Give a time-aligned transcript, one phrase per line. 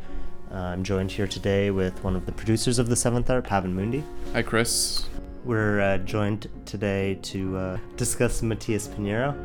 [0.51, 3.73] Uh, I'm joined here today with one of the producers of the Seventh Art, Pavan
[3.73, 4.03] Moondi.
[4.33, 5.07] Hi, Chris.
[5.45, 9.37] We're uh, joined today to uh, discuss Matias Pineiro,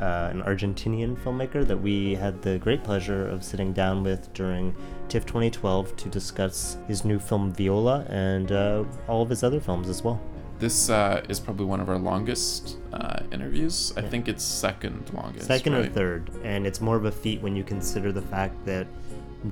[0.00, 4.74] uh, an Argentinian filmmaker that we had the great pleasure of sitting down with during
[5.08, 9.88] TIFF 2012 to discuss his new film Viola and uh, all of his other films
[9.88, 10.20] as well.
[10.58, 13.92] This uh, is probably one of our longest uh, interviews.
[13.96, 14.08] I Yeah.
[14.08, 15.46] think it's second longest.
[15.46, 18.86] Second or third, and it's more of a feat when you consider the fact that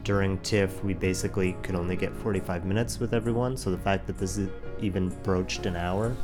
[0.04, 3.56] during TIFF we basically could only get 45 minutes with everyone.
[3.56, 6.14] So the fact that this is even broached an hour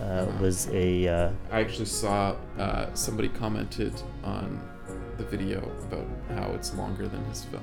[0.00, 3.94] uh, was a uh, I actually saw uh, somebody commented
[4.24, 4.60] on
[5.16, 7.62] the video about how it's longer than his film.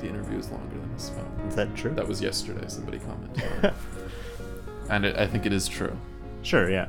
[0.00, 1.26] The interview is longer than his film.
[1.48, 1.92] is that true?
[1.92, 2.64] That was yesterday.
[2.68, 3.72] Somebody commented,
[4.90, 5.96] and it, I think it is true.
[6.42, 6.88] sure, yeah.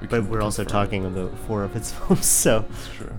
[0.00, 0.84] We but we're also confirm it.
[0.86, 2.64] talking about four of its films, so.
[2.70, 3.12] It's true.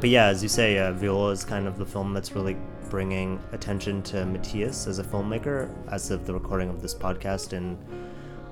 [0.00, 2.56] But yeah, as you say, uh, Viola is kind of the film that's really
[2.90, 5.70] bringing attention to Matias as a filmmaker.
[5.90, 7.76] As of the recording of this podcast in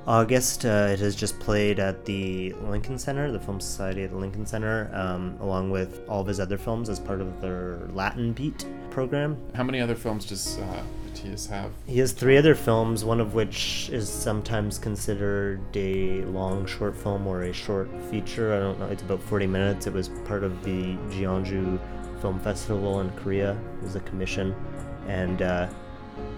[0.06, 4.16] August, uh, it has just played at the Lincoln Center, the Film Society at the
[4.16, 8.32] Lincoln Center, um, along with all of his other films as part of their Latin
[8.32, 9.36] Beat program.
[9.54, 10.82] How many other films does uh,
[11.50, 11.72] have?
[11.86, 17.26] He has three other films, one of which is sometimes considered a long short film
[17.26, 18.54] or a short feature.
[18.54, 18.86] I don't know.
[18.86, 19.86] It's about 40 minutes.
[19.86, 21.80] It was part of the Jeonju
[22.20, 23.58] Film Festival in Korea.
[23.78, 24.54] It was a commission.
[25.08, 25.68] And uh,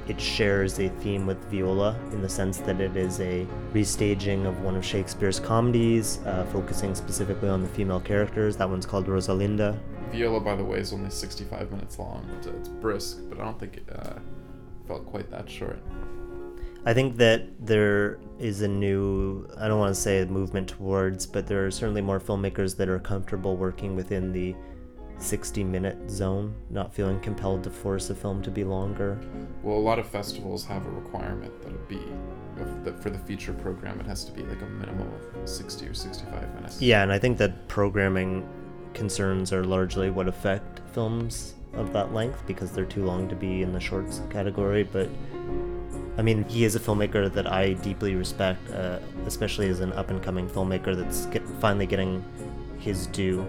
[0.09, 4.61] it shares a theme with Viola in the sense that it is a restaging of
[4.62, 8.56] one of Shakespeare's comedies, uh, focusing specifically on the female characters.
[8.56, 9.78] That one's called Rosalinda.
[10.10, 12.27] Viola, by the way, is only 65 minutes long.
[12.38, 14.15] It's, it's brisk, but I don't think it uh,
[14.87, 15.78] felt quite that short.
[16.87, 21.27] I think that there is a new, I don't want to say a movement towards,
[21.27, 24.55] but there are certainly more filmmakers that are comfortable working within the
[25.19, 29.19] 60 minute zone, not feeling compelled to force a film to be longer.
[29.62, 32.01] Well, a lot of festivals have a requirement that it be
[32.84, 34.01] that for the feature program.
[34.01, 36.81] It has to be like a minimum of 60 or 65 minutes.
[36.81, 38.49] Yeah, and I think that programming
[38.95, 43.62] concerns are largely what affect films of that length because they're too long to be
[43.62, 44.83] in the shorts category.
[44.83, 45.09] But
[46.17, 50.11] I mean, he is a filmmaker that I deeply respect, uh, especially as an up
[50.11, 52.25] and coming filmmaker that's get, finally getting
[52.79, 53.47] his due.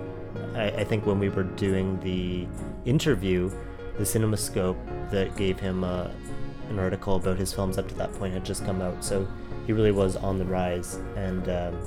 [0.56, 2.48] I, I think when we were doing the
[2.90, 3.52] interview,
[3.98, 4.78] the CinemaScope
[5.12, 6.10] that gave him uh,
[6.70, 9.28] an article about his films up to that point had just come out, so
[9.66, 11.78] he really was on the rise, and um,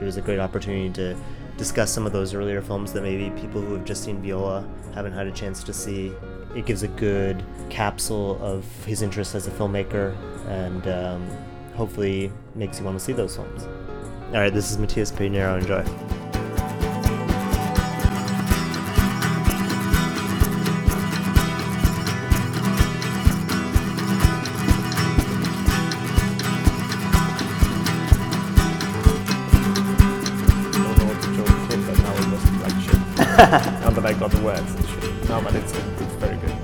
[0.00, 1.16] it was a great opportunity to
[1.56, 5.12] discuss some of those earlier films that maybe people who have just seen Viola haven't
[5.12, 6.12] had a chance to see.
[6.54, 10.16] It gives a good capsule of his interest as a filmmaker
[10.48, 11.28] and um,
[11.74, 13.64] hopefully makes you want to see those films.
[14.28, 15.60] All right, this is Matias Pineiro.
[15.60, 16.25] Enjoy.
[33.36, 33.72] Shit.
[33.82, 35.28] now that I got the words and shit.
[35.28, 36.54] No, but it's, it's very good.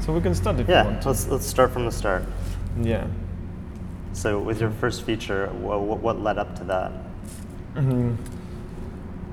[0.00, 1.08] So we can start if you Yeah, want to.
[1.08, 2.24] let's let's start from the start.
[2.80, 3.06] Yeah.
[4.12, 6.92] So, with your first feature, what, what led up to that?
[7.74, 8.16] Mhm.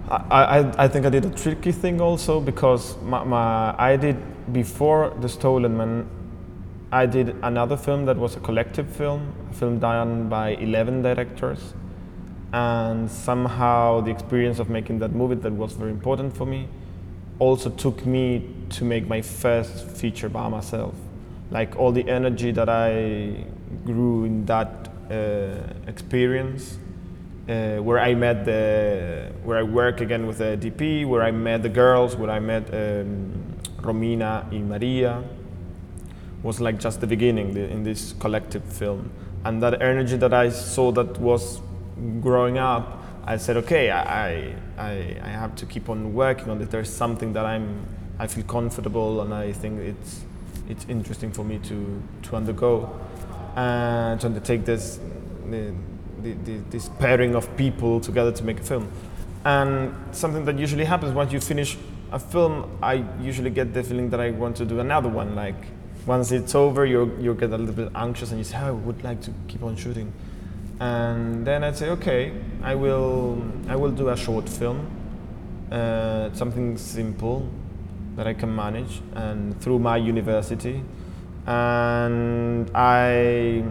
[0.10, 4.18] I, I, I think I did a tricky thing also because my, my, I did
[4.54, 6.06] before The Stolen Man,
[6.92, 11.74] I did another film that was a collective film, a film done by 11 directors.
[12.54, 16.68] And somehow the experience of making that movie that was very important for me
[17.40, 20.96] also took me to make my first feature by myself.
[21.52, 23.46] Like all the energy that I
[23.86, 25.56] grew in that uh,
[25.88, 26.78] experience
[27.48, 31.62] uh, where I met the, where I work again with the DP, where I met
[31.62, 35.24] the girls, where I met um, Romina and Maria,
[36.42, 39.12] was like just the beginning the, in this collective film.
[39.44, 41.62] And that energy that I saw that was
[42.22, 46.70] growing up, I said, okay, I, I, I have to keep on working on it.
[46.70, 47.86] There's something that I'm,
[48.20, 50.24] I feel comfortable and I think it's,
[50.70, 53.00] it's interesting for me to, to undergo
[53.56, 55.00] and to undertake this,
[55.50, 55.74] the,
[56.22, 58.92] the, the, this pairing of people together to make a film.
[59.44, 61.78] And something that usually happens once you finish
[62.12, 65.36] a film, I usually get the feeling that I want to do another one.
[65.36, 65.56] Like
[66.06, 68.72] once it's over, you you get a little bit anxious and you say, oh, I
[68.72, 70.12] would like to keep on shooting.
[70.80, 74.88] And then I'd say, okay, I will I will do a short film,
[75.72, 77.48] uh, something simple
[78.18, 80.84] that I can manage, and through my university,
[81.48, 83.64] and I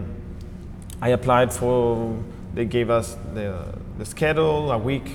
[1.01, 2.17] I applied for.
[2.55, 5.11] They gave us the the schedule a week,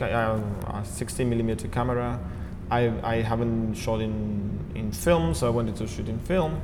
[0.00, 2.18] uh, a 16 millimeter camera.
[2.70, 6.60] I I haven't shot in in film, so I wanted to shoot in film,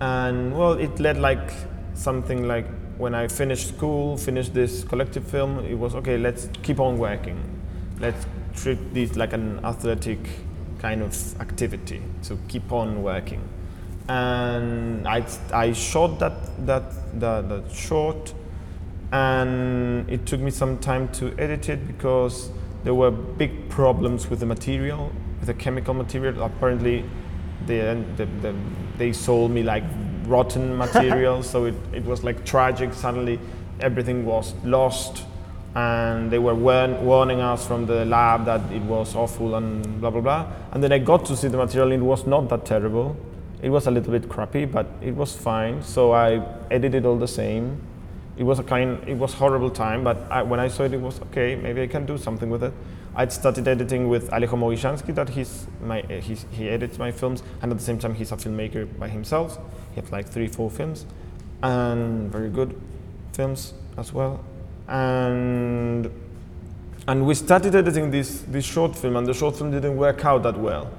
[0.00, 1.52] and well, it led like
[1.94, 2.66] something like
[2.98, 5.58] when I finished school, finished this collective film.
[5.60, 6.18] It was okay.
[6.18, 7.38] Let's keep on working.
[8.00, 10.18] Let's treat this like an athletic
[10.78, 13.48] kind of activity to keep on working
[14.08, 18.34] and I, I shot that, that, that, that short
[19.12, 22.50] and it took me some time to edit it because
[22.82, 26.42] there were big problems with the material, with the chemical material.
[26.42, 27.04] Apparently,
[27.66, 27.78] they,
[28.16, 28.54] the, the,
[28.98, 29.84] they sold me like
[30.26, 32.94] rotten material, so it, it was like tragic.
[32.94, 33.38] Suddenly,
[33.80, 35.24] everything was lost,
[35.74, 40.10] and they were warn, warning us from the lab that it was awful and blah
[40.10, 40.46] blah blah.
[40.72, 43.16] And then I got to see the material, and it was not that terrible.
[43.62, 45.82] It was a little bit crappy, but it was fine.
[45.82, 47.80] So I edited all the same.
[48.36, 51.00] It was a kind, it was horrible time, but I, when I saw it, it
[51.00, 51.54] was okay.
[51.54, 52.72] Maybe I can do something with it.
[53.16, 57.42] I started editing with Alejo Moguillansky, that he's my, uh, he's, he edits my films,
[57.62, 59.58] and at the same time, he's a filmmaker by himself.
[59.94, 61.06] He has like three, four films,
[61.62, 62.80] and very good
[63.32, 64.44] films as well.
[64.88, 66.10] And
[67.06, 70.42] and we started editing this this short film, and the short film didn't work out
[70.42, 70.90] that well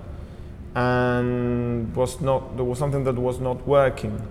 [0.75, 4.21] and was not there was something that was not working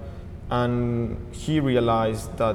[0.51, 2.55] and he realized that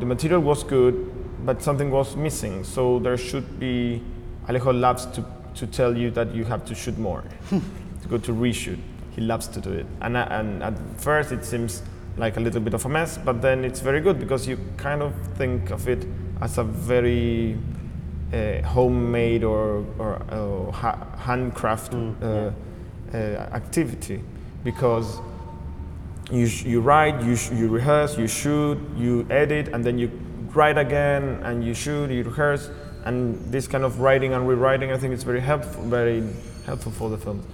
[0.00, 1.12] the material was good
[1.44, 4.02] but something was missing so there should be
[4.48, 8.32] Alejo loves to, to tell you that you have to shoot more to go to
[8.32, 8.78] reshoot.
[9.14, 9.86] He loves to do it.
[10.02, 11.82] And, and at first it seems
[12.16, 15.02] like a little bit of a mess but then it's very good because you kind
[15.02, 16.06] of think of it
[16.40, 17.58] as a very
[18.32, 22.50] uh, homemade or, or uh, ha- handcraft Mm, uh,
[23.12, 23.16] uh,
[23.54, 24.20] activity.
[24.64, 25.20] Because
[26.32, 30.10] you, sh- you write, you, sh- you rehearse, you shoot, you edit, and then you
[30.54, 32.68] write again, and you shoot, you rehearse,
[33.06, 36.22] and this kind of writing and rewriting, I think it's very helpful, very
[36.66, 37.46] helpful for the films,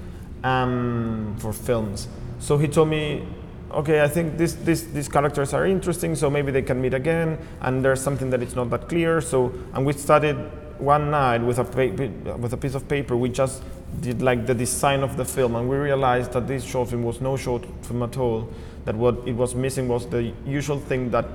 [0.43, 2.09] um, for films.
[2.41, 3.29] So he told me,
[3.71, 7.39] okay, I think this, this, these characters are interesting, so maybe they can meet again,
[7.61, 9.21] and there's something that is not that clear.
[9.21, 10.37] So, and we started
[10.79, 13.17] one night with a with a piece of paper.
[13.17, 13.63] We just
[14.01, 17.21] did like the design of the film, and we realized that this short film was
[17.21, 18.49] no short film at all.
[18.85, 21.27] That what it was missing was the usual thing that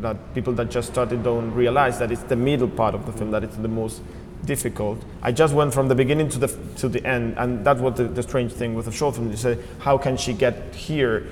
[0.00, 3.30] that people that just started don't realize that it's the middle part of the film
[3.30, 4.02] that it's the most
[4.44, 5.02] difficult.
[5.22, 8.04] I just went from the beginning to the to the end, and that's what the,
[8.04, 9.30] the strange thing with a short film.
[9.30, 11.26] You say, how can she get here,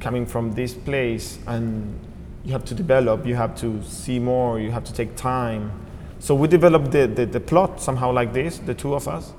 [0.00, 1.98] coming from this place, and
[2.44, 5.72] you have to develop, you have to see more, you have to take time.
[6.20, 9.32] So we developed the, the, the plot somehow like this, the two of us,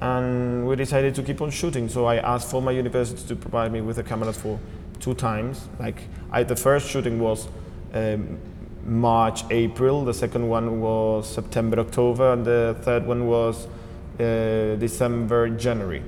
[0.00, 1.88] and we decided to keep on shooting.
[1.88, 4.58] So I asked for my university to provide me with the cameras for
[5.00, 5.68] two times.
[5.78, 7.48] Like I, the first shooting was
[7.92, 8.38] um,
[8.84, 10.04] March, April.
[10.04, 13.66] The second one was September, October, and the third one was
[14.18, 16.02] uh, December, January.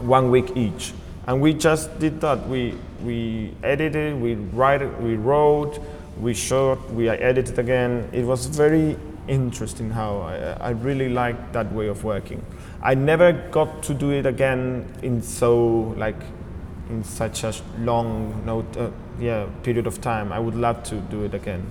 [0.00, 0.92] One week each,
[1.26, 2.48] and we just did that.
[2.48, 2.74] We
[3.04, 5.78] we edited, we write, we wrote,
[6.20, 8.08] we shot, we edited again.
[8.12, 8.96] It was very
[9.28, 12.44] interesting how I, I really liked that way of working.
[12.82, 16.20] I never got to do it again in so like
[16.90, 20.32] in such a long note, uh, yeah, period of time.
[20.32, 21.66] I would love to do it again,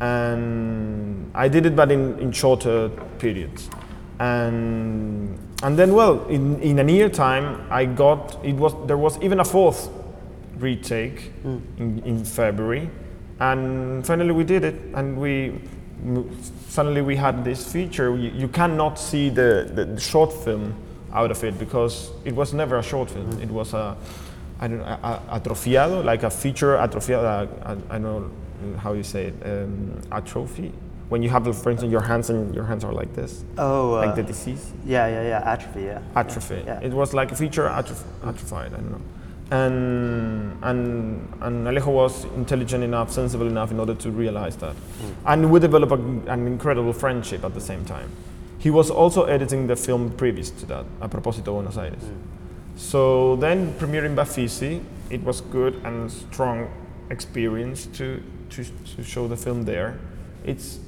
[0.00, 3.70] and I did it, but in, in shorter periods,
[4.18, 9.20] and and then well, in in a year time, I got it was there was
[9.22, 9.88] even a fourth
[10.58, 11.58] retake hmm.
[11.78, 12.90] in, in February,
[13.40, 15.60] and finally we did it, and we
[16.68, 18.16] suddenly we had this feature.
[18.16, 20.74] You, you cannot see the, the, the short film
[21.12, 23.32] out of it because it was never a short film.
[23.32, 23.42] Hmm.
[23.42, 23.96] It was a
[24.60, 24.98] I don't know,
[25.30, 27.48] atrofiado, like a feature atrofiado.
[27.64, 28.30] I, I, know
[28.78, 29.34] how you say it.
[29.44, 30.72] Um, atrophy.
[31.08, 34.06] When you have, for instance, your hands and your hands are like this, Oh, uh,
[34.06, 36.02] like the disease yeah, yeah, yeah, atrophy, yeah.
[36.16, 36.62] atrophy.
[36.66, 36.80] Yeah.
[36.80, 38.72] It was like a feature atroph- atrophied.
[38.72, 39.00] I don't know.
[39.52, 44.74] And and and Alejo was intelligent enough, sensible enough in order to realize that.
[45.26, 48.10] And we developed a, an incredible friendship at the same time.
[48.58, 52.02] He was also editing the film previous to that, A Propósito Buenos Aires.
[52.76, 56.70] So then premiering BAFICI, it was good and strong
[57.10, 59.98] experience to, to, to show the film there.
[60.44, 60.78] It's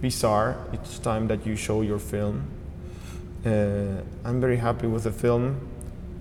[0.00, 2.44] bizarre it's time that you show your film.
[3.44, 5.68] Uh, I'm very happy with the film.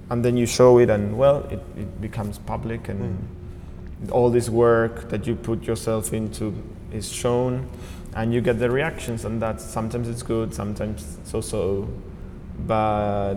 [0.10, 3.28] And then you show it and well, it, it becomes public and
[4.12, 6.54] all this work that you put yourself into
[6.92, 7.70] is shown
[8.16, 11.88] and you get the reactions and that sometimes it's good, sometimes so-so.
[12.68, 13.36] But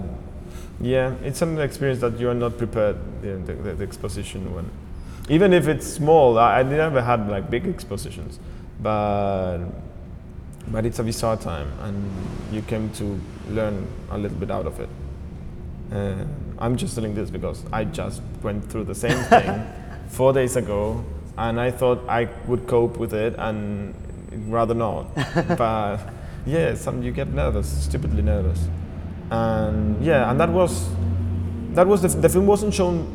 [0.81, 4.71] yeah, it's an experience that you are not prepared, the, the, the exposition when
[5.29, 6.39] even if it's small.
[6.39, 8.39] I, I never had like big expositions,
[8.81, 9.59] but
[10.69, 12.11] but it's a bizarre time, and
[12.53, 14.89] you came to learn a little bit out of it.
[15.93, 16.25] Uh,
[16.59, 19.67] I'm just telling this because I just went through the same thing
[20.09, 21.05] four days ago,
[21.37, 23.95] and I thought I would cope with it, and
[24.49, 25.15] rather not.
[25.57, 25.99] but
[26.47, 28.67] yeah, some you get nervous, stupidly nervous,
[29.35, 30.89] and yeah, and that was
[31.75, 33.07] that was the, the film wasn't shown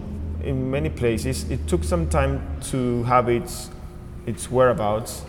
[0.44, 1.50] in many places.
[1.50, 3.70] It took some time to have its
[4.26, 5.24] its whereabouts,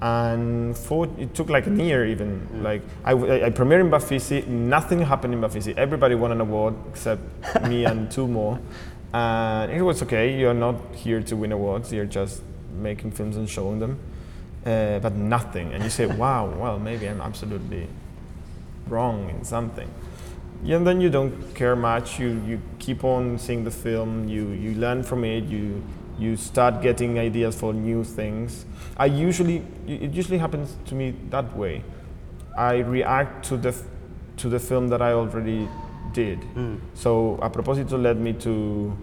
[0.00, 2.62] and for it took like a year even.
[2.62, 5.76] Like I, I, I premiered in BAFICI, nothing happened in BAFICI.
[5.76, 7.22] Everybody won an award except
[7.68, 8.58] me and two more,
[9.12, 10.38] and it was okay.
[10.38, 11.92] You're not here to win awards.
[11.92, 12.42] You're just
[12.80, 13.98] making films and showing them,
[14.64, 15.72] uh, but nothing.
[15.74, 17.86] And you say, wow, well maybe I'm absolutely
[18.88, 19.88] wrong in something.
[20.64, 22.20] Yeah, and then you don't care much.
[22.20, 24.28] You you keep on seeing the film.
[24.28, 25.44] You you learn from it.
[25.44, 25.82] You
[26.18, 28.64] you start getting ideas for new things.
[28.96, 31.82] I usually it usually happens to me that way.
[32.56, 33.74] I react to the
[34.36, 35.68] to the film that I already
[36.12, 36.38] did.
[36.54, 36.76] Hmm.
[36.94, 38.96] So a propósito led me to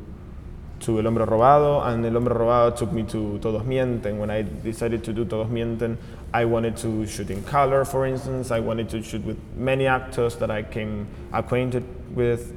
[0.81, 4.17] to El Hombre Robado, and El Hombre Robado took me to Todos Mienten.
[4.17, 5.97] When I decided to do Todos Mienten,
[6.33, 8.51] I wanted to shoot in color, for instance.
[8.51, 11.83] I wanted to shoot with many actors that I came acquainted
[12.15, 12.55] with.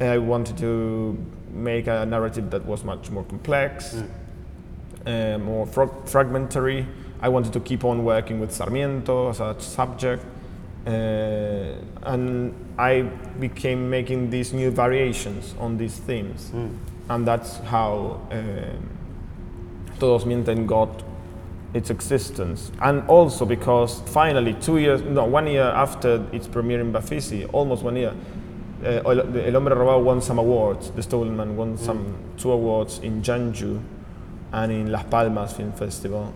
[0.00, 1.16] I wanted to
[1.52, 4.02] make a narrative that was much more complex,
[5.06, 6.86] uh, more fra- fragmentary.
[7.20, 10.24] I wanted to keep on working with Sarmiento as a subject.
[10.84, 13.02] Uh, and I
[13.38, 16.50] became making these new variations on these themes.
[17.08, 18.90] And that's how um,
[20.00, 21.04] Todos Mienten got
[21.74, 22.70] its existence.
[22.80, 27.82] And also because finally, two years, no, one year after its premiere in BAFICI, almost
[27.82, 28.14] one year,
[28.84, 30.90] uh, El Hombre Robado won some awards.
[30.90, 33.80] The Stolen Man won some two awards in Jeonju
[34.52, 36.32] and in Las Palmas Film Festival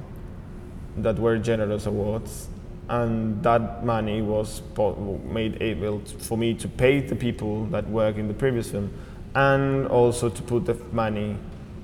[0.97, 2.49] that were generous awards.
[2.88, 7.88] And that money was po- made able t- for me to pay the people that
[7.90, 8.93] work in the previous film
[9.35, 11.37] and also to put the money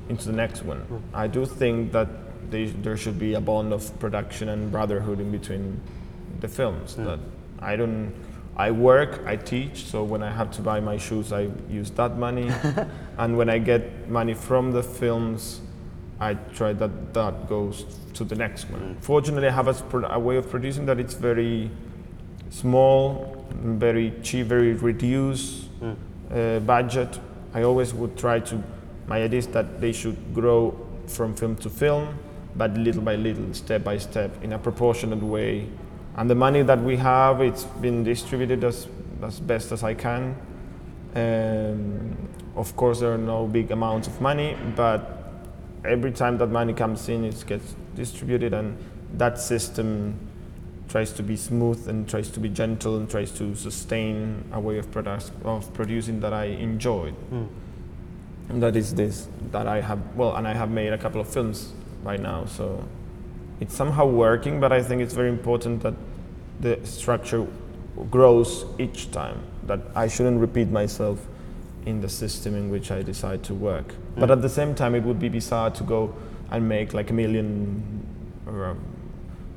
[0.08, 1.02] into the next one.
[1.12, 2.08] I do think that
[2.50, 5.80] they, there should be a bond of production and brotherhood in between
[6.40, 6.96] the films.
[6.96, 7.20] That
[7.60, 8.12] I don't.
[8.54, 12.18] I work, I teach, so when I have to buy my shoes, I use that
[12.18, 12.50] money,
[13.18, 15.62] and when I get money from the films,
[16.20, 18.96] I try that that goes to the next one.
[19.00, 21.70] Fortunately, I have a, a way of producing that it's very
[22.50, 25.68] small, very cheap, very reduced
[26.30, 27.18] uh, budget.
[27.54, 28.62] I always would try to.
[29.06, 32.18] My idea is that they should grow from film to film,
[32.56, 35.66] but little by little, step by step, in a proportionate way.
[36.16, 38.86] And the money that we have, it's been distributed as
[39.22, 40.34] as best as I can.
[41.14, 42.16] Um,
[42.56, 45.32] of course, there are no big amounts of money, but
[45.84, 48.76] every time that money comes in, it gets distributed, and
[49.14, 50.14] that system
[50.88, 54.78] tries to be smooth and tries to be gentle and tries to sustain a way
[54.78, 57.14] of, product, of producing that I enjoyed.
[58.48, 61.28] And that is this that I have well, and I have made a couple of
[61.28, 62.84] films right now, so
[63.60, 64.60] it's somehow working.
[64.60, 65.94] But I think it's very important that
[66.60, 67.46] the structure
[68.10, 69.42] grows each time.
[69.66, 71.18] That I shouldn't repeat myself
[71.86, 73.94] in the system in which I decide to work.
[74.16, 76.14] But at the same time, it would be bizarre to go
[76.50, 77.82] and make like a million
[78.46, 78.80] or um,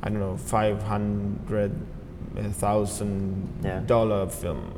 [0.02, 1.72] I don't know, five hundred
[2.54, 3.80] thousand Yeah.
[3.86, 4.74] dollar film,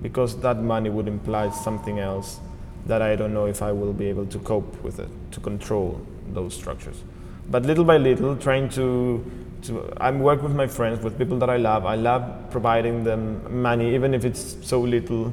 [0.00, 2.40] because that money would imply something else
[2.86, 6.00] that I don't know if I will be able to cope with it, to control
[6.34, 7.02] those structures.
[7.50, 9.24] But little by little, trying to,
[9.62, 11.86] to I'm working with my friends, with people that I love.
[11.86, 15.32] I love providing them money, even if it's so little.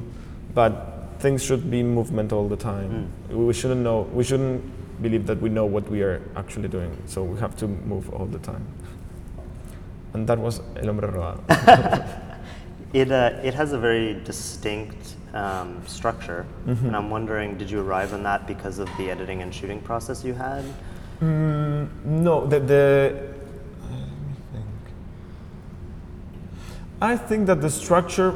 [0.54, 3.12] But things should be movement all the time.
[3.30, 4.02] We shouldn't know.
[4.12, 4.62] We shouldn't
[5.02, 6.96] believe that we know what we are actually doing.
[7.06, 8.66] So we have to move all the time.
[10.12, 12.26] And that was El Hombre Robado.
[12.92, 18.12] It, uh, it has a very distinct um, structure, and I'm wondering, did you arrive
[18.12, 20.64] on that because of the editing and shooting process you had?
[21.20, 23.12] Mm, no, the, the
[23.82, 24.66] let me think.
[27.02, 28.32] I think that the structure,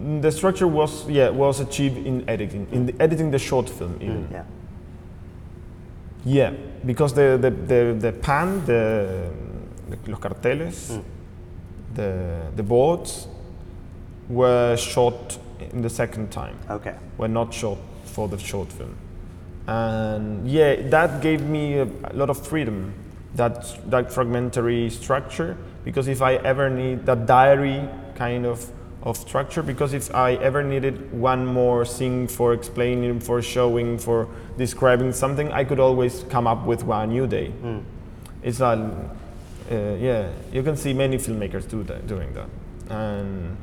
[0.00, 3.96] mm, the structure was yeah was achieved in editing, in the, editing the short film
[4.00, 4.28] even.
[4.30, 4.44] Yeah.
[6.26, 6.52] Yeah,
[6.84, 9.30] because the the the, the pan, the,
[9.88, 10.98] the los carteles,
[11.94, 13.28] the the boards
[14.28, 15.38] were shot
[15.72, 16.56] in the second time.
[16.70, 16.94] Okay.
[17.18, 18.96] were not shot for the short film.
[19.66, 22.94] And yeah, that gave me a, a lot of freedom,
[23.34, 28.70] that, that fragmentary structure, because if I ever need that diary kind of
[29.04, 34.28] of structure because if I ever needed one more thing for explaining, for showing, for
[34.56, 37.52] describing something, I could always come up with one new day.
[38.42, 39.10] It's a,
[39.70, 42.48] uh, yeah, you can see many filmmakers do that, doing that,
[42.90, 43.56] and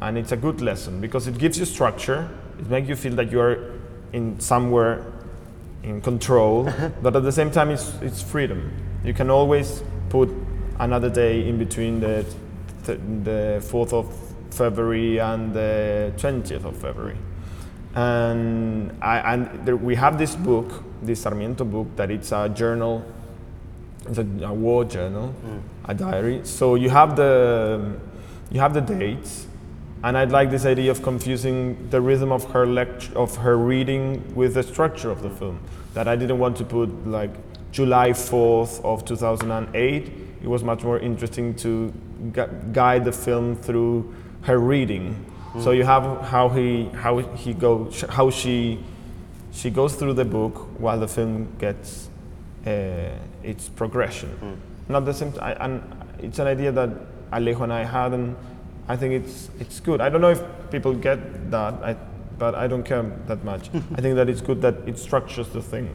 [0.00, 2.28] and it's a good lesson because it gives you structure.
[2.58, 3.74] It makes you feel that you are
[4.12, 5.12] in somewhere
[5.82, 6.64] in control,
[7.02, 8.72] but at the same time, it's it's freedom.
[9.04, 10.28] You can always put
[10.78, 12.24] another day in between the
[12.84, 14.12] th- the fourth of
[14.50, 17.16] February and the twentieth of February
[17.96, 23.02] and I, and there, we have this book, this Sarmiento book, that it's a journal,
[24.06, 25.62] it's a, a war journal, mm.
[25.86, 26.42] a diary.
[26.44, 27.96] So you have the
[28.50, 29.46] you have the dates,
[30.04, 34.22] and I'd like this idea of confusing the rhythm of her lect- of her reading
[34.34, 35.58] with the structure of the film.
[35.94, 37.30] That I didn't want to put like
[37.72, 40.12] July fourth of two thousand and eight.
[40.42, 41.92] It was much more interesting to
[42.32, 45.14] gu- guide the film through her reading.
[45.60, 48.78] So you have how he how he goes how she
[49.52, 52.10] she goes through the book while the film gets
[52.66, 53.08] uh,
[53.42, 54.60] its progression.
[54.88, 55.32] Not the same.
[55.40, 55.82] I, and
[56.18, 56.90] it's an idea that
[57.32, 58.36] Alejo and I had, and
[58.88, 60.00] I think it's it's good.
[60.00, 61.96] I don't know if people get that, I,
[62.38, 63.70] but I don't care that much.
[63.94, 65.88] I think that it's good that it structures the thing,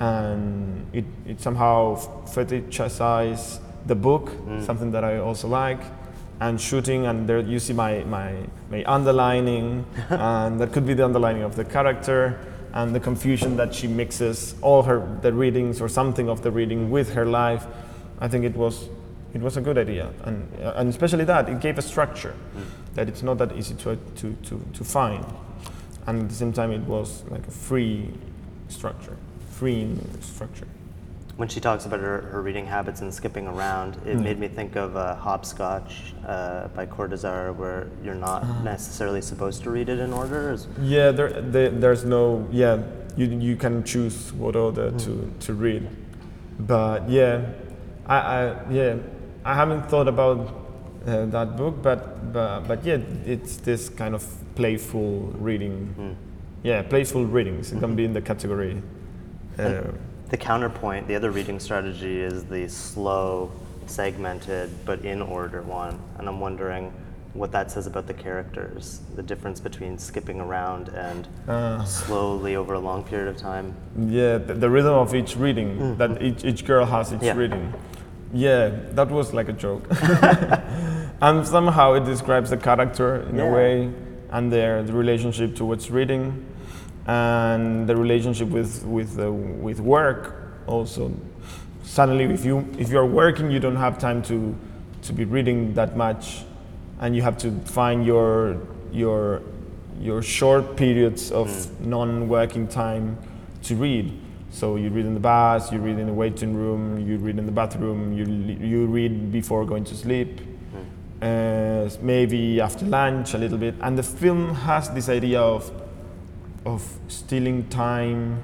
[0.00, 1.96] and it it somehow
[2.26, 4.64] fetishizes the book, mm.
[4.64, 5.80] something that I also like
[6.42, 8.34] and shooting and there you see my, my,
[8.68, 12.40] my underlining and that could be the underlining of the character
[12.74, 16.90] and the confusion that she mixes all her the readings or something of the reading
[16.90, 17.66] with her life
[18.18, 18.88] i think it was
[19.34, 20.10] it was a good idea.
[20.24, 22.34] And, and especially that it gave a structure
[22.94, 25.24] that it's not that easy to, to, to, to find.
[26.06, 28.10] And at the same time it was like a free
[28.68, 29.16] structure
[29.62, 30.66] free structure.
[31.36, 34.74] When she talks about her, her reading habits and skipping around, it made me think
[34.74, 40.12] of uh, Hopscotch uh, by Cortazar, where you're not necessarily supposed to read it in
[40.12, 40.58] order.
[40.80, 42.82] Yeah, there, there, there's no, yeah,
[43.16, 45.88] you, you can choose what order to, to read.
[46.58, 47.46] But yeah,
[48.06, 48.96] I, I, yeah,
[49.44, 50.38] I haven't thought about
[51.06, 54.24] uh, that book, but, but, but yeah, it's this kind of
[54.54, 56.16] playful reading.
[56.62, 57.72] Yeah, playful readings.
[57.72, 58.80] It can be in the category.
[59.58, 59.82] Uh,
[60.30, 63.50] The counterpoint, the other reading strategy is the slow,
[63.86, 65.98] segmented, but in order one.
[66.18, 66.90] And I'm wondering
[67.34, 71.82] what that says about the characters, the difference between skipping around and Ah.
[71.84, 73.74] slowly over a long period of time.
[73.98, 77.36] Yeah, the, the rhythm of each reading, that each, each girl has each Yeah.
[77.36, 77.72] reading.
[78.32, 79.86] Yeah, that was like a joke.
[81.20, 83.44] and somehow it describes the character in Yeah.
[83.44, 83.92] a way
[84.30, 86.44] and their the relationship towards reading
[87.06, 90.34] and the relationship with, with, uh, with work
[90.66, 91.12] also.
[91.82, 94.54] Suddenly, if, you, if you're working, you don't have time to,
[95.02, 96.44] to be reading that much
[97.00, 98.56] and you have to find your,
[98.92, 99.42] your,
[100.00, 101.48] your short periods of
[101.84, 103.18] non-working time
[103.64, 104.12] to read.
[104.52, 107.46] So you read in the bus, you read in the waiting room, you read in
[107.46, 108.26] the bathroom, you,
[108.64, 110.40] you read before going to sleep,
[111.22, 113.74] uh, maybe after lunch a little bit.
[113.80, 115.72] And the film has this idea of,
[116.66, 118.42] of stealing time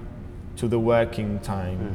[0.56, 1.94] to the working time.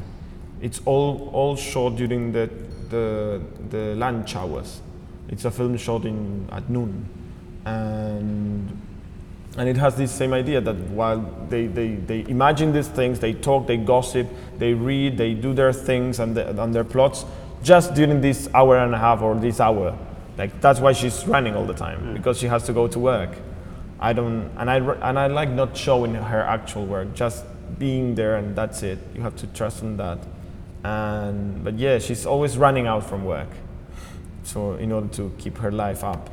[0.62, 2.52] It's all, all shot during the,
[2.90, 4.82] the, the lunch hours.
[5.28, 7.10] It's a film shot in, at noon.
[7.66, 8.80] And
[9.58, 13.34] and it has this same idea that while they, they, they imagine these things, they
[13.34, 17.26] talk, they gossip, they read, they do their things and, the, and their plots
[17.62, 19.98] just during this hour and a half or this hour.
[20.38, 22.14] Like that's why she's running all the time mm.
[22.16, 23.30] because she has to go to work.
[24.00, 27.46] I don't, and I and I like not showing her actual work, just
[27.78, 29.00] being there and that's it.
[29.16, 30.20] You have to trust in that.
[30.84, 33.48] And but yeah, she's always running out from work,
[34.44, 36.30] so in order to keep her life up.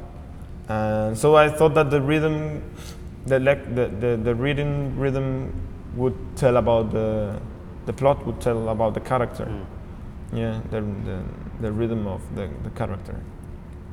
[0.68, 2.62] And so I thought that the rhythm,
[3.26, 5.52] the, the, the, the reading rhythm
[5.96, 7.40] would tell about the,
[7.86, 9.44] the plot would tell about the character.
[9.44, 10.36] Hmm.
[10.36, 11.22] Yeah, the, the,
[11.60, 13.16] the rhythm of the, the character.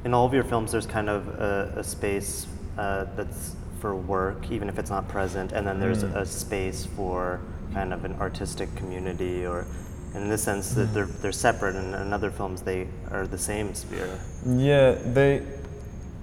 [0.05, 4.51] In all of your films, there's kind of a, a space uh, that's for work,
[4.51, 6.15] even if it's not present, and then there's hmm.
[6.15, 7.41] a space for
[7.73, 9.65] kind of an artistic community, or
[10.13, 10.93] in the sense that hmm.
[10.93, 11.75] they're they're separate.
[11.75, 14.19] And in other films, they are the same sphere.
[14.45, 15.43] Yeah, they.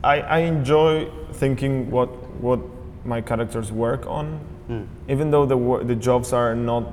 [0.02, 2.08] I, I enjoy thinking what
[2.40, 2.60] what
[3.04, 4.82] my characters work on, hmm.
[5.08, 6.92] even though the wor- the jobs are not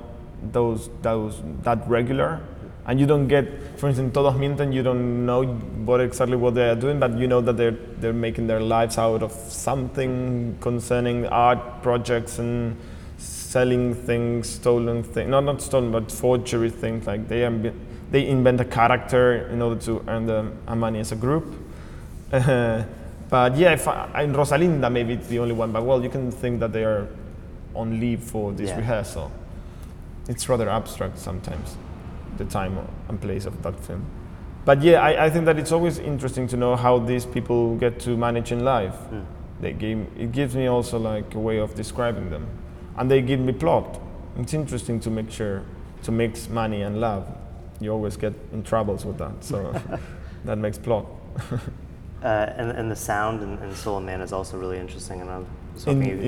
[0.52, 2.40] those those that regular,
[2.86, 3.46] and you don't get,
[3.78, 4.72] for instance, todos mienten.
[4.72, 8.12] You don't know what exactly what they are doing, but you know that they're they're
[8.12, 12.76] making their lives out of something concerning art projects and
[13.18, 17.06] selling things, stolen things, not not stolen, but forgery things.
[17.06, 17.48] Like they
[18.10, 20.42] they invent a character in order to earn the
[20.74, 21.54] money as a group.
[23.32, 25.72] But yeah, if I, in Rosalinda maybe it's the only one.
[25.72, 27.08] But well, you can think that they are
[27.74, 28.76] on leave for this Yeah.
[28.76, 29.32] rehearsal.
[30.28, 31.78] It's rather abstract sometimes,
[32.36, 32.76] the time
[33.08, 34.04] and place of that film.
[34.66, 37.98] But yeah, I, I think that it's always interesting to know how these people get
[38.00, 38.96] to manage in life.
[39.10, 39.24] Mm.
[39.62, 42.46] They give, it gives me also like a way of describing them,
[42.98, 43.98] and they give me plot.
[44.36, 45.62] It's interesting to make sure
[46.02, 47.26] to mix money and love.
[47.80, 49.72] You always get in troubles with that, so
[50.44, 51.06] that makes plot.
[52.22, 55.38] Uh, and, and the sound in, in Stolen Man is also really interesting, and I
[55.38, 56.22] was In, hoping you.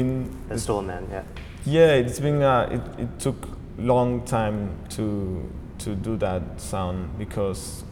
[0.51, 1.23] in Stolen Man, yeah.
[1.65, 7.85] Yeah, it's been uh, it, it took long time to to do that sound because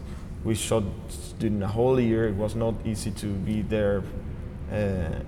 [0.45, 0.83] we shot
[1.41, 2.29] in a whole year.
[2.29, 4.03] It was not easy to be there
[4.73, 4.75] uh,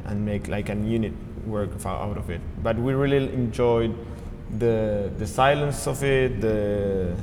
[0.06, 1.12] and make like a unit
[1.46, 2.40] work out of it.
[2.62, 3.94] But we really enjoyed
[4.58, 7.14] the the silence of it, the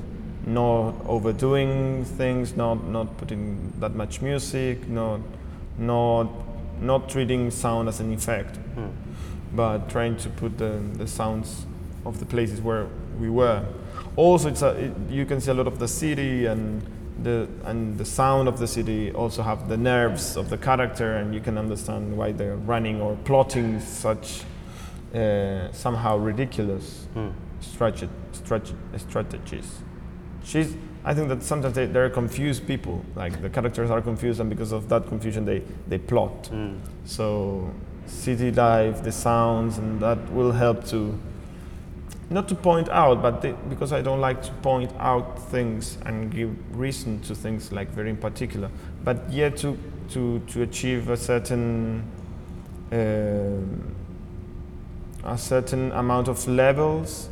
[0.45, 5.19] not overdoing things, not not putting that much music, not
[5.77, 6.27] not
[6.81, 8.89] not treating sound as an effect Mm.
[9.55, 11.65] but trying to put the, the sounds
[12.05, 12.87] of the places where
[13.19, 13.63] we were.
[14.15, 16.81] Also, it's a, it, you can see a lot of the city and
[17.23, 21.33] the and the sound of the city also have the nerves of the character, and
[21.35, 24.41] you can understand why they're running or plotting such
[25.13, 27.31] uh, somehow ridiculous Mm.
[27.59, 29.81] strate- strate- strategies.
[30.43, 33.03] She's, I think that sometimes they, they're confused people.
[33.15, 36.43] Like the characters are confused, and because of that confusion, they, they plot.
[36.51, 36.79] Mm.
[37.05, 37.71] So
[38.05, 41.17] city life, the sounds, and that will help to
[42.29, 46.31] not to point out, but they, because I don't like to point out things and
[46.31, 48.69] give reason to things like very in particular,
[49.03, 49.77] but yet to
[50.11, 52.03] to to achieve a certain
[52.91, 53.95] um
[55.23, 57.29] a certain amount of levels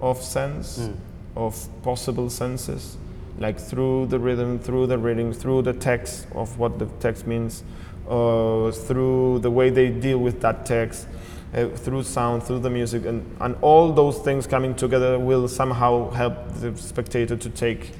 [0.00, 0.96] of sense Mm.
[1.36, 2.96] Of possible senses,
[3.38, 7.62] like through the rhythm, through the reading, through the text of what the text means,
[8.08, 11.06] uh, through the way they deal with that text,
[11.54, 16.10] uh, through sound, through the music, and, and all those things coming together will somehow
[16.10, 17.92] help the spectator to take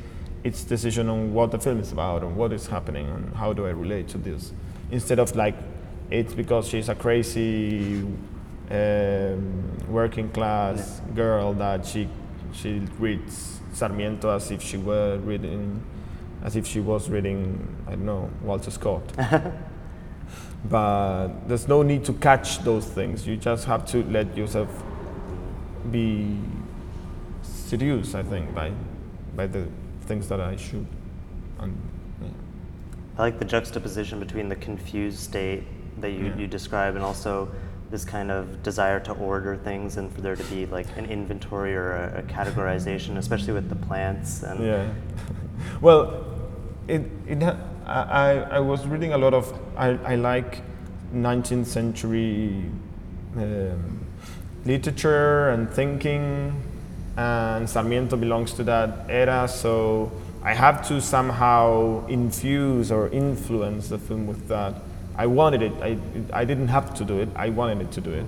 [0.45, 3.67] its decision on what the film is about and what is happening and how do
[3.67, 4.53] I relate to this.
[4.91, 5.57] Instead of like,
[6.11, 8.07] it's because she's a crazy
[8.71, 12.09] um, working class girl that she
[12.55, 15.83] she reads Sarmiento as if she were reading,
[16.43, 19.03] as if she was reading I don't know Walter Scott.
[20.65, 23.27] but there's no need to catch those things.
[23.27, 24.69] You just have to let yourself
[25.91, 26.39] be
[27.43, 28.15] seduced.
[28.15, 28.73] I think by
[29.37, 29.67] by the
[30.07, 30.87] things that I shoot.
[31.59, 31.77] And
[32.23, 32.29] yeah.
[33.19, 35.65] I like the juxtaposition between the confused state
[36.01, 36.37] that you, Yeah.
[36.37, 37.49] you describe and also
[37.95, 41.77] this kind of desire to order things and for there to be like an inventory
[41.77, 44.89] or a, a categorization, especially with the plants and Yeah.
[45.81, 46.01] well,
[46.89, 47.41] it, it
[47.87, 49.45] I- I was reading a lot of,
[49.77, 50.63] I, I like
[51.15, 52.65] 19th century
[53.37, 54.01] um,
[54.65, 56.61] literature and thinking,
[57.17, 60.11] and Sarmiento belongs to that era, so
[60.43, 64.75] I have to somehow infuse or influence the film with that.
[65.17, 65.99] I wanted it, I,
[66.33, 68.27] I didn't have to do it, I wanted it to do it.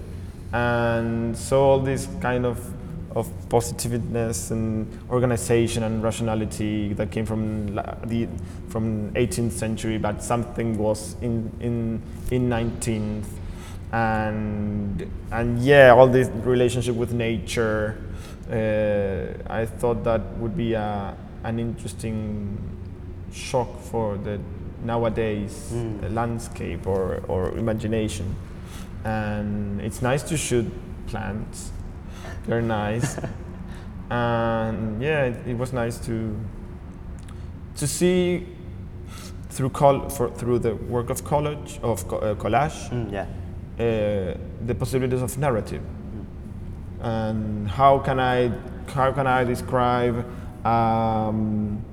[0.53, 2.59] And so all this kind of
[3.16, 8.29] of positiveness and organization and rationality that came from the
[8.68, 13.25] from 18th century, but something was in in in 19th,
[13.92, 17.96] and and yeah, all this relationship with nature.
[18.51, 22.57] Uh, I thought that would be a, an interesting
[23.33, 24.38] shock for the
[24.87, 26.14] nowadays Mm.
[26.14, 28.35] landscape or, or imagination.
[29.05, 30.66] And it's nice to shoot
[31.07, 31.70] plants.
[32.46, 33.18] They're nice.
[34.11, 36.37] and yeah, it, it was nice to
[37.77, 38.46] to see
[39.51, 43.27] through col- for, through the work of college of co- uh, collage Mm, yeah.
[43.79, 45.83] uh, the possibilities of narrative
[47.03, 48.51] and how can I
[48.94, 50.25] how can I describe
[50.64, 51.85] um,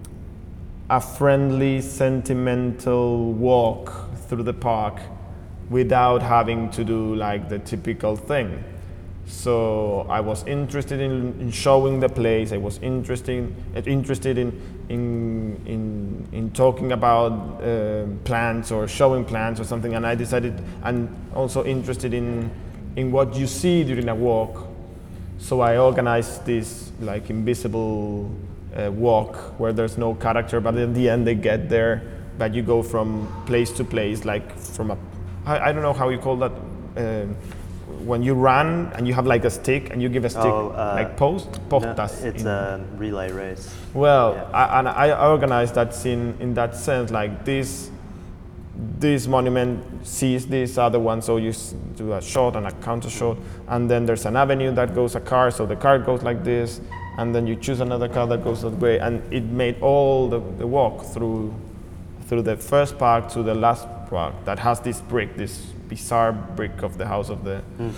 [0.93, 3.91] a friendly sentimental walk
[4.27, 4.99] through the park
[5.71, 8.63] without having to do like the typical thing.
[9.25, 12.51] So I was interested in, in showing the place.
[12.51, 13.55] I was interested
[13.87, 14.51] interested in
[14.89, 17.31] in in, in talking about
[17.63, 19.95] um plants or showing plants or something.
[19.95, 20.53] And I decided,
[20.83, 22.51] and also interested in
[22.95, 24.67] in what you see during a walk.
[25.39, 28.29] So I organized this like invisible
[28.75, 32.01] uh, walk where there's no character, but in the end they get there.
[32.37, 34.97] But you go from place to place, like from a
[35.45, 36.51] I, I don't know how you call that.
[36.97, 37.35] Um,
[38.05, 40.69] when you run and you have like a stick and you give a stick Oh,
[40.71, 42.23] uh, like post No, postas.
[42.23, 43.73] it's in- a relay race.
[43.93, 44.43] well, Yeah.
[44.53, 47.91] I, and I organized that scene in that sense, like this
[48.99, 51.53] this monument sees this other one, so you
[51.95, 55.19] do a shot and a counter shot, and then there's an avenue that goes a
[55.19, 56.81] car, so the car goes like this,
[57.17, 60.39] and then you choose another car that goes that way, and it made all the,
[60.39, 61.53] the walk through
[62.27, 65.57] through the first park to the last park that has this brick, this
[65.89, 67.89] bizarre brick of the house of the hmm.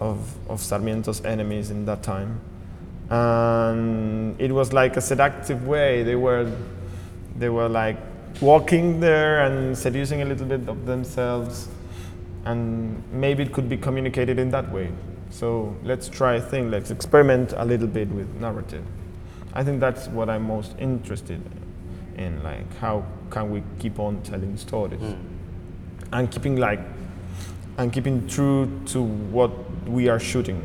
[0.00, 2.40] of, of Sarmiento's enemies in that time.
[3.10, 6.02] And it was like a seductive way.
[6.02, 6.50] They were
[7.36, 7.96] they were like
[8.40, 11.68] walking there and seducing a little bit of themselves
[12.44, 14.90] and maybe it could be communicated in that way.
[15.34, 18.84] So let's try a thing, let's experiment a little bit with narrative.
[19.52, 21.42] I think that's what I'm most interested
[22.16, 25.14] in, like how can we keep on telling stories hmm.
[26.12, 26.78] and keeping like
[27.78, 29.50] and keeping true to what
[29.88, 30.62] we are shooting.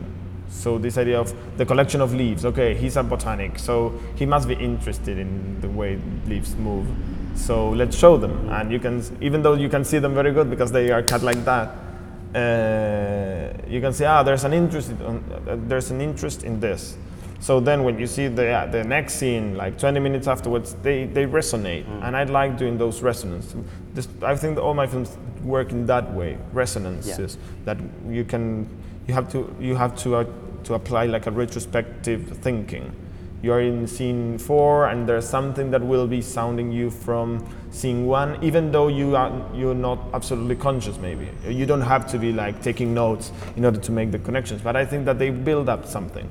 [0.49, 2.45] So this idea of the collection of leaves.
[2.45, 6.85] Okay, he's a botanic, so he must be interested in the way leaves move.
[7.33, 8.49] So let's show them, hmm.
[8.51, 11.23] and you can, even though you can see them very good because they are cut
[11.23, 11.88] like that,
[12.35, 16.97] uh, you can see ah, there's an interest, in, uh, there's an interest in this.
[17.41, 21.05] So then when you see the, uh, the next scene, like 20 minutes afterwards, they,
[21.05, 21.85] they resonate.
[22.03, 23.55] And I like doing those resonances.
[23.93, 27.77] This, I think all my films work in that way, resonances, that
[28.09, 28.67] you can,
[29.07, 30.25] you have to, you have to, uh,
[30.65, 32.93] to apply like a retrospective thinking.
[33.41, 38.05] You are in scene four and there's something that will be sounding you from scene
[38.05, 41.29] one, even though you are, you're not absolutely conscious maybe.
[41.47, 44.75] You don't have to be like taking notes in order to make the connections, but
[44.75, 46.29] I think that they build up something.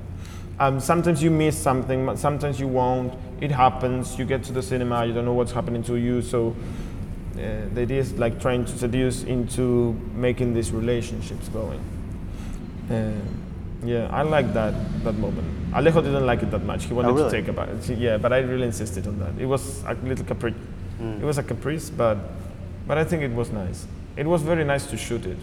[0.59, 3.13] Um, sometimes you miss something, but sometimes you won't.
[3.39, 4.19] It happens.
[4.19, 6.21] You get to the cinema, you don't know what's happening to you.
[6.21, 6.53] So
[7.35, 11.79] uh, the idea is like trying to seduce into making these relationships going.
[12.91, 13.13] Uh,
[13.85, 14.73] yeah, I like that
[15.05, 15.71] that moment.
[15.71, 16.85] Alejo didn't like it that much.
[16.85, 17.31] He wanted really?
[17.31, 17.97] to take about it.
[17.97, 19.39] Yeah, but I really insisted on that.
[19.39, 20.25] It was a little
[20.99, 21.21] caprice.
[21.21, 22.17] It was a caprice, but
[22.87, 23.85] but I think it was nice.
[24.17, 25.37] It was very nice to shoot it.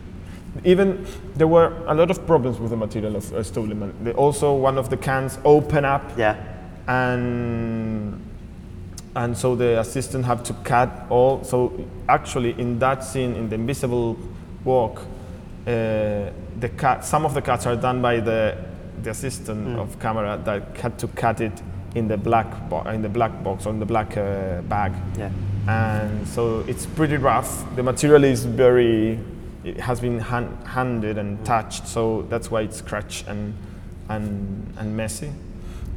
[0.64, 3.92] Even there were a lot of problems with the material of uh, Stolen Man.
[4.02, 6.36] They also, one of the cans open up Yeah.
[6.88, 8.20] and
[9.14, 11.42] and so the assistant have to cut all.
[11.44, 11.72] So
[12.08, 14.16] actually, in that scene, in the invisible
[14.64, 14.98] walk,
[15.66, 18.56] uh, the cut, some of the cuts are done by the
[19.02, 21.52] the assistant of camera that had to cut it
[21.96, 24.92] in the black bo- in the black box or in the black uh, bag.
[25.18, 25.30] Yeah.
[25.66, 27.64] And so it's pretty rough.
[27.74, 29.18] The material is very,
[29.64, 33.54] it has been hand, handed and touched, so that's why it's scratched and
[34.08, 35.32] and and messy.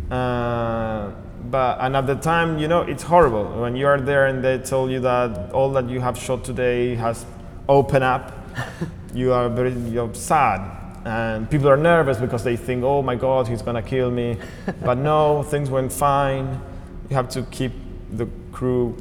[0.09, 1.11] Uh,
[1.51, 4.57] but and at the time, you know, it's horrible when you are there and they
[4.57, 7.25] tell you that all that you have shot today has
[7.67, 8.31] opened up.
[9.13, 10.61] you are very you're sad,
[11.09, 14.37] and people are nervous because they think, oh my God, he's gonna kill me.
[14.85, 16.61] but no, things went fine.
[17.09, 17.71] You have to keep
[18.11, 18.95] the crew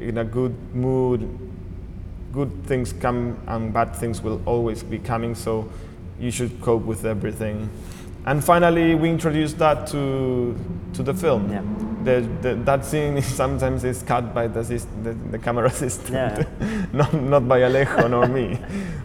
[0.00, 1.28] in a good mood.
[2.32, 5.70] Good things come and bad things will always be coming, so
[6.18, 7.70] you should cope with everything.
[8.26, 10.58] And finally, we introduced that to
[10.94, 11.52] to the film.
[11.52, 11.87] Yeah.
[12.08, 14.62] The, the, that scene is sometimes is cut by the,
[15.02, 16.86] the, the camera assistant, Yeah.
[16.92, 18.58] not, not by Alejo nor me.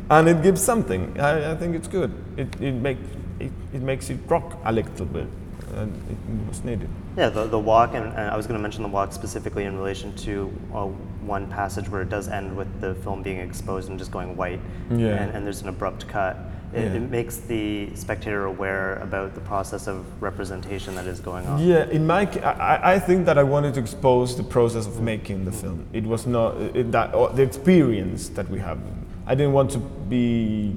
[0.09, 1.19] And it gives something.
[1.19, 2.11] I, I think it's good.
[2.37, 2.97] It, it, make,
[3.39, 5.27] it, it makes it rock a little bit.
[5.75, 6.87] And it was needed.
[7.17, 9.75] Yeah, the, the walk, and, and I was going to mention the walk specifically in
[9.77, 10.85] relation to uh,
[11.25, 14.59] one passage where it does end with the film being exposed and just going white,
[14.91, 15.15] Yeah.
[15.15, 16.37] and, and there's an abrupt cut.
[16.73, 16.93] It, Yeah.
[16.93, 21.59] it makes the spectator aware about the process of representation that is going on.
[21.59, 25.45] Yeah, in my, I, I think that I wanted to expose the process of making
[25.45, 25.85] the film.
[25.93, 28.79] It was not it, that or the experience that we have.
[29.27, 30.75] I didn't want to be.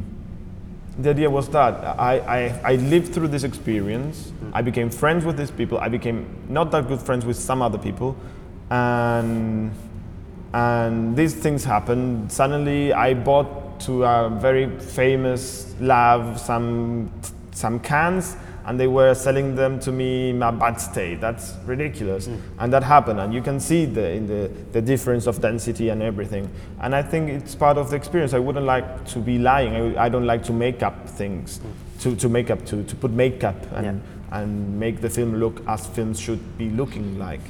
[0.98, 4.28] The idea was that I, I, I lived through this experience.
[4.28, 4.50] Mm-hmm.
[4.54, 5.78] I became friends with these people.
[5.78, 8.16] I became not that good friends with some other people,
[8.70, 9.72] and
[10.54, 12.30] and these things happened.
[12.32, 13.48] Suddenly, I bought
[13.80, 17.10] to a very famous lab some
[17.52, 18.36] some cans,
[18.66, 21.20] and they were selling them to me in a bad state.
[21.20, 22.40] That's ridiculous, mm.
[22.58, 23.20] and that happened.
[23.20, 26.50] And you can see the in the the difference of density and everything.
[26.80, 28.34] And I think it's part of the experience.
[28.34, 29.96] I wouldn't like to be lying.
[29.96, 32.02] I, I don't like to make up things, mm.
[32.02, 35.86] to, to make up to, to put makeup and and make the film look as
[35.86, 37.40] films should be looking like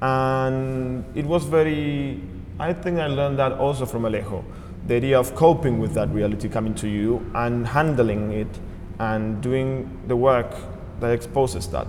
[0.00, 2.20] and it was very
[2.58, 4.44] i think i learned that also from alejo
[4.86, 8.58] the idea of coping with that reality coming to you and handling it
[8.98, 10.54] and doing the work
[11.00, 11.86] that exposes that.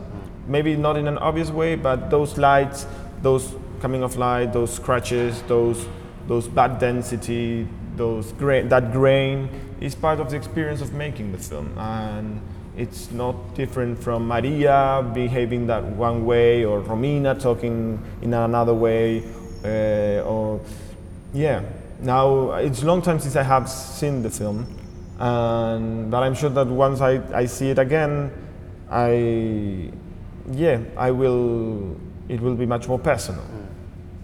[0.48, 2.88] Maybe not in an obvious way but those lights
[3.22, 5.88] those coming of light those scratches those
[6.28, 9.50] those bad density those gra- that grain
[9.82, 11.78] is part of the experience of making the film.
[11.78, 12.42] And
[12.78, 19.24] it's not different from Maria behaving that one way or Romina talking in another way
[19.64, 20.60] uh, or
[21.34, 21.62] yeah
[22.06, 24.68] now it's a long time since I have seen the film,
[25.20, 28.32] and but I'm sure that once I, I see it again,
[28.90, 29.90] I
[30.52, 33.44] yeah I will it will be much more personal.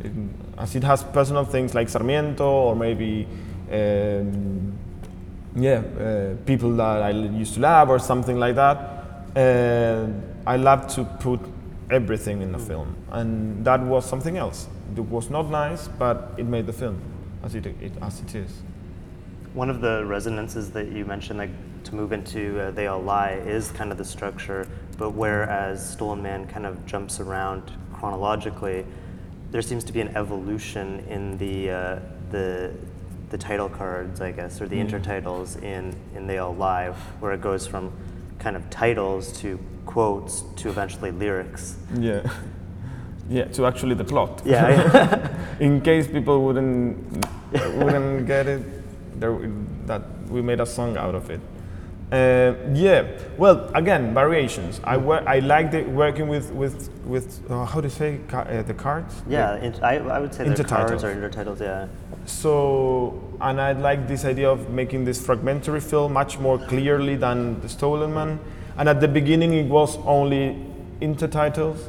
[0.03, 0.11] It,
[0.57, 3.27] as it has personal things like Sarmiento or maybe
[3.71, 4.73] um,
[5.55, 8.77] yeah uh, people that I used to love or something like that.
[9.35, 10.07] Uh,
[10.45, 11.39] I love to put
[11.89, 14.67] everything in the film, and that was something else.
[14.95, 17.10] It was not nice, but it made the film
[17.43, 18.51] as it, it as it is.
[19.53, 21.49] One of the resonances that you mentioned, like
[21.83, 26.21] to move into uh, They All Lie, is kind of the structure, but whereas Stolen
[26.21, 28.85] Man kind of jumps around chronologically,
[29.51, 31.99] there seems to be an evolution in the uh,
[32.31, 32.71] the
[33.29, 34.89] the title cards, I guess, or the Mm.
[34.89, 37.91] intertitles in in They All Lie, where it goes from
[38.39, 41.75] kind of titles to quotes to eventually lyrics.
[41.99, 42.21] Yeah,
[43.31, 43.45] yeah.
[43.45, 44.41] To actually the plot.
[44.45, 45.27] Yeah.
[45.59, 46.97] in case people wouldn't
[47.51, 48.61] wouldn't get it,
[49.19, 49.37] there
[49.85, 51.39] that we made a song out of it.
[52.11, 53.07] Uh, yeah.
[53.37, 54.81] Well, again, variations.
[54.83, 58.41] I wor- I like the working with with with uh, how do you say ca-
[58.49, 59.23] uh, the cards?
[59.29, 61.61] yeah, int- I, I would say they're cards or intertitles.
[61.61, 61.87] Yeah.
[62.25, 67.59] So, and I like this idea of making this fragmentary film much more clearly than
[67.61, 68.39] The Stolen Man.
[68.77, 70.57] And at the beginning, it was only
[71.01, 71.79] intertitles,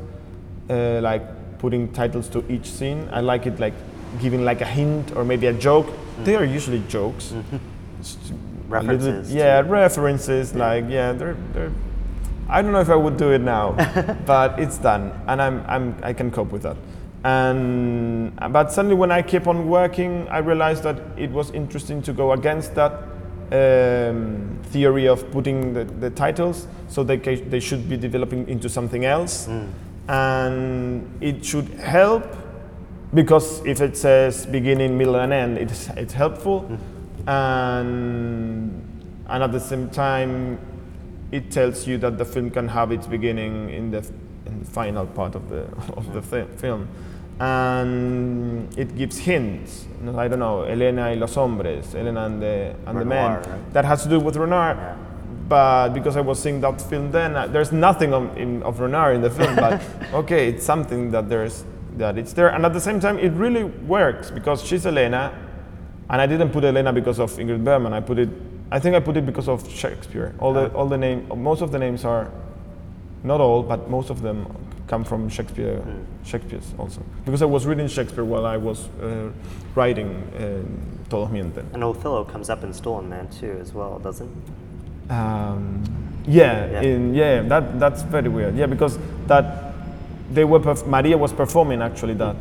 [0.72, 1.22] uh, like
[1.58, 3.08] putting titles to each scene.
[3.12, 3.74] I like it like
[4.20, 5.86] giving like a hint or maybe a joke.
[6.24, 7.32] They are usually jokes.
[7.32, 10.54] Little- References to- yeah, references.
[10.54, 11.72] Like yeah, they're they're.
[12.48, 13.72] I don't know if I would do it now,
[14.26, 16.76] but it's done, and I'm, I'm I can cope with that.
[17.24, 22.12] And but suddenly, when I keep on working, I realized that it was interesting to
[22.12, 22.92] go against that
[23.52, 28.68] um, theory of putting the, the titles, so they ca- they should be developing into
[28.68, 29.48] something else,
[30.08, 32.24] and it should help
[33.14, 36.78] because if it says beginning, middle, and end, it's it's helpful, mm.
[37.28, 38.82] and
[39.28, 40.58] and at the same time,
[41.30, 43.98] it tells you that the film can have its beginning in the,
[44.46, 45.62] in the final part of the
[45.96, 46.88] of the fi- film,
[47.38, 49.86] and it gives hints.
[50.16, 53.42] I don't know, Elena y los hombres, Elena and the and the men.
[53.42, 53.72] Right?
[53.72, 54.74] That has to do with Renoir.
[54.74, 55.11] Yeah.
[55.52, 59.12] But because I was seeing that film then, uh, there's nothing of, in, of Renoir
[59.12, 59.54] in the film.
[59.54, 59.82] But
[60.14, 61.66] okay, it's something that there's
[61.98, 65.30] that it's there, and at the same time, it really works because she's Elena,
[66.08, 67.92] and I didn't put Elena because of Ingrid Bergman.
[67.92, 68.30] I put it.
[68.70, 70.34] I think I put it because of Shakespeare.
[70.38, 72.30] All the all the name, most of the names are,
[73.22, 74.46] not all, but most of them
[74.86, 75.82] come from Shakespeare.
[76.24, 79.30] Shakespeare's also because I was reading Shakespeare while I was uh,
[79.74, 81.66] writing uh, Todos Mienten.
[81.74, 84.32] And Othello comes up in Stolen Man too, as well, doesn't?
[85.10, 85.82] Um,
[86.26, 86.80] yeah, Yeah.
[86.82, 88.56] In, yeah, that that's very weird.
[88.56, 89.74] Yeah, because that
[90.32, 92.36] they were perf- Maria was performing actually that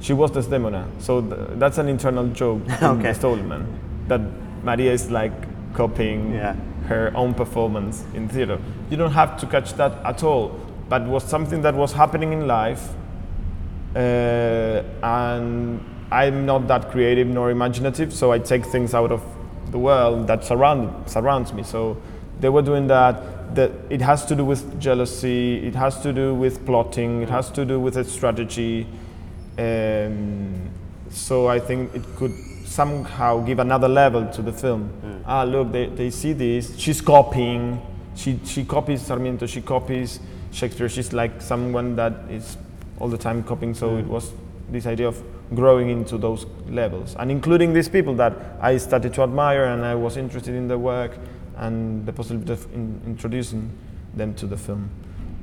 [0.00, 0.86] she was Desdemona.
[0.98, 3.02] So th- that's an internal joke in Okay.
[3.12, 3.66] The Stolen
[4.08, 4.20] that
[4.64, 5.32] Maria is like
[5.74, 6.54] copying Yeah.
[6.88, 8.58] her own performance in theater.
[8.90, 10.58] You don't have to catch that at all,
[10.88, 12.88] but it was something that was happening in life,
[13.94, 19.22] uh, and I'm not that creative nor imaginative, so I take things out of
[19.70, 21.62] the world that surround, surrounds me.
[21.62, 21.96] So
[22.40, 23.54] they were doing that.
[23.54, 25.66] That it has to do with jealousy.
[25.66, 27.22] It has to do with plotting.
[27.22, 28.86] It has to do with a strategy.
[29.58, 30.70] Um,
[31.10, 32.32] so I think it could
[32.64, 34.90] somehow give another level to the film.
[35.26, 36.76] Ah, look, they, they see this.
[36.78, 37.82] She's copying.
[38.14, 39.46] She she copies Sarmiento.
[39.46, 40.20] She copies
[40.52, 40.88] Shakespeare.
[40.88, 42.56] She's like someone that is
[43.00, 43.74] all the time copying.
[43.74, 44.32] So it was
[44.70, 45.20] this idea of
[45.54, 49.94] growing into those levels and including these people that I started to admire and I
[49.94, 51.18] was interested in their work
[51.56, 53.70] and the possibility of in, introducing
[54.14, 54.90] them to the film.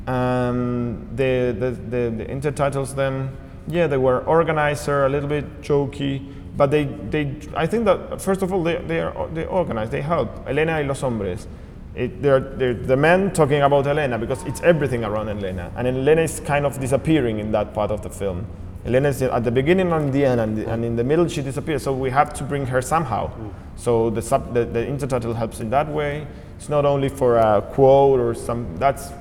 [0.08, 3.36] Um, the, the, the, the intertitles then,
[3.68, 8.42] yeah, they were organizer, a little bit jokey, but they, they I think that first
[8.42, 10.48] of all they, they are they organize, they help.
[10.48, 11.48] Elena y los hombres.
[11.94, 16.22] It, they're, they're the men talking about Elena because it's everything around Elena, and Elena
[16.22, 18.46] is kind of disappearing in that part of the film.
[18.88, 21.84] Elena is at the beginning and the end, and, and in the middle she disappears.
[21.84, 23.30] So we have to bring her somehow.
[23.76, 26.26] So the, sub, the the intertitle helps in that way.
[26.58, 28.78] It's not only for a quote or some.
[28.78, 29.12] That's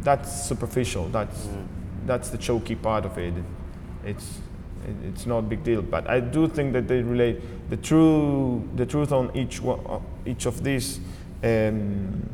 [0.00, 1.08] that's superficial.
[1.08, 1.48] That's
[2.06, 3.34] that's the choky part of it.
[4.04, 4.40] It's
[5.04, 5.80] it's not a big deal.
[5.80, 10.46] But I do think that they relate the true the truth on each one, each
[10.46, 10.98] of these
[11.44, 12.28] um,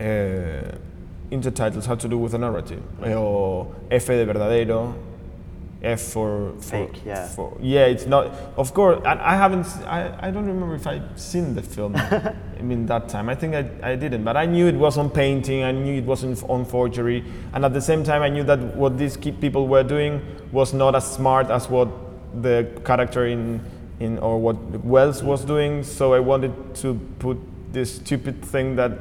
[0.00, 0.04] uh,
[1.32, 2.82] intertitles have to do with a narrative.
[3.00, 4.94] Or oh, F de verdadero,
[5.82, 7.26] F for, for Fake, yeah.
[7.26, 8.26] for- yeah, it's not.
[8.56, 9.66] Of course, and I haven't.
[9.86, 11.96] I, I don't remember if I'd seen the film.
[11.96, 15.10] I mean, that time I think I, I didn't, but I knew it was on
[15.10, 15.64] painting.
[15.64, 18.96] I knew it wasn't on forgery, and at the same time, I knew that what
[18.98, 20.20] these people were doing
[20.52, 21.88] was not as smart as what
[22.42, 23.60] the character in
[23.98, 25.82] in or what Welles was doing.
[25.82, 27.38] So I wanted to put
[27.72, 28.92] this stupid thing that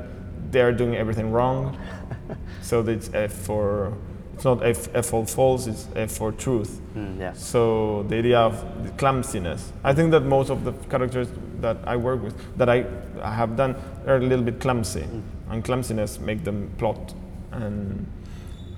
[0.52, 1.78] they're doing everything wrong.
[2.62, 3.94] so it's F for
[4.42, 6.82] it's not F, F for false, it's F for truth.
[6.96, 7.34] Mm, yeah.
[7.34, 9.72] So the idea of the clumsiness.
[9.84, 11.28] I think that most of the characters
[11.60, 12.86] that I work with, that I,
[13.22, 13.76] I have done,
[14.08, 15.06] are a little bit clumsy,
[15.48, 17.14] and clumsiness make them plot,
[17.52, 18.08] and,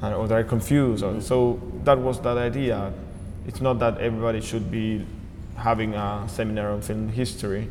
[0.02, 1.02] and or they're confused.
[1.02, 2.92] Or, so that was that idea.
[3.48, 5.06] It's not that everybody should be
[5.56, 7.70] having a seminar on film history,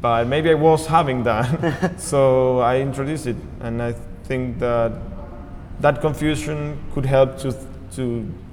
[0.00, 3.94] but maybe I was having that, so I introduced it, and I
[4.30, 4.92] think that
[5.80, 7.50] that confusion could help to
[7.96, 8.04] to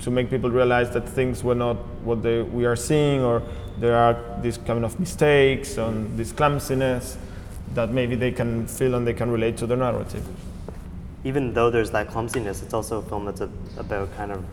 [0.03, 3.41] to make people realize that things were not what they, we are seeing, or
[3.79, 7.17] there are these kind of mistakes and this clumsiness
[7.75, 10.25] that maybe they can feel and they can relate to the narrative.
[11.23, 14.43] Even though there's that clumsiness, it's also a film that's a, about kind of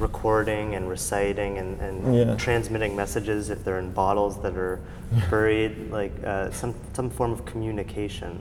[0.00, 2.36] recording and reciting and, and Yeah.
[2.36, 4.78] transmitting messages if they're in bottles that are
[5.30, 8.38] buried, like uh, some, some form of communication.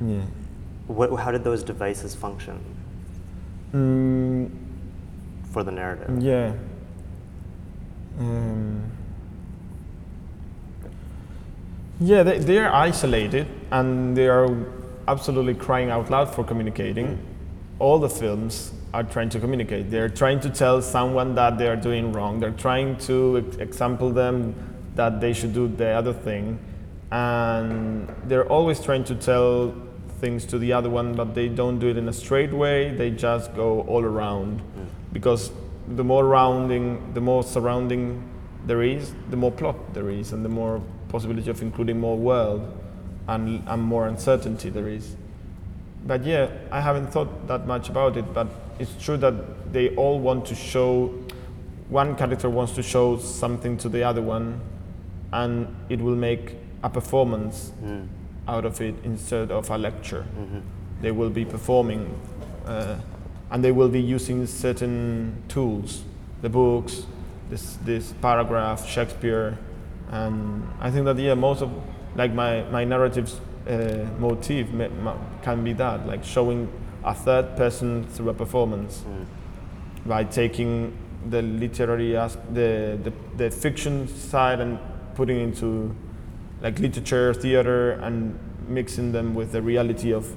[0.00, 0.20] Yeah.
[0.88, 2.58] What, how did those devices function
[3.74, 4.50] Mm,
[5.50, 6.22] for the narrative?
[6.22, 6.54] Yeah.
[8.18, 8.82] Um,
[12.00, 14.48] yeah, they, they are isolated and they are
[15.06, 17.18] absolutely crying out loud for communicating.
[17.78, 19.90] All the films are trying to communicate.
[19.90, 22.40] They're trying to tell someone that they are doing wrong.
[22.40, 24.54] They're trying to ex- example them
[24.94, 26.58] that they should do the other thing.
[27.12, 29.74] And they're always trying to tell
[30.20, 32.90] things to the other one, but they don't do it in a straight way.
[32.94, 34.60] They just go all around
[35.12, 35.50] because
[35.96, 38.22] the more rounding, the more surrounding
[38.66, 42.60] there is, the more plot there is, and the more possibility of including more world
[43.28, 45.16] and, and more uncertainty there is.
[46.06, 48.46] But yeah, I haven't thought that much about it, but
[48.78, 51.08] it's true that they all want to show,
[51.88, 54.60] one character wants to show something to the other one,
[55.32, 58.06] and it will make a performance Mm.
[58.48, 60.24] Out of it instead of a lecture.
[60.38, 60.62] Mhm.
[61.02, 62.14] They will be performing
[62.66, 62.96] uh,
[63.50, 66.02] and they will be using certain tools,
[66.42, 67.06] the books,
[67.50, 69.56] this, this paragraph, Shakespeare.
[70.10, 71.70] And I think that, yeah, most of,
[72.16, 76.68] like my, my narrative's uh, motif ma- ma- can be that, like showing
[77.04, 79.24] a third person through a performance Mm.
[80.08, 80.92] by taking
[81.30, 84.78] the literary as the, the, the fiction side and
[85.14, 85.94] putting into
[86.60, 88.38] like literature, theater, and
[88.68, 90.34] mixing them with the reality of,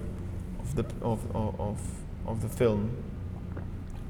[0.59, 1.79] of the of, of,
[2.27, 2.95] of, the film.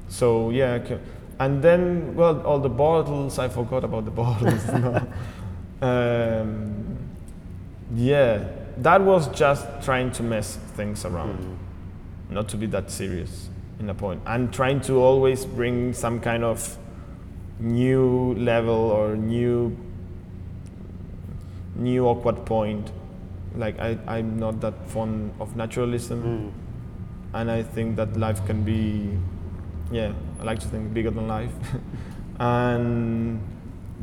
[0.09, 0.99] So yeah, okay.
[1.39, 3.39] and then well, all the bottles.
[3.39, 4.69] I forgot about the bottles.
[5.81, 6.97] um,
[7.95, 8.43] yeah,
[8.77, 12.33] that was just trying to mess things around Mm.
[12.33, 13.49] not to be that serious
[13.79, 16.77] in a point and trying to always bring some kind of
[17.59, 19.75] new level or new
[21.81, 22.91] new awkward point
[23.63, 26.51] like I, i'm not that fond of naturalism Mm.
[27.39, 28.81] and i think that life can be
[29.91, 31.53] yeah i like to think bigger than life
[32.39, 33.39] and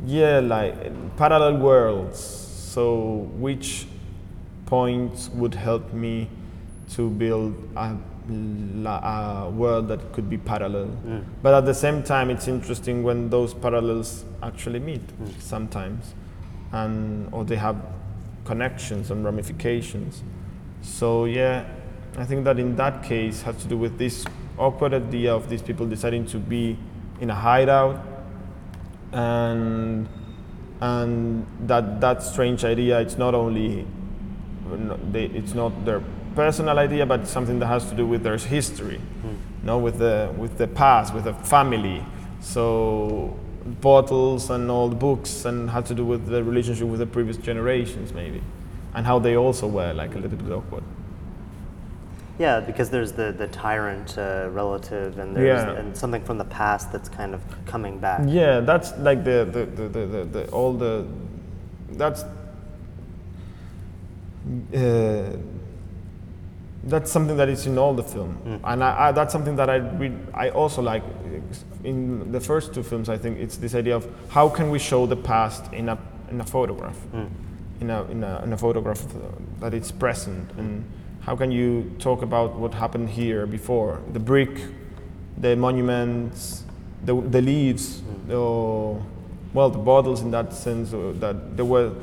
[0.05, 0.75] yeah like
[1.17, 2.83] parallel worlds so
[3.45, 3.87] which
[4.65, 6.27] points would help me
[6.95, 7.95] to build a,
[8.85, 11.23] a world that could be parallel Mm.
[11.41, 15.41] but at the same time it's interesting when those parallels actually meet Mm.
[15.41, 16.13] sometimes
[16.71, 17.75] and or they have
[18.45, 20.23] connections and ramifications
[20.81, 21.65] so yeah
[22.17, 24.25] i think that in that case has to do with this
[24.57, 26.77] awkward idea of these people deciding to be
[27.21, 27.99] in a hideout
[29.11, 30.07] and
[30.81, 33.85] and that that strange idea it's not only
[35.11, 36.01] they, it's not their
[36.35, 39.35] personal idea but something that has to do with their history Mm.
[39.63, 42.01] no with the with the past with the family
[42.39, 43.37] so
[43.81, 47.37] bottles and all the books and had to do with the relationship with the previous
[47.37, 48.41] generations maybe
[48.95, 50.83] and how they also were like a little bit awkward
[52.39, 55.79] Yeah, because there's the, the tyrant uh, relative and there's Yeah.
[55.79, 58.21] and something from the past that's kind of coming back.
[58.25, 61.05] yeah that's like the the, the, the, the, the all the
[61.97, 62.23] that's
[64.73, 65.37] uh,
[66.83, 68.37] that's something that is in all the film.
[68.45, 68.59] Mm.
[68.63, 71.03] and I, I, that's something that I, read, I also like.
[71.83, 75.05] In the first two films i think it's this idea of how can we show
[75.05, 75.97] the past in a,
[76.29, 76.97] in a photograph?
[77.13, 77.29] Mm.
[77.81, 79.01] in a, in a, in a photograph
[79.59, 80.51] that it's present.
[80.57, 80.83] And
[81.21, 84.01] how can you talk about what happened here before?
[84.11, 84.59] The brick
[85.39, 86.63] the monuments
[87.03, 88.35] the, the leaves the,
[89.53, 91.93] well the bottles in that sense that there were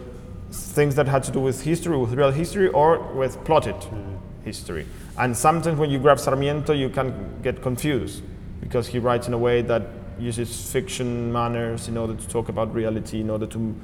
[0.51, 4.16] things that had to do with history with real history or with plotted Mm.
[4.47, 4.87] History
[5.19, 8.23] and sometimes when you grab sarmiento you can get confused
[8.61, 9.83] because he writes in a way that
[10.19, 13.75] uses fiction manners in order to talk about reality, in order to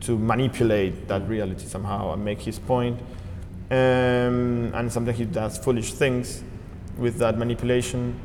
[0.00, 2.98] to manipulate that reality somehow and make his point.
[3.70, 6.42] Um, and sometimes he does foolish things
[6.96, 8.18] with that manipulation,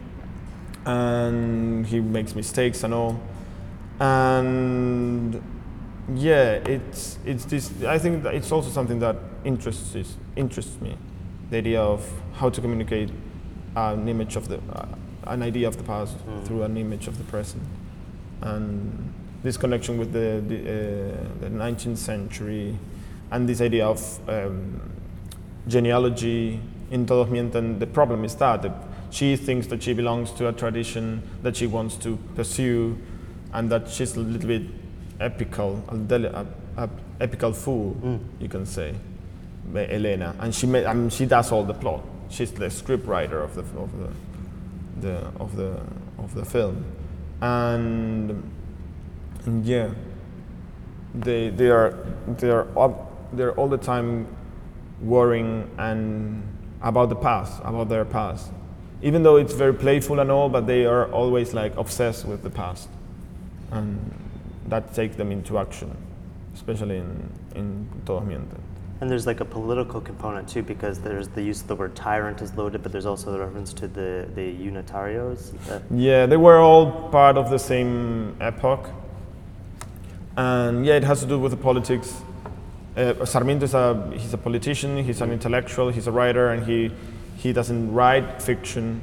[0.86, 3.20] and he makes mistakes and all.
[4.00, 5.42] And
[6.14, 7.72] yeah, it's it's this.
[7.84, 10.98] I think it's also something that interests interests me,
[11.52, 13.10] the idea of how to communicate
[13.76, 14.86] an image of the uh,
[15.28, 16.44] an idea of the past Mm.
[16.46, 17.64] through an image of the present,
[18.42, 22.76] and this connection with the the, uh, the 19th century,
[23.32, 24.82] and this idea of um,
[25.68, 26.60] genealogy
[26.92, 27.80] in Todos Mienten.
[27.80, 28.74] The problem is that, that
[29.10, 32.98] she thinks that she belongs to a tradition that she wants to pursue,
[33.54, 34.64] and that she's a little bit
[35.20, 36.46] epical, a, deli- a,
[36.78, 36.90] a
[37.20, 38.20] epical fool, Mm.
[38.40, 38.94] you can say,
[39.74, 42.04] Elena, and she ma- I mean, she does all the plot.
[42.30, 44.10] She's the script writer of the of the,
[45.02, 45.82] the of the
[46.18, 46.86] of the film,
[47.42, 48.44] and,
[49.46, 49.90] and yeah,
[51.14, 51.98] they they are
[52.38, 54.28] they are up, they're all the time
[55.02, 56.44] worrying and
[56.82, 58.52] about the past, about their past.
[59.02, 62.50] Even though it's very playful and all, but they are always like obsessed with the
[62.50, 62.90] past,
[63.72, 64.14] and
[64.68, 65.96] that takes them into action,
[66.54, 68.65] especially in in Todos Mienten.
[69.02, 72.42] And there's like a political component too, because there's the use of the word tyrant
[72.42, 75.54] is loaded, but there's also the reference to the the unitarios.
[75.70, 78.90] Uh, Yeah, they were all part of the same epoch.
[80.38, 82.22] And yeah, it has to do with the politics.
[82.96, 86.92] Uh, Sarmiento is a he's a politician, he's an intellectual, he's a writer, and he
[87.38, 89.02] he doesn't write fiction.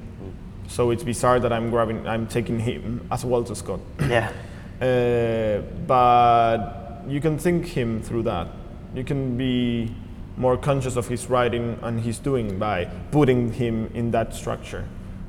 [0.69, 3.81] So it's bizarre that I'm grabbing, I'm taking him as Walter Scott.
[4.09, 4.33] yeah.
[4.83, 8.49] Uh, but you can think him through that.
[8.95, 9.95] You can be
[10.37, 14.87] more conscious of his writing and his doing by putting him in that structure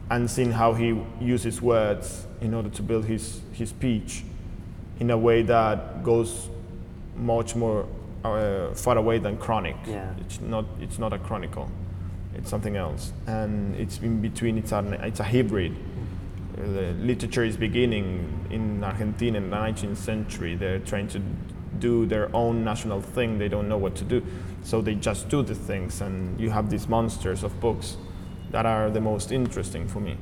[0.09, 4.23] and seeing how he uses words in order to build his, his speech
[4.99, 6.49] in a way that goes
[7.15, 7.85] much more
[8.23, 9.75] uh, far away than chronic.
[9.85, 10.13] Yeah.
[10.19, 11.69] It's not, it's not a chronicle.
[12.35, 13.13] It's something else.
[13.27, 15.75] And it's in between, it's, an, it's a hybrid.
[16.57, 20.55] Uh, the literature is beginning in Argentina in the 19th century.
[20.55, 21.21] They're trying to
[21.83, 23.37] do their own national thing.
[23.37, 24.21] They don't know what to do.
[24.63, 26.01] So they just do the things.
[26.01, 27.97] And you have these monsters of books
[28.51, 30.15] that are the most interesting for me.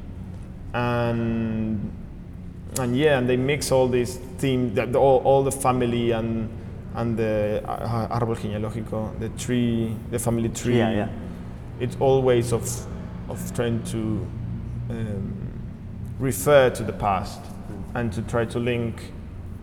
[0.73, 1.91] And,
[2.79, 6.49] and yeah, and they mix all these themes, the, the- all, all the family and,
[6.95, 10.77] and the uh, árbol genealógico, the tree, the family tree.
[10.79, 11.09] Yeah, yeah.
[11.79, 12.63] It's all ways of,
[13.29, 13.97] of trying to
[14.89, 15.33] um,
[16.19, 17.39] refer to the past
[17.93, 19.11] and to try to link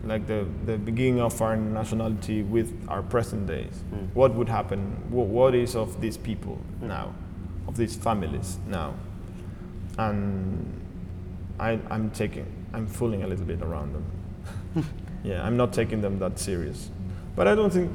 [0.03, 3.83] like the, the beginning of our nationality with our present days.
[3.93, 4.13] Mm.
[4.13, 4.95] What would happen?
[5.09, 7.13] What, what is of these people now,
[7.67, 8.93] of these families now?
[9.97, 10.81] And
[11.59, 14.85] I, I'm taking, I'm fooling a little bit around them.
[15.23, 16.89] yeah, I'm not taking them that serious.
[17.35, 17.91] But I don't think,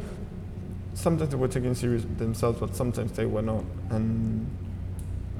[0.94, 3.64] sometimes they were taking serious themselves, but sometimes they were not.
[3.90, 4.46] And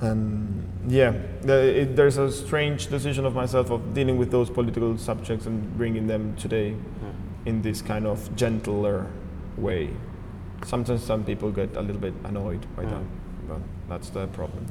[0.01, 5.77] and yeah, there's a strange decision of myself of dealing with those political subjects and
[5.79, 7.47] bringing them today Mm.
[7.47, 9.07] in this kind of gentler
[9.57, 9.91] way.
[10.65, 13.49] Sometimes some people get a little bit annoyed by that, Mm.
[13.49, 14.67] but that's the problem.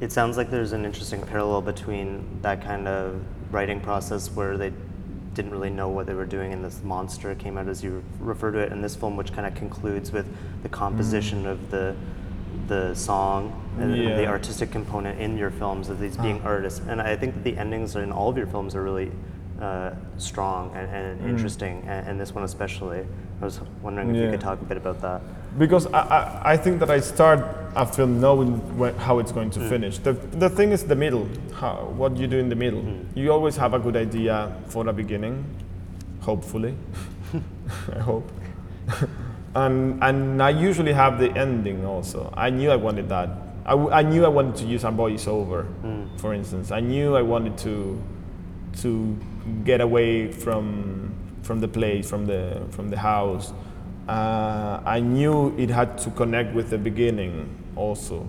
[0.00, 3.20] It sounds like there's an interesting parallel between that kind of
[3.52, 4.72] writing process where they
[5.34, 8.50] didn't really know what they were doing and this monster came out as you refer
[8.50, 10.26] to it in this film which kind of concludes with
[10.62, 11.94] the composition of the
[12.70, 14.16] the song and Yeah.
[14.16, 16.52] the artistic component in your films of these being Ah.
[16.54, 19.10] artists and i think that the endings in all of your films are really
[19.60, 21.28] uh, strong and, and Mm.
[21.32, 23.00] interesting and, and this one especially
[23.42, 25.20] i was wondering if you could talk a bit about that
[25.58, 27.40] Because I, I, I think that I start
[27.74, 29.68] a film knowing wh- how it's going to Mm.
[29.68, 29.94] finish.
[30.06, 30.12] The,
[30.44, 31.26] the thing is the middle,
[31.60, 32.82] how, what you do in the middle.
[32.82, 33.02] Mm.
[33.20, 34.36] You always have a good idea
[34.72, 35.34] for the beginning,
[36.28, 36.74] hopefully.
[37.98, 38.26] I hope.
[39.54, 42.32] and, and I usually have the ending also.
[42.36, 43.28] I knew I wanted that.
[43.66, 46.20] I, w- I knew I wanted to use a voiceover, Mm.
[46.20, 46.70] for instance.
[46.70, 48.00] I knew I wanted to,
[48.82, 49.16] to
[49.64, 53.52] get away from, from the place, from the, from the house.
[54.08, 58.26] Uh, I knew it had to connect with the beginning also.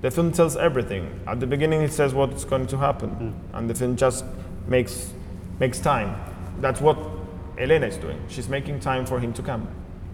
[0.00, 1.20] The film tells everything.
[1.26, 4.24] At the beginning, it says what's going to happen, and the film just
[4.66, 5.12] makes
[5.58, 6.16] makes time.
[6.60, 6.96] That's what
[7.58, 8.18] Elena is doing.
[8.28, 9.68] She's making time for him to come.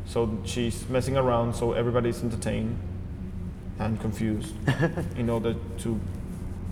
[0.07, 2.79] So she's messing around so everybody's entertained
[3.79, 4.55] and confused
[5.17, 6.01] in order to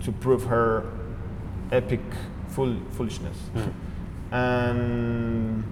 [0.03, 0.85] to prove her
[1.71, 2.01] epic
[2.49, 3.37] fool, foolishness.
[4.31, 5.63] And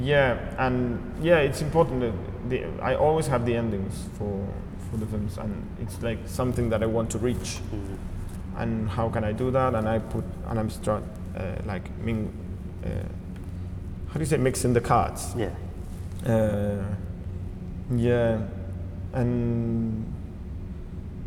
[0.00, 4.46] yeah, and yeah, it's important that the, I always have the endings for
[4.90, 7.60] for the films, and it's like something that I want to reach.
[7.72, 7.98] Mm.
[8.56, 9.74] And how can I do that?
[9.74, 11.02] And I put and I'm start
[11.36, 12.32] uh, like Ming
[12.84, 12.88] uh,
[14.08, 15.34] how do you say mixing the cards.
[15.36, 15.50] Yeah.
[16.26, 16.82] Uh,
[17.94, 18.40] yeah,
[19.12, 20.04] and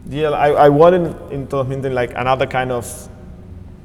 [0.09, 3.09] yeah, I, I wanted in Todos like another kind of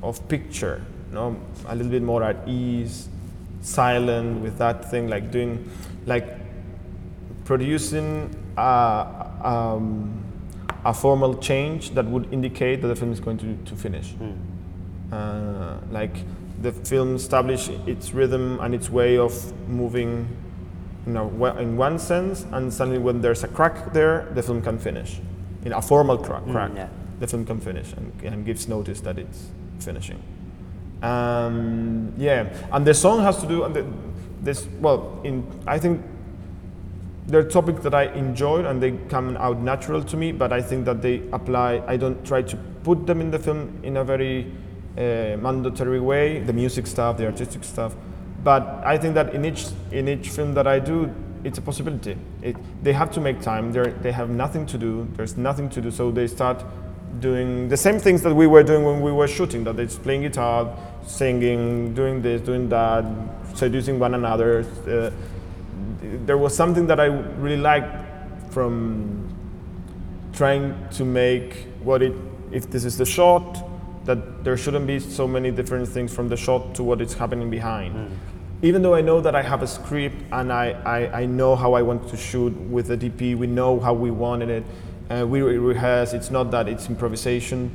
[0.02, 1.36] of picture, you know,
[1.66, 3.08] a little bit more at ease,
[3.60, 5.68] silent with that thing, like doing,
[6.06, 6.38] like
[7.44, 10.22] producing a, um,
[10.84, 14.14] a formal change that would indicate that the film is going to, to finish.
[14.14, 14.36] Mm.
[15.12, 16.16] Uh, like
[16.62, 19.32] the film establish its rhythm and its way of
[19.68, 20.26] moving
[21.06, 21.28] you know,
[21.58, 25.20] in one sense, and suddenly when there's a crack there, the film can finish.
[25.64, 26.88] In a formal crack, Mm, crack yeah.
[27.20, 29.48] the film can finish and, and gives notice that it's
[29.78, 30.20] finishing.
[31.02, 33.86] Um, yeah, and the song has to do, and the,
[34.42, 36.02] this, well, in, I think
[37.26, 40.84] they're topics that I enjoyed and they come out natural to me, but I think
[40.84, 44.52] that they apply, I don't try to put them in the film in a very
[44.96, 47.94] uh, mandatory way, the music stuff, the artistic stuff.
[48.42, 51.12] But I think that in each, in each film that I do,
[51.44, 52.16] it's a possibility.
[52.42, 55.80] It, they have to make time, They're, they have nothing to do, there's nothing to
[55.80, 56.64] do, so they start
[57.20, 60.22] doing the same things that we were doing when we were shooting, that it's playing
[60.22, 60.76] guitar,
[61.06, 63.04] singing, doing this, doing that,
[63.54, 64.64] seducing one another.
[64.86, 65.10] Uh,
[66.26, 69.32] there was something that I really liked from
[70.32, 72.12] trying to make what it,
[72.52, 73.64] if this is the shot,
[74.06, 77.50] that there shouldn't be so many different things from the shot to what is happening
[77.50, 78.10] behind.
[78.62, 81.74] Even though I know that I have a script and I, I, I know how
[81.74, 84.64] I want to shoot with the DP, we know how we wanted it,
[85.10, 87.70] uh, we re- rehearse, it's not that it's improvisation,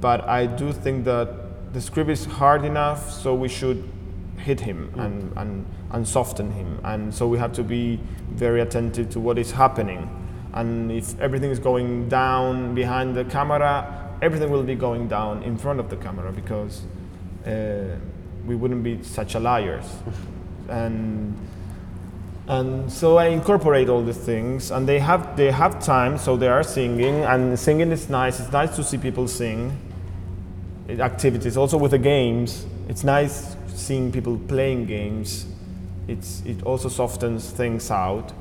[0.00, 3.84] but I do think that the script is hard enough, so we should
[4.38, 6.80] hit him and, and, and soften him.
[6.84, 8.00] And so we have to be
[8.30, 10.08] very attentive to what is happening.
[10.54, 15.56] And if everything is going down behind the camera, everything will be going down in
[15.58, 16.82] front of the camera because
[17.46, 17.96] uh,
[18.46, 19.86] we wouldn't be such a liars.
[20.68, 21.36] and
[22.48, 26.46] and so I incorporate all these things, and they have they have time, so they
[26.48, 28.38] are singing, and singing is nice.
[28.38, 29.76] It's nice to see people sing.
[30.88, 32.64] It- Activities also with the games.
[32.88, 35.46] It's nice seeing people playing games.
[36.06, 38.32] It's it also softens things out.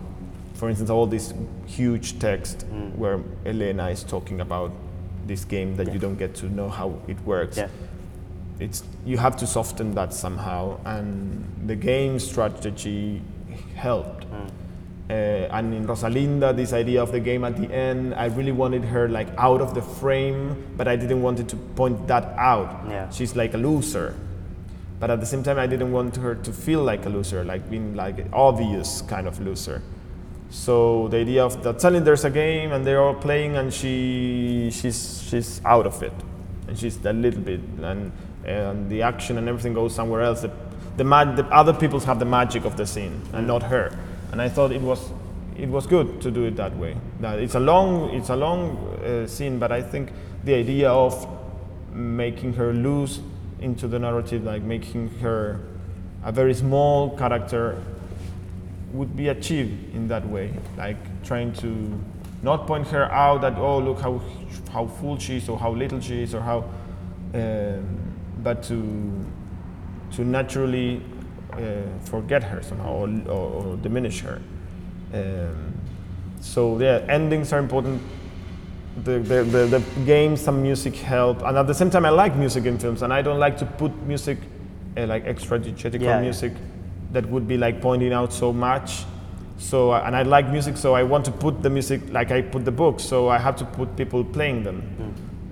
[0.54, 1.34] For instance, all this
[1.66, 2.96] huge text Mm.
[2.96, 4.72] where Elena is talking about
[5.26, 5.94] this game that Yeah.
[5.94, 7.68] you don't get to know how it works Yeah.
[8.60, 13.22] it's you have to soften that somehow and the game strategy
[13.76, 14.50] helped Mm.
[15.10, 15.14] uh,
[15.58, 19.08] and in rosalinda this idea of the game at the end i really wanted her
[19.10, 23.10] like out of the frame but i didn't want it to point that out Yeah.
[23.10, 24.14] she's like a loser
[25.00, 27.70] but at the same time i didn't want her to feel like a loser like
[27.70, 29.82] being like obvious kind of loser
[30.50, 34.70] so the idea of that suddenly there's a game and they're all playing and she
[34.72, 36.14] she's she's out of it
[36.68, 38.12] and she's a little bit and
[38.46, 40.42] and the action and everything goes somewhere else.
[40.42, 40.52] The,
[40.98, 43.98] the, mag- the other people have the magic of the scene and not her.
[44.32, 45.12] And I thought it was
[45.58, 46.98] it was good to do it that way.
[47.22, 50.12] That it's a long it's a long uh, scene, but I think
[50.44, 51.28] the idea of
[51.94, 53.22] making her lose
[53.62, 55.62] into the narrative, like making her
[56.24, 57.82] a very small character
[58.98, 62.00] would be achieved in that way, like trying to
[62.44, 64.22] not point her out that oh look how
[64.72, 66.66] how full she is or how little she is or how,
[67.34, 69.26] um, but to
[70.12, 71.02] to naturally
[71.54, 71.60] uh,
[72.04, 74.42] forget her somehow or, or, or diminish her.
[75.14, 75.74] Um,
[76.42, 78.02] so yeah, endings are important.
[79.04, 82.36] The, the, the, the games and music help, and at the same time, I like
[82.38, 84.38] music in films, and I don't like to put music
[84.96, 85.60] uh, like extra
[86.02, 86.22] Yeah, yeah.
[86.22, 86.54] music
[87.16, 89.06] that would be like pointing out so much.
[89.58, 92.42] So uh, and I like music, so I want to put the music like I
[92.42, 93.04] put the books.
[93.04, 94.82] So I have to put people playing them.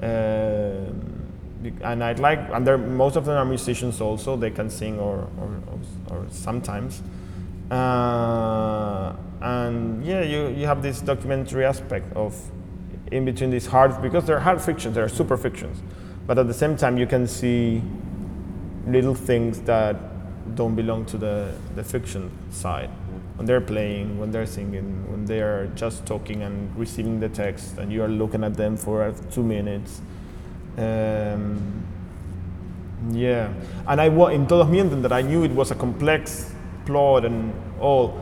[0.02, 1.24] Um,
[1.64, 4.36] be- and I'd like, and they're, most of them are musicians also.
[4.36, 7.02] They can sing or or, or, or sometimes.
[7.72, 12.36] Uh, and yeah, you, you have this documentary aspect of
[13.12, 15.82] in between these hard because they're hard fictions, they're super fictions,
[16.28, 17.82] but at the same time you can see
[18.86, 19.96] little things that
[20.56, 22.90] don't belong to the, the fiction side.
[23.36, 27.78] When they're playing, when they're singing, when they are just talking and receiving the text,
[27.78, 30.02] and you are looking at them for two minutes.
[30.78, 31.84] Um,
[33.12, 33.52] yeah,
[33.88, 36.52] and I in Todos Mienten that I knew it was a complex
[36.86, 38.20] plot and all.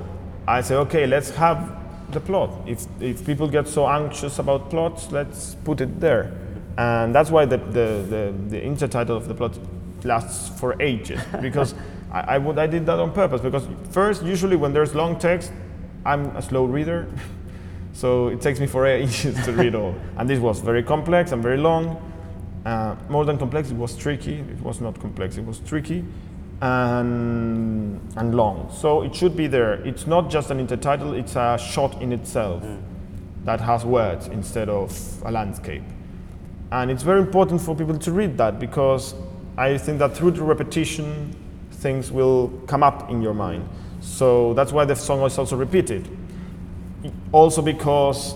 [0.47, 1.77] I said, okay, let's have
[2.11, 2.49] the plot.
[2.65, 6.31] If if people get so anxious about plots, let's put it there.
[6.77, 9.57] And that's why the the, the, the intertitle of the plot
[10.03, 11.75] lasts for ages because
[12.11, 15.51] I, I would I did that on purpose because first usually when there's long text,
[16.05, 17.07] I'm a slow reader.
[17.93, 19.93] So it takes me for ages to read all.
[20.17, 22.01] And this was very complex and very long.
[22.65, 24.35] Uh, more than complex, it was tricky.
[24.35, 26.05] It was not complex, it was tricky.
[26.61, 28.69] and and long.
[28.71, 29.73] So it should be there.
[29.85, 32.63] It's not just an intertitle; it's a shot in itself
[33.45, 34.91] that has words instead of
[35.25, 35.83] a landscape.
[36.71, 39.15] And it's very important for people to read that because
[39.57, 41.35] I think that through the repetition,
[41.81, 43.67] things will come up in your mind.
[44.01, 46.07] So that's why the song is also repeated.
[47.31, 48.35] Also because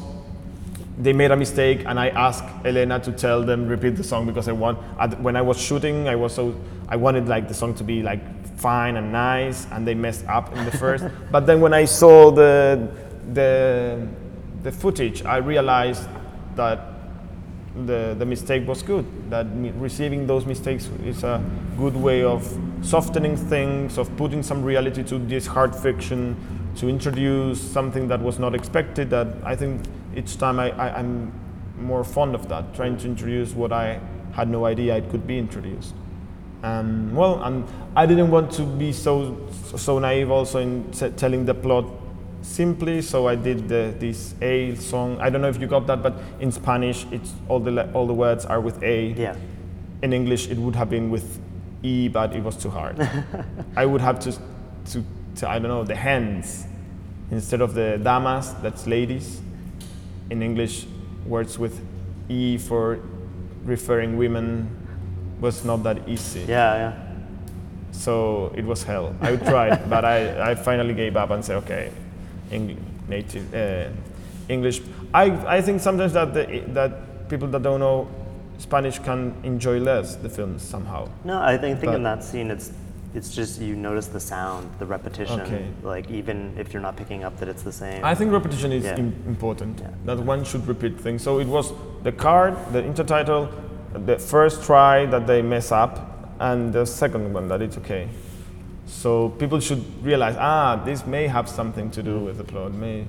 [0.98, 4.48] they made a mistake and I asked Elena to tell them repeat the song because
[4.48, 4.80] I want
[5.20, 6.56] when I was shooting I was so
[6.88, 8.22] I wanted like the song to be like
[8.58, 12.32] fine and nice and they messed up in the first but then when I saw
[12.32, 12.88] the
[13.34, 14.08] the
[14.64, 16.08] the footage I realized
[16.56, 16.95] that
[17.86, 19.05] the, the mistake was good.
[19.30, 19.47] That
[19.78, 21.43] receiving those mistakes is a
[21.78, 22.45] good way of
[22.82, 26.36] softening things, of putting some reality to this hard fiction,
[26.78, 29.09] to introduce something that was not expected.
[29.09, 29.82] That I think
[30.15, 31.32] each time I, I, I'm
[31.78, 33.99] more fond of that, trying to introduce what I
[34.34, 35.93] had no idea it could be introduced.
[36.63, 37.63] Well, and
[37.95, 39.38] I didn't want to be so
[39.78, 41.86] so naive also in telling the plot
[42.46, 45.20] simply, so I did the, this A song.
[45.20, 48.14] I don't know if you got that, but in Spanish, it's all the all the
[48.14, 49.08] words are with A.
[49.08, 49.36] Yeah.
[50.02, 51.39] In English, it would have been with
[51.84, 53.00] E, but it was too hard.
[53.76, 55.04] I would have to, to,
[55.38, 56.66] to, I don't know, the hands
[57.32, 59.41] instead of the damas, that's ladies.
[60.30, 60.86] In English,
[61.26, 61.82] words with
[62.30, 63.00] E for
[63.64, 64.70] referring women
[65.41, 66.41] was not that easy.
[66.41, 67.02] Yeah, yeah.
[67.91, 69.16] So it was hell.
[69.22, 71.91] I tried, but I, I finally gave up and said, okay,
[72.52, 73.89] Native uh,
[74.50, 74.82] English.
[75.14, 78.08] I, I think sometimes that the, that people that don't know
[78.58, 81.10] Spanish can enjoy less the films somehow.
[81.24, 82.72] No, I think, think in that scene, it's
[83.14, 85.39] it's just you notice the sound, the repetition.
[85.41, 85.66] Okay.
[85.84, 88.04] Like even if you're not picking up that it's the same.
[88.04, 88.98] I think repetition is Yeah.
[88.98, 89.80] im- important.
[89.80, 89.89] Yeah.
[90.06, 91.24] That one should repeat things.
[91.24, 91.72] So it was
[92.04, 93.50] the card, the intertitle,
[94.06, 96.00] the first try that they mess up,
[96.39, 98.10] and the second one that it's okay.
[98.86, 103.06] So people should realize, ah, this may have something to do with the plot, may,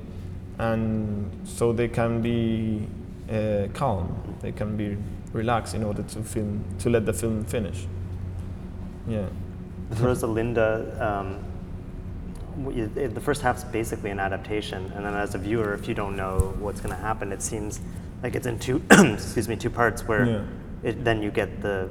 [0.58, 2.86] and so they can be
[3.30, 4.16] uh, calm.
[4.40, 4.96] They can be
[5.32, 7.86] relaxed in order to film, to let the film finish.
[9.06, 9.26] Yeah.
[9.94, 11.44] Rosalinda, um,
[12.64, 16.54] the first half's basically an adaptation, and then as a viewer, if you don't know
[16.58, 17.80] what's going to happen, it seems
[18.22, 20.44] like it's in two, excuse me, two parts where Yeah.
[20.82, 21.88] it, then you get the,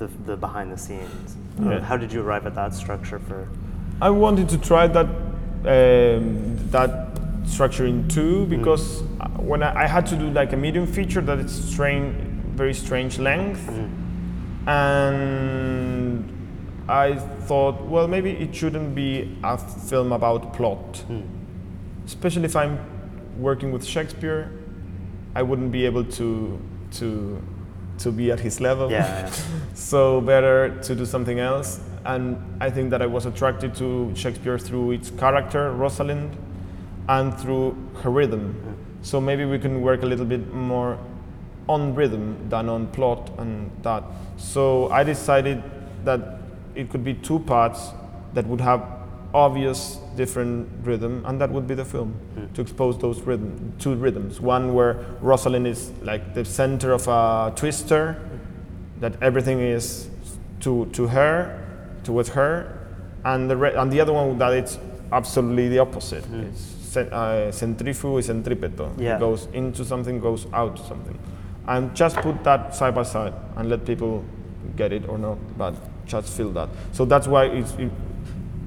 [0.00, 1.36] the, the behind the scenes.
[1.60, 1.80] Yeah.
[1.80, 3.48] how did you arrive at that structure for?
[4.00, 6.90] I wanted to try that um, that
[7.44, 11.20] structure in two because uh, when I, I had to do like a medium feature
[11.20, 12.14] that it's strange,
[12.56, 13.68] very strange length,
[14.66, 16.24] and
[16.88, 21.04] I thought, well, maybe it shouldn't be a film about plot,
[22.06, 22.78] especially if I'm
[23.38, 24.50] working with Shakespeare.
[25.34, 26.58] I wouldn't be able to
[26.92, 27.42] to
[28.00, 28.90] to be at his level.
[28.90, 29.32] Yeah, yeah.
[29.74, 31.80] so better to do something else.
[32.04, 36.36] And I think that I was attracted to Shakespeare through its character, Rosalind,
[37.08, 38.54] and through her rhythm.
[38.54, 38.72] Mm-hmm.
[39.02, 40.98] So maybe we can work a little bit more
[41.68, 44.02] on rhythm than on plot and that.
[44.36, 45.62] So I decided
[46.04, 46.40] that
[46.74, 47.90] it could be two parts
[48.34, 48.99] that would have
[49.32, 52.14] obvious different rhythm, and that would be the film
[52.54, 54.40] to expose those rhythm, two rhythms.
[54.40, 58.20] One where Rosalind is like the center of a twister,
[59.00, 60.08] that everything is
[60.60, 61.66] to, to her,
[62.04, 62.76] towards her,
[63.24, 64.78] and the, re- and the other one that it's
[65.12, 66.24] absolutely the opposite.
[66.32, 68.92] It's cen- uh, centripeto.
[68.98, 69.16] Yeah.
[69.16, 71.18] It goes into something, goes out to something.
[71.66, 74.24] And just put that side by side and let people
[74.76, 75.74] get it or not, but
[76.06, 76.68] just feel that.
[76.92, 77.90] So that's why it's, it,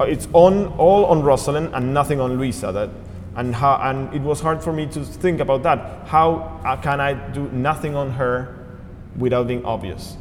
[0.03, 2.71] it's on all on Rosalind and nothing on Luisa.
[2.71, 2.89] That
[3.35, 6.07] and how and it was hard for me to think about that.
[6.07, 8.55] How uh, can I do nothing on her
[9.17, 10.17] without being obvious?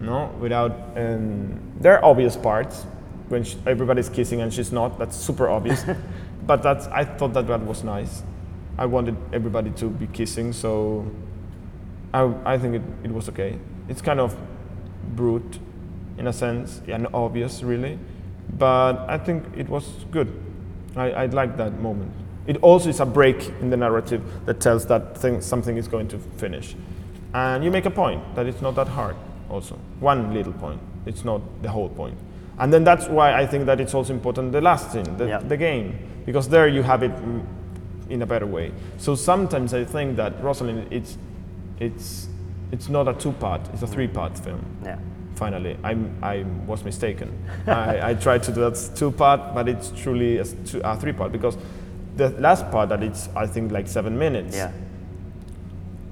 [0.00, 2.84] No, without um, there are obvious parts
[3.28, 4.98] when sh everybody's kissing and she's not.
[4.98, 5.84] That's super obvious.
[6.46, 8.22] but that's I thought that that was nice.
[8.78, 11.10] I wanted everybody to be kissing, so
[12.14, 13.58] I, I think it, it was okay.
[13.88, 14.36] It's kind of
[15.16, 15.58] brute
[16.16, 17.98] in a sense and obvious, really.
[18.56, 20.32] But I think it was good.
[20.96, 22.12] I, I like that moment.
[22.46, 26.08] It also is a break in the narrative that tells that thing, something is going
[26.08, 26.74] to finish.
[27.34, 29.16] And you make a point that it's not that hard,
[29.50, 29.78] also.
[30.00, 30.80] One little point.
[31.04, 32.16] It's not the whole point.
[32.58, 35.38] And then that's why I think that it's also important the last scene, the, Yeah.
[35.38, 37.44] the game, because there you have it mm,
[38.08, 38.72] in a better way.
[38.96, 41.18] So sometimes I think that Rosalind, it's,
[41.78, 42.28] it's,
[42.72, 44.98] it's not a two-part, it's a three-part film Yeah.
[45.38, 47.28] Finally I'm, I was mistaken.
[47.66, 51.12] I, I tried to do that two part, but it's truly a, two, a three
[51.12, 51.56] part because
[52.16, 54.56] the last part that it's I think like seven minutes.
[54.56, 54.72] Yeah.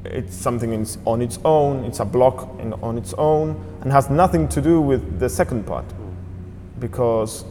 [0.04, 1.84] It's something in, on its own.
[1.84, 5.66] It's a block in, on its own and has nothing to do with the second
[5.66, 5.84] part.
[6.78, 7.44] because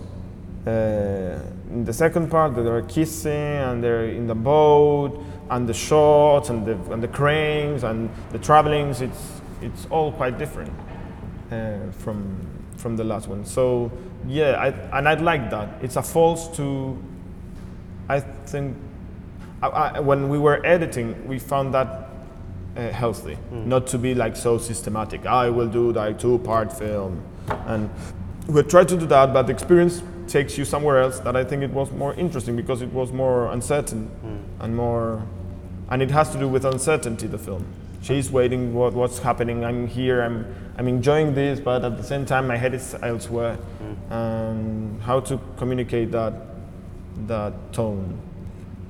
[0.67, 1.39] uh,
[1.71, 3.32] in the second part they're kissing
[3.67, 5.11] and they're in the boat
[5.49, 10.38] and the shots and the, and the cranes and the travelings it's it's all quite
[10.38, 10.71] different
[11.51, 12.37] uh, from
[12.77, 13.45] from the last one.
[13.45, 13.91] So
[14.27, 15.77] yeah I, and I'd like that.
[15.81, 16.97] It's a false to
[18.09, 18.75] I think
[19.61, 22.09] I, I, when we were editing we found that
[22.75, 23.37] uh, healthy.
[23.51, 25.25] Not to be like so systematic.
[25.25, 27.23] I will do like two part film.
[27.67, 27.89] And
[28.47, 31.63] we tried to do that but the experience takes you somewhere else that I think
[31.63, 34.09] it was more interesting because it was more uncertain
[34.59, 35.21] and more
[35.89, 37.65] and it has to do with uncertainty the film
[38.05, 39.65] she's waiting what, what's happening.
[39.65, 40.21] I'm here.
[40.21, 40.45] I'm
[40.77, 43.57] i'm enjoying this but at the same time my head is elsewhere.
[44.09, 46.33] And how to communicate that
[47.27, 48.19] that tone?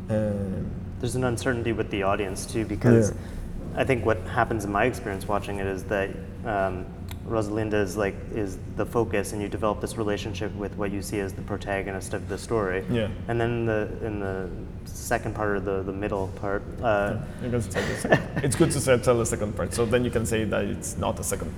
[0.10, 3.82] Um, There's an uncertainty with the audience too, because Yeah.
[3.82, 6.10] I think what happens in my experience watching it is that
[6.46, 6.86] um,
[7.28, 11.20] Rosalinda is like is the focus, and you develop this relationship with what you see
[11.20, 12.86] as the protagonist of the story.
[12.90, 13.08] Yeah.
[13.28, 14.50] And then in the in the
[14.86, 18.80] second part or the the middle part, uh, you can tell the it's good to
[18.80, 21.52] say, tell the second part so then you can say that it's not a second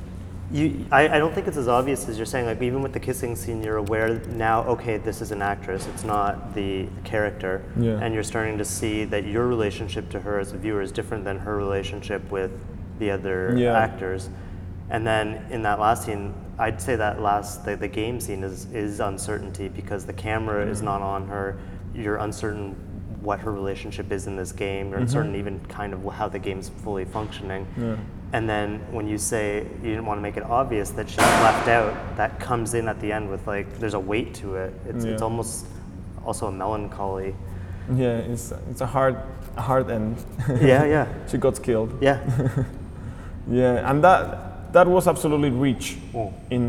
[0.51, 2.45] You, I, I don't think it's as obvious as you're saying.
[2.45, 4.63] Like even with the kissing scene, you're aware now.
[4.75, 5.85] Okay, this is an actress.
[5.87, 7.99] It's not the character, Yeah.
[8.01, 11.25] and you're starting to see that your relationship to her as a viewer is different
[11.25, 12.51] than her relationship with
[12.99, 13.77] the other Yeah.
[13.77, 14.29] actors.
[14.89, 18.71] And then in that last scene, I'd say that last the, the game scene is
[18.73, 20.85] is uncertainty because the camera is mm-hmm.
[20.85, 21.57] not on her.
[21.93, 22.75] You're uncertain
[23.21, 24.89] what her relationship is in this game.
[24.89, 25.39] You're uncertain mm-hmm.
[25.39, 27.67] even kind of how the game's fully functioning.
[27.77, 27.97] Yeah.
[28.33, 31.67] And then when you say you didn't want to make it obvious that she's left
[31.67, 34.73] out, that comes in at the end with like there's a weight to it.
[34.87, 35.65] It's it's almost
[36.25, 37.35] also a melancholy.
[37.95, 39.15] yeah it's it's a hard
[39.57, 40.17] hard end
[40.61, 42.19] Yeah, yeah, she got killed yeah.
[43.49, 46.31] yeah and that that was absolutely rich Mm.
[46.49, 46.63] in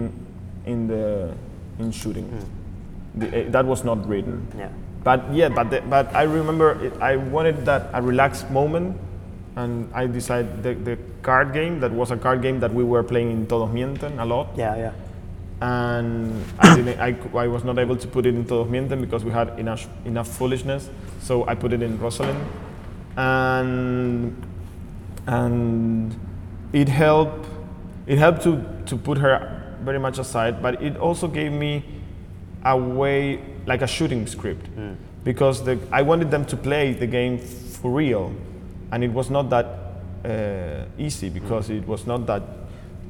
[0.66, 1.32] in the
[1.78, 2.26] in shooting
[3.14, 4.68] the, eh, that was not written Yeah.
[5.04, 8.96] But yeah, but the, but I remember it, I wanted that a relaxed moment,
[9.56, 13.02] and I decided the, the card game that was a card game that we were
[13.02, 14.92] playing in Todos Mienten a lot, Yeah, yeah.
[15.62, 19.24] and I didn't I, I was not able to put it in Todos Mienten because
[19.24, 20.90] we had enough enough foolishness,
[21.22, 22.42] so I put it in Rosalind,
[23.16, 24.34] and
[25.26, 26.14] and
[26.72, 27.46] it helped
[28.08, 31.84] it helped to to put her very much aside, but it also gave me
[32.64, 34.94] a way like a shooting script hmm.
[35.24, 38.34] because the, I wanted them to play the game for real,
[38.90, 39.66] and it was not that
[40.24, 41.34] uh, easy hmm.
[41.34, 42.42] because it was not that.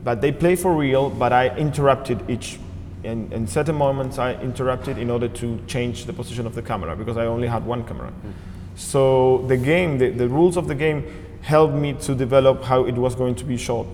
[0.05, 2.59] But they play for real, but I interrupted each.
[3.05, 6.96] In, in certain moments, I interrupted in order to change the position of the camera
[6.96, 8.11] because I only had one camera.
[8.11, 8.30] Hmm.
[8.74, 11.05] So the game, the, the rules of the game,
[11.42, 13.86] helped me to develop how it was going to be shot.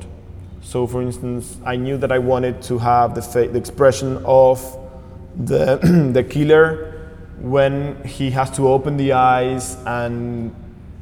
[0.64, 4.58] So, for instance, I knew that I wanted to have the, fa- the expression of
[5.36, 5.76] the,
[6.12, 6.90] the killer
[7.38, 10.54] when he has to open the eyes and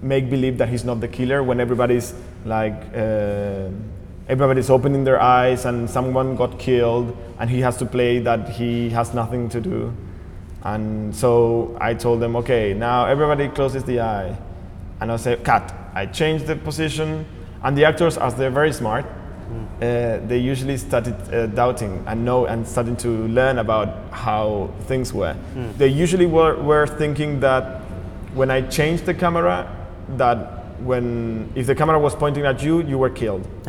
[0.03, 2.13] make believe that he's not the killer when everybody's
[2.45, 3.69] like uh,
[4.29, 8.91] everybody's opening their eyes and someone got killed and he has to play that he
[8.91, 9.95] has nothing to do.
[10.65, 14.37] And so i told them okay now everybody closes the eye.
[15.01, 15.73] And i say cut.
[15.95, 17.25] I changed the position
[17.63, 19.07] and the actors as they're very smart
[19.81, 25.13] uh, they usually started uh, doubting and know and starting to learn about how things
[25.13, 25.37] were.
[25.79, 27.81] They usually were, were thinking that
[28.35, 29.67] when I changed the camera,
[30.17, 33.47] that when if the camera was pointing at you, you were killed.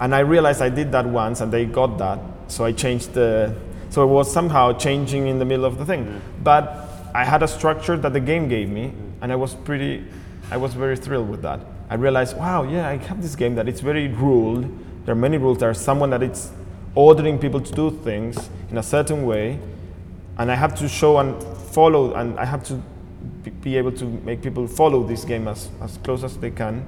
[0.00, 2.18] and I realized I did that once, and they got that,
[2.48, 3.54] so I changed the.
[3.90, 7.48] So it was somehow changing in the middle of the thing, but I had a
[7.48, 10.04] structure that the game gave me, and I was pretty,
[10.50, 11.60] I was very thrilled with that.
[11.90, 14.68] I realized, wow, yeah, I have this game that it's very ruled.
[15.08, 15.56] There are many rules.
[15.56, 16.50] There's someone that it's
[16.94, 19.58] ordering people to do things in a certain way,
[20.36, 21.42] and I have to show and
[21.72, 22.82] follow, and I have to
[23.62, 26.86] be- able to make people follow this game as, as close as they can.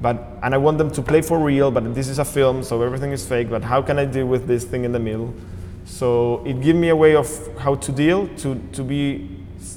[0.00, 1.72] But and I want them to play for real.
[1.72, 3.50] But this is a film, so everything is fake.
[3.50, 5.34] But how can I deal with this thing in the middle?
[5.86, 9.28] So it gave me a way of how to deal to to be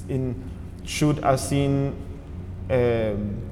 [0.08, 0.36] in
[0.84, 1.96] shoot a scene
[2.70, 3.49] um,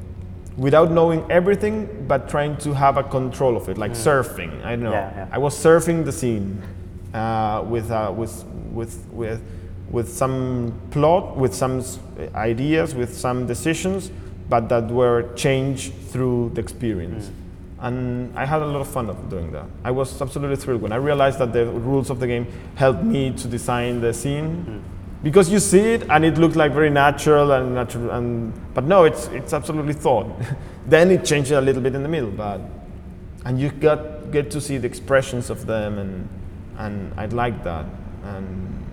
[0.58, 4.64] without knowing everything, but trying to have a control of it, like surfing.
[4.64, 4.90] I know.
[4.90, 5.28] Yeah, yeah.
[5.30, 6.60] I was surfing the scene
[7.14, 9.40] uh, with, uh, with, with, with,
[9.90, 11.82] with some plot, with some
[12.34, 14.10] ideas, with some decisions,
[14.48, 17.30] but that were changed through the experience.
[17.80, 19.66] And I had a lot of fun of doing that.
[19.84, 23.30] I was absolutely thrilled when I realized that the rules of the game helped me
[23.34, 24.82] to design the scene.
[25.22, 29.04] Because you see it and it looks like very natural and natural, and but no,
[29.04, 30.26] it's it's absolutely thought.
[30.86, 32.60] then it changes a little bit in the middle, but
[33.44, 36.28] and you got get to see the expressions of them and
[36.78, 37.86] and I like that
[38.24, 38.84] and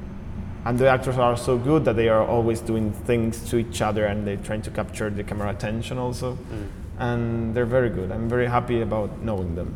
[0.66, 4.06] and the actors are so good that they are always doing things to each other
[4.06, 6.68] and they're trying to capture the camera attention also Mm.
[7.00, 9.74] and they're very good i'm very happy about knowing them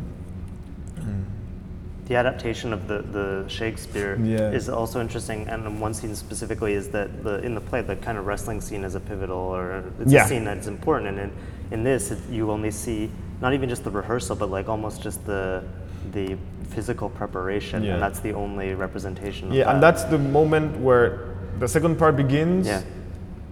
[2.10, 4.49] The adaptation of the, the Shakespeare Yeah.
[4.49, 8.18] is also interesting, and one scene specifically is that the in the play the kind
[8.18, 10.26] of wrestling scene is a pivotal or it's Yeah.
[10.26, 11.32] a scene that's important, and in,
[11.70, 15.24] in this it, you only see not even just the rehearsal, but like almost just
[15.28, 15.62] the
[16.12, 16.36] the
[16.70, 17.93] physical preparation, Yeah.
[17.93, 19.49] and that's the only representation.
[19.49, 19.74] Of yeah that.
[19.76, 21.20] and that's the moment where
[21.60, 22.82] the second part begins yeah,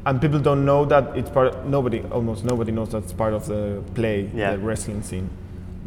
[0.08, 3.45] and people don't know that it's part Of, nobody almost nobody knows that's part of
[3.45, 4.53] the play Yeah.
[4.53, 5.30] the wrestling scene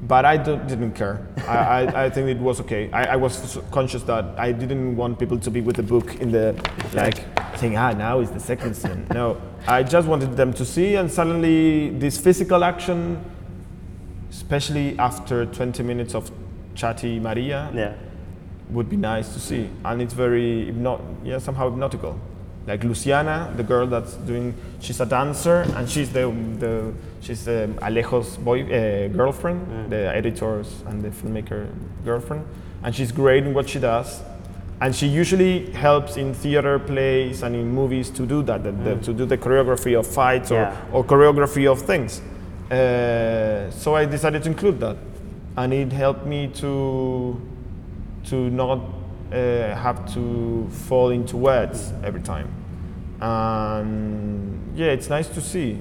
[0.02, 1.26] but i didn't care.
[1.46, 2.90] I, I, I think it was okay.
[2.90, 6.32] I, I was conscious that i didn't want people to be with the book in
[6.32, 6.54] the
[6.94, 7.24] like
[7.56, 9.40] saying ah now is the second scene no.
[9.66, 13.22] I just wanted them to see and suddenly this physical action
[14.30, 16.30] especially after 20 minutes of
[16.74, 17.92] chatty maria yeah,
[18.70, 22.18] would be nice to see, and it's very hypno- yeah somehow hypnotical.
[22.66, 27.74] Like Luciana, the girl that's doing, she's a dancer and she's the the she's um,
[27.82, 29.88] Alejo's boy uh, girlfriend, Mm.
[29.90, 31.66] the editors and the filmmaker
[32.04, 32.44] girlfriend,
[32.84, 34.20] and she's great in what she does.
[34.82, 38.96] And she usually helps in theater plays and in movies to do that, the, the-
[38.96, 39.02] Mm.
[39.04, 40.76] to do the choreography of fights or, Yeah.
[40.92, 42.20] or choreography of things.
[42.70, 44.96] Uh, so I decided to include that,
[45.56, 47.40] and it helped me to
[48.26, 48.78] to not
[49.32, 52.48] uh, have to fall into words every time.
[53.20, 55.78] And yeah, it's nice to see,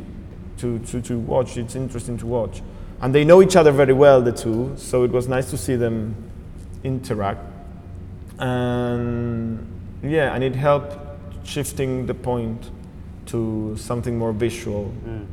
[0.57, 1.57] to, to, to watch.
[1.57, 2.61] It's interesting to watch.
[3.01, 5.75] And they know each other very well, the two, so it was nice to see
[5.75, 6.15] them
[6.83, 7.39] interact.
[8.39, 9.65] And
[10.03, 10.97] yeah, and it helped
[11.45, 12.71] shifting the point
[13.27, 15.25] to something more visual Mm.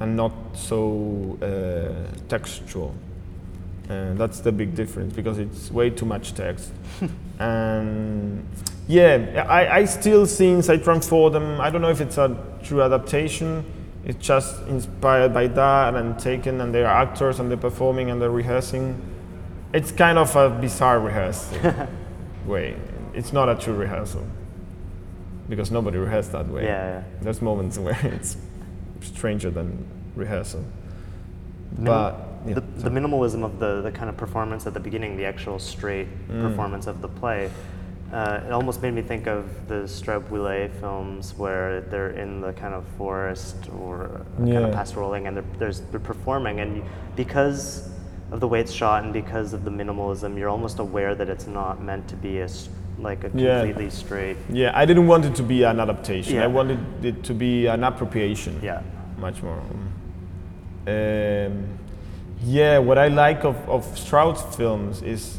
[0.00, 2.94] and not so uh, textual.
[3.88, 6.72] And that's the big difference because it's way too much text.
[7.38, 8.46] and
[8.86, 11.60] yeah, I, I still since I transform them.
[11.60, 13.64] I don't know if it's a true adaptation.
[14.04, 18.30] It's just inspired by that and taken, and they're actors and they're performing and they're
[18.30, 19.00] rehearsing.
[19.72, 21.58] It's kind of a bizarre rehearsal
[22.46, 22.76] way.
[23.14, 24.24] It's not a true rehearsal
[25.48, 26.64] because nobody rehearsed that way.
[26.64, 27.02] yeah, yeah.
[27.22, 28.36] There's moments where it's
[29.00, 30.64] stranger than rehearsal.
[31.72, 35.16] Minim- But yeah, the, the minimalism of the, the kind of performance at the beginning,
[35.16, 36.42] the actual straight Mm.
[36.42, 37.50] performance of the play,
[38.12, 42.52] uh, it almost made me think of the Straub Huillet films where they're in the
[42.54, 44.78] kind of forest or kind of Yeah.
[44.78, 46.60] pastoraling and they're, there's, they're performing.
[46.60, 46.82] And
[47.16, 47.90] because
[48.30, 51.46] of the way it's shot and because of the minimalism, you're almost aware that it's
[51.46, 52.48] not meant to be a,
[52.98, 53.60] like a Yeah.
[53.60, 54.36] completely straight.
[54.50, 56.36] yeah, I didn't want it to be an adaptation.
[56.36, 56.44] Yeah.
[56.44, 58.58] I wanted it to be an appropriation.
[58.62, 58.82] Yeah.
[59.18, 59.60] much more.
[60.86, 61.77] Um,
[62.44, 65.38] yeah, what I like of, of Straub's films is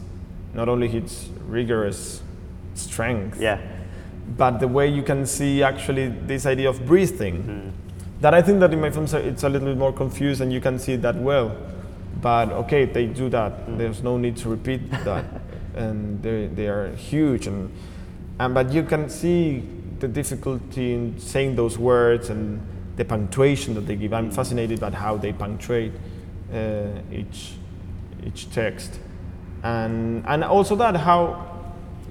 [0.54, 2.22] not only his rigorous
[2.74, 3.60] strength, Yeah.
[4.38, 7.44] but the way you can see actually this idea of breathing.
[7.44, 7.72] Mm.
[8.22, 10.52] That I think that in my films uh, it's a little bit more confused and
[10.52, 11.56] you can see that well.
[12.22, 13.68] But okay, they do that.
[13.68, 13.78] Mm.
[13.78, 15.26] There's no need to repeat that,
[15.76, 17.72] and they they are huge and
[18.40, 19.64] and but you can see
[20.00, 22.62] the difficulty in saying those words and
[22.98, 24.14] the punctuation that they give.
[24.14, 25.94] I'm fascinated by how they punctuate
[27.12, 27.54] each
[28.26, 29.00] each text,
[29.64, 31.46] and and also that how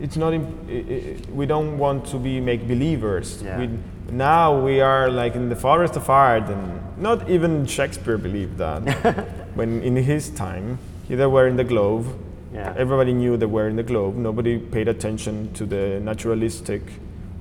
[0.01, 0.33] it's not.
[0.33, 3.43] Imp- i- i- we don't want to be make believers.
[3.43, 3.59] Yeah.
[3.59, 3.69] We,
[4.11, 8.81] now we are like in the forest of art, and not even Shakespeare believed that.
[9.55, 10.79] when in his time,
[11.09, 12.07] they were in the Globe.
[12.55, 12.75] Yeah.
[12.79, 14.17] Everybody knew they were in the Globe.
[14.17, 16.81] Nobody paid attention to the naturalistic,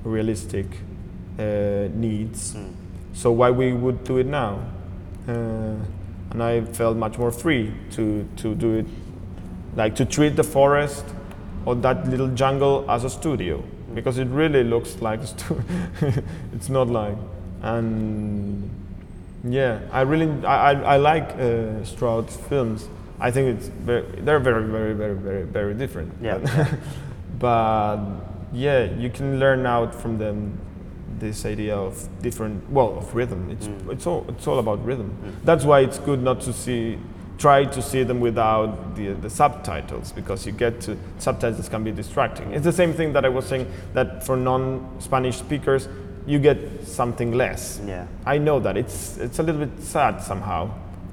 [0.04, 0.66] realistic
[1.38, 2.54] uh, needs.
[2.54, 2.72] Mm.
[3.14, 4.58] So why we would do it now?
[5.26, 5.76] Uh,
[6.30, 8.86] and I felt much more free to, to do it,
[9.76, 11.04] like to treat the forest
[11.64, 13.62] or that little jungle as a studio
[13.94, 15.62] because it really looks like a studio.
[16.52, 17.16] it's not like,
[17.62, 18.70] and
[19.44, 22.88] yeah, I really I, I, I like uh, Straub's films.
[23.20, 26.12] I think it's very, they're very very very very very different.
[26.22, 26.38] Yeah.
[26.38, 26.78] But,
[27.38, 27.98] but
[28.52, 30.58] yeah, you can learn out from them
[31.20, 33.48] this idea of different well of rhythm.
[33.50, 33.92] It's Mm.
[33.92, 35.10] it's all it's all about rhythm.
[35.24, 35.44] Mm.
[35.44, 36.98] That's why it's good not to see
[37.38, 41.92] try to see them without the, the subtitles because you get to subtitles can be
[41.92, 42.52] distracting.
[42.52, 45.88] It's the same thing that I was saying that for non-Spanish speakers
[46.26, 47.80] you get something less.
[47.86, 48.06] Yeah.
[48.26, 50.70] I know that it's it's a little bit sad somehow,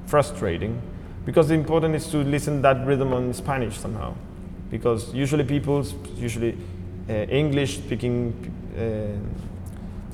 [0.07, 0.81] frustrating,
[1.25, 4.13] because the important is to listen that rhythm on Spanish somehow,
[4.71, 5.85] because usually people,
[6.17, 6.57] usually
[7.09, 8.33] uh, English speaking
[8.77, 8.81] uh,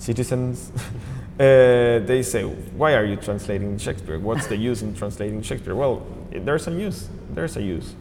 [0.01, 0.71] citizens,
[1.39, 4.19] uh, they say, why are you translating Shakespeare?
[4.19, 5.75] What's the use in translating Shakespeare?
[5.75, 7.07] Well, there's a use.
[7.29, 7.93] There's a use.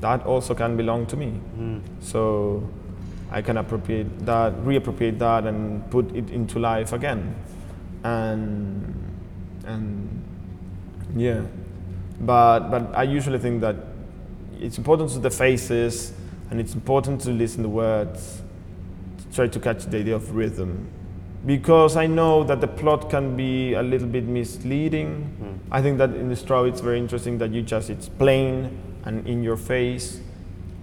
[0.00, 1.40] That also can belong to me.
[1.58, 1.82] Mm.
[2.00, 2.68] So
[3.30, 7.34] I can appropriate that, reappropriate that, and put it into life again,
[8.02, 8.94] and
[9.66, 10.24] and
[11.14, 11.42] yeah,
[12.20, 13.76] but but I usually think that
[14.58, 16.12] it's important to the faces,
[16.50, 18.42] and it's important to listen to words,
[19.18, 20.88] to try to catch the idea of rhythm,
[21.46, 25.36] because I know that the plot can be a little bit misleading.
[25.42, 25.58] Mm.
[25.72, 29.26] I think that in the straw it's very interesting that you just it's plain and
[29.26, 30.20] in your face,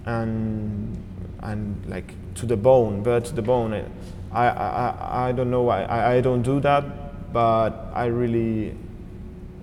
[0.06, 0.96] and
[1.42, 3.72] and like to the bone, but to the bone.
[3.72, 3.84] I
[4.32, 8.76] I, I, I don't know why I, I don't do that, but I really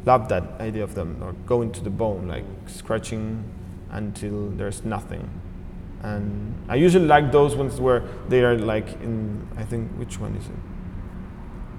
[0.06, 3.44] love that idea of them or going to the bone, like scratching
[3.92, 5.30] until there's nothing.
[6.04, 10.36] And I usually like those ones where they are like in I think which one
[10.36, 10.75] is it?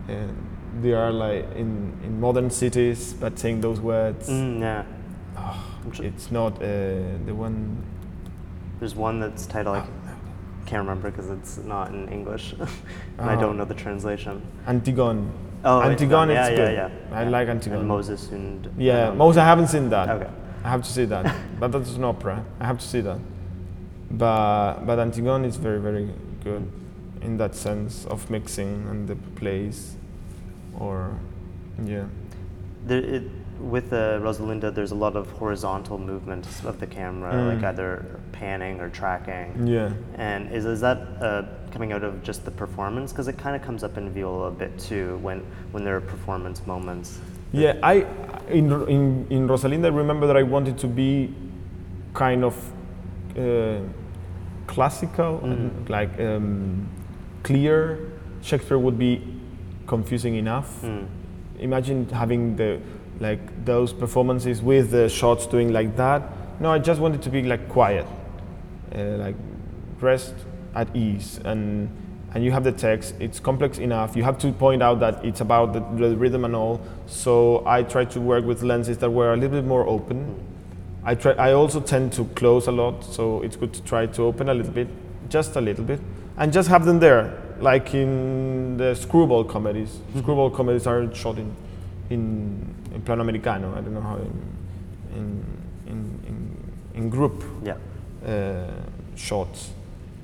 [0.09, 0.36] And
[0.82, 4.28] they are like in, in modern cities, but saying those words.
[4.28, 4.84] Mm, yeah.
[5.36, 5.64] Oh,
[6.00, 6.66] it's not uh,
[7.26, 7.84] the one.
[8.80, 9.86] There's one that's titled, I
[10.66, 12.52] can't remember because it's not in English,
[13.18, 13.40] and I Oh.
[13.40, 14.42] don't know the translation.
[14.66, 15.30] Antigone.
[15.64, 16.72] Oh, Antigone, yeah, yeah, good.
[16.74, 16.90] yeah.
[17.11, 17.30] I yeah.
[17.30, 17.80] like Antigone.
[17.80, 20.09] And Moses and Yeah, um, most I haven't seen that.
[20.11, 20.30] Okay.
[20.62, 22.44] I have to see that, but that's an opera.
[22.61, 23.18] I have to see that.
[24.11, 26.11] But but Antigone is very very
[26.44, 26.70] good
[27.27, 29.97] in that sense of mixing and the plays,
[30.79, 31.18] or
[31.85, 32.05] yeah.
[32.87, 33.24] There, it,
[33.61, 37.55] with uh, Rosalinda, there's a lot of horizontal movements of the camera, Mm.
[37.55, 39.66] like either panning or tracking.
[39.66, 39.91] Yeah.
[40.14, 43.12] And is, is that uh, coming out of just the performance?
[43.12, 45.41] Because it kind of comes up in Viola a bit too when,
[45.72, 47.18] when there are performance moments.
[47.53, 48.07] Yeah, I
[48.49, 51.33] in in in Rosalinda, I remember that I wanted to be
[52.12, 52.55] kind of
[53.39, 53.79] uh,
[54.66, 55.89] classical, and Mm.
[55.89, 56.89] like um,
[57.47, 57.99] clear.
[58.42, 59.22] Shakespeare would be
[59.86, 60.82] confusing enough.
[60.82, 61.07] Mm.
[61.61, 62.80] Imagine having the
[63.20, 66.22] like those performances with the shots doing like that.
[66.61, 68.07] No, I just wanted to be like quiet,
[68.94, 69.36] uh, like
[70.01, 70.34] rest
[70.74, 71.88] at ease, and
[72.34, 73.14] and you have the text.
[73.20, 74.16] It's complex enough.
[74.16, 76.80] You have to point out that it's about the, the rhythm and all.
[77.07, 80.34] So I try to work with lenses that were a little bit more open.
[81.05, 81.32] I try.
[81.32, 84.55] I also tend to close a lot, so it's good to try to open a
[84.55, 84.88] little bit,
[85.30, 86.01] just a little bit,
[86.37, 89.99] and just have them there, like in the screwball comedies.
[90.18, 91.55] Screwball comedies are shot in
[92.11, 93.72] in, in plano americano.
[93.76, 94.43] I don't know how in
[95.16, 95.45] in
[95.87, 97.76] in, in, in group Yeah.
[98.26, 98.70] uh,
[99.16, 99.70] shots,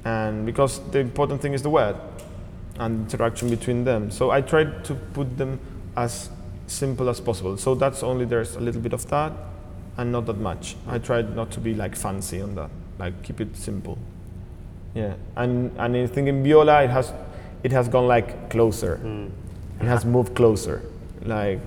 [0.04, 1.96] and because the important thing is the word
[2.78, 4.10] and interaction between them.
[4.10, 5.58] So I tried to put them
[5.96, 6.30] as
[6.66, 7.56] simple as possible.
[7.56, 9.32] So that's only there's a little bit of that,
[9.96, 10.76] and not that much.
[10.88, 13.98] I tried not to be like fancy on that, like keep it simple.
[14.94, 17.12] Yeah, and and I think in Viola it has
[17.62, 19.00] it has gone like closer.
[19.02, 19.30] Mm.
[19.80, 20.82] It has moved closer,
[21.24, 21.60] like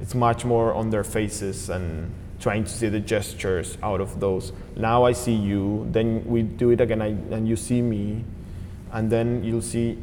[0.00, 4.52] it's much more on their faces and trying to see the gestures out of those.
[4.76, 8.24] Now I see you, then we do it again, I, and you see me,
[8.90, 9.98] and then you'll see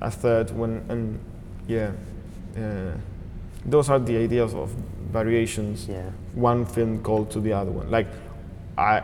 [0.00, 1.20] a third one, and
[1.68, 1.92] yeah,
[2.56, 2.92] uh,
[3.66, 4.70] those are the ideas of
[5.10, 5.86] variations.
[5.86, 6.10] Yeah.
[6.34, 7.90] One film called to the other one.
[7.90, 8.06] Like,
[8.78, 9.02] I,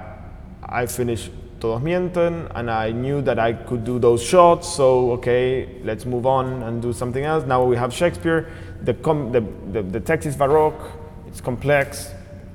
[0.63, 1.31] I finished
[1.61, 4.69] Todos Mienten, and I knew that I could do those shots.
[4.69, 7.45] So okay, let's move on and do something else.
[7.47, 8.49] Now we have Shakespeare.
[8.83, 10.81] The com- the, the, the text is baroque.
[11.29, 12.13] It's complex.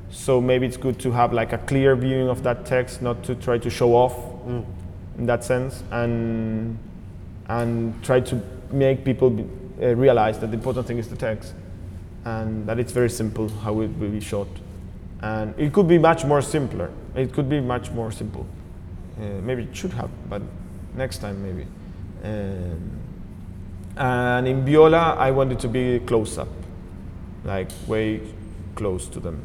[0.10, 3.36] So maybe it's good to have like a clear viewing of that text, not to
[3.36, 4.16] try to show off
[4.46, 4.64] Mm.
[5.18, 6.78] in that sense, and
[7.50, 8.40] and try to
[8.72, 9.44] make people be,
[9.82, 11.56] uh, realize that the important thing is the text,
[12.26, 14.48] and that it's very simple how it will be shot,
[15.24, 16.92] and it could be much more simpler.
[17.16, 18.46] It could be much more simple.
[19.18, 20.42] Uh, maybe it should have, but
[20.96, 21.66] next time maybe.
[22.24, 22.92] Um,
[23.98, 26.50] and in Viola, I wanted to be close up,
[27.44, 28.22] like way
[28.76, 29.42] close to them.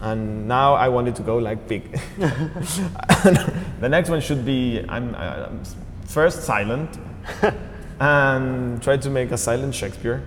[0.00, 1.90] And now I wanted to go like big.
[2.18, 5.62] the next one should be I'm, I'm
[6.06, 6.98] first silent
[8.00, 10.22] and try to make a silent Shakespeare.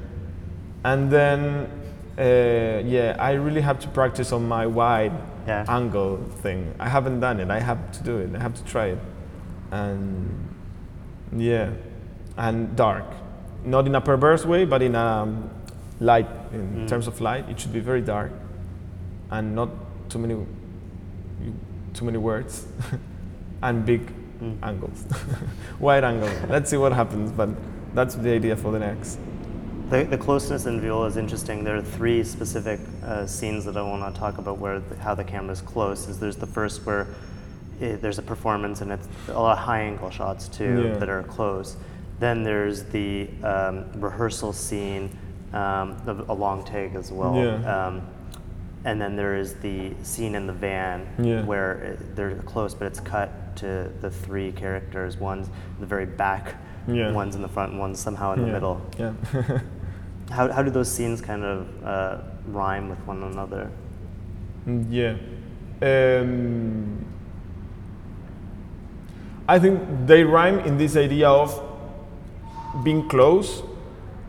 [0.83, 1.69] And then,
[2.17, 5.13] uh, yeah, I really have to practice on my wide
[5.47, 5.65] Yeah.
[5.67, 6.73] angle thing.
[6.79, 7.49] I haven't done it.
[7.49, 8.35] I have to do it.
[8.35, 8.99] I have to try it.
[9.71, 10.29] And
[11.35, 11.69] yeah,
[12.37, 13.05] and dark.
[13.65, 15.49] Not in a perverse way, but in a um,
[15.99, 16.87] light, in Mm.
[16.87, 18.31] terms of light, it should be very dark
[19.31, 19.69] and not
[20.09, 20.35] too many
[21.93, 22.65] too many words
[23.63, 24.01] and big
[24.41, 24.57] Mm.
[24.63, 25.05] angles
[25.79, 27.49] wide angle let's see what happens but
[27.93, 29.19] that's the idea for the next
[29.91, 31.65] The, the closeness in Viola is interesting.
[31.65, 35.13] There are three specific uh, scenes that I want to talk about where the, how
[35.15, 36.07] the camera is close.
[36.07, 37.07] Is there's the first where
[37.81, 40.97] it, there's a performance and it's a lot of high angle shots too Yeah.
[40.97, 41.75] that are close.
[42.21, 45.09] Then there's the um, rehearsal scene,
[45.51, 47.35] um, of a long take as well.
[47.35, 47.85] Yeah.
[47.87, 48.01] Um,
[48.85, 51.43] and then there is the scene in the van Yeah.
[51.43, 55.17] where it, they're close, but it's cut to the three characters.
[55.17, 56.55] One's in the very back,
[56.87, 57.11] Yeah.
[57.11, 58.53] one's in the front, and one's somehow in the Yeah.
[58.53, 58.81] middle.
[58.97, 59.59] Yeah.
[60.31, 62.17] How, how do those scenes kind of uh,
[62.47, 63.69] rhyme with one another?
[64.67, 65.15] Mm, Yeah.
[65.83, 67.05] Um,
[69.47, 71.51] I think they rhyme in this idea of
[72.83, 73.63] being close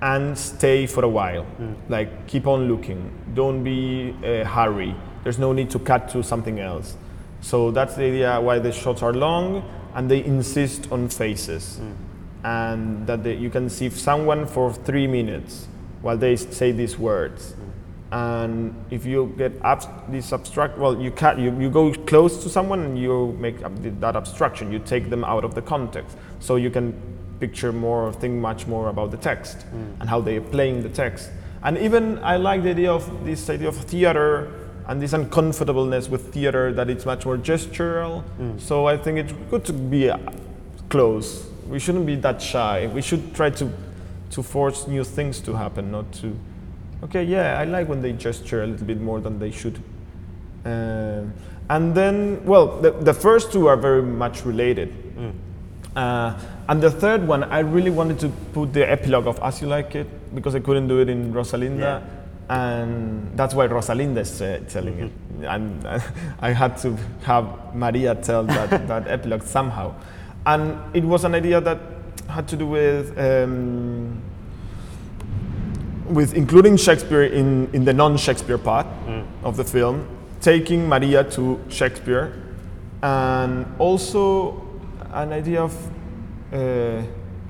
[0.01, 1.47] and stay for a while.
[1.89, 3.11] Like keep on looking.
[3.35, 4.97] Don't be uh, hurry.
[5.23, 6.97] There's no need to cut to something else.
[7.41, 9.63] So that's the idea why the shots are long
[9.95, 11.81] and they insist on faces.
[12.43, 15.69] And that they, you can see someone for three minutes
[16.03, 17.55] while they say these words.
[18.13, 19.63] And if you get
[20.11, 23.61] this abstract well you can you, you go close to someone and you make
[24.01, 24.71] that abstraction.
[24.71, 26.19] You take them out of the context.
[26.39, 26.93] So you can
[27.41, 30.01] picture more or think much more about the text mm.
[30.01, 31.31] and how they are playing the text.
[31.65, 34.53] And even i like the idea of this idea of theater
[34.89, 38.23] and this uncomfortableness with theater that it's much more gestural.
[38.39, 38.61] Mm.
[38.61, 40.13] So i think it's good to be
[40.91, 41.47] close.
[41.67, 42.89] We shouldn't be that shy.
[42.89, 43.73] We should try to
[44.33, 46.37] to force new things to happen not to
[47.05, 49.79] okay yeah i like when they gesture a little bit more than they should.
[50.65, 51.33] Um,
[51.69, 54.93] and then well the, the first two are very much related.
[55.95, 56.39] Uh,
[56.69, 59.95] and the third one i really wanted to put the epilogue of as you like
[59.95, 62.03] it because i couldn't do it in rosalinda.
[62.49, 65.13] And that's why rosalinda is uh, telling it.
[65.43, 66.01] And uh,
[66.41, 69.95] i had to have maria tell that, that epilogue somehow.
[70.47, 71.79] And it was an idea that
[72.29, 74.23] had to do with um,
[76.09, 78.87] with including Shakespeare in, in the non-Shakespeare part
[79.43, 80.07] of the film,
[80.41, 82.35] taking Maria to Shakespeare,
[83.03, 84.63] and also
[85.13, 85.75] an idea of
[86.53, 87.03] uh,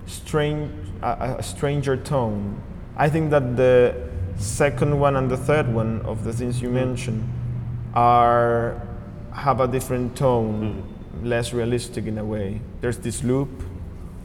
[0.06, 0.70] strange,
[1.02, 2.60] a, a stranger tone.
[2.96, 3.94] I think that the
[4.36, 7.28] second one and the third one of the things you mentioned
[7.94, 8.80] are
[9.32, 10.82] have a different tone,
[11.22, 12.60] less realistic in a way.
[12.80, 13.48] There's this loop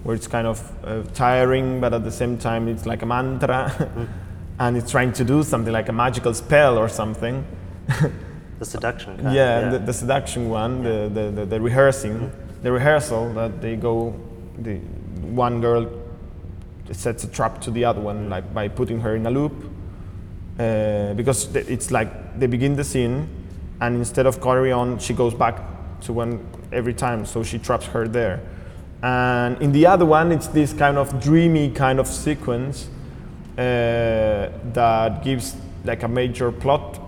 [0.07, 4.07] where it's kind of uh, tiring, but at the same time it's like a mantra,
[4.59, 7.45] and it's trying to do something like a magical spell or something.
[8.57, 12.31] The seduction kind yeah, of, The, the seduction one, the, the, the, the rehearsing,
[12.63, 14.15] the rehearsal that they go,
[14.59, 15.91] the one girl
[16.91, 19.51] sets a trap to the other one, like by putting her in a loop,
[20.57, 23.27] uh, because it's like they begin the scene,
[23.81, 25.59] and instead of carry on, she goes back
[25.99, 28.41] to one every time, so she traps her there.
[29.03, 32.89] And in the other one, it's this kind of dreamy kind of sequence
[33.57, 36.99] uh, that gives like a major plot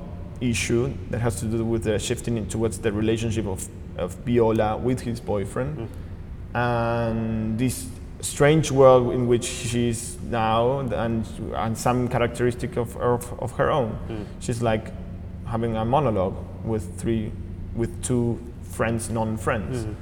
[0.42, 3.68] issue that has to do with the shifting in towards the relationship of,
[3.98, 5.88] of Viola with his boyfriend mm.
[6.54, 7.88] and this
[8.22, 11.26] strange world in which she's now and,
[11.56, 13.98] and some characteristic of, of, of her own.
[14.08, 14.26] Mm.
[14.40, 14.92] She's like
[15.46, 17.32] having a monologue with three,
[17.76, 19.86] with two friends, non-friends.
[19.86, 19.96] Mm.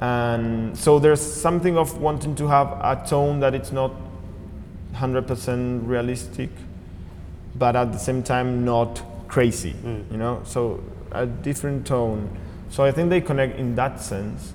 [0.00, 3.92] And so there's something of wanting to have a tone that it's not
[4.94, 6.50] 100% realistic,
[7.56, 10.10] but at the same time not crazy, mm.
[10.10, 10.40] you know?
[10.44, 12.36] So a different tone.
[12.70, 14.52] So I think they connect in that sense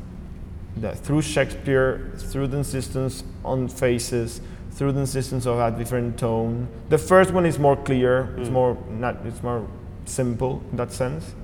[0.77, 4.41] that through Shakespeare, through the insistence on faces,
[4.71, 6.67] through the insistence of a different tone.
[6.89, 8.53] The first one is more clear, it's mm.
[8.53, 9.67] more not, it's more
[10.05, 11.35] simple in that sense,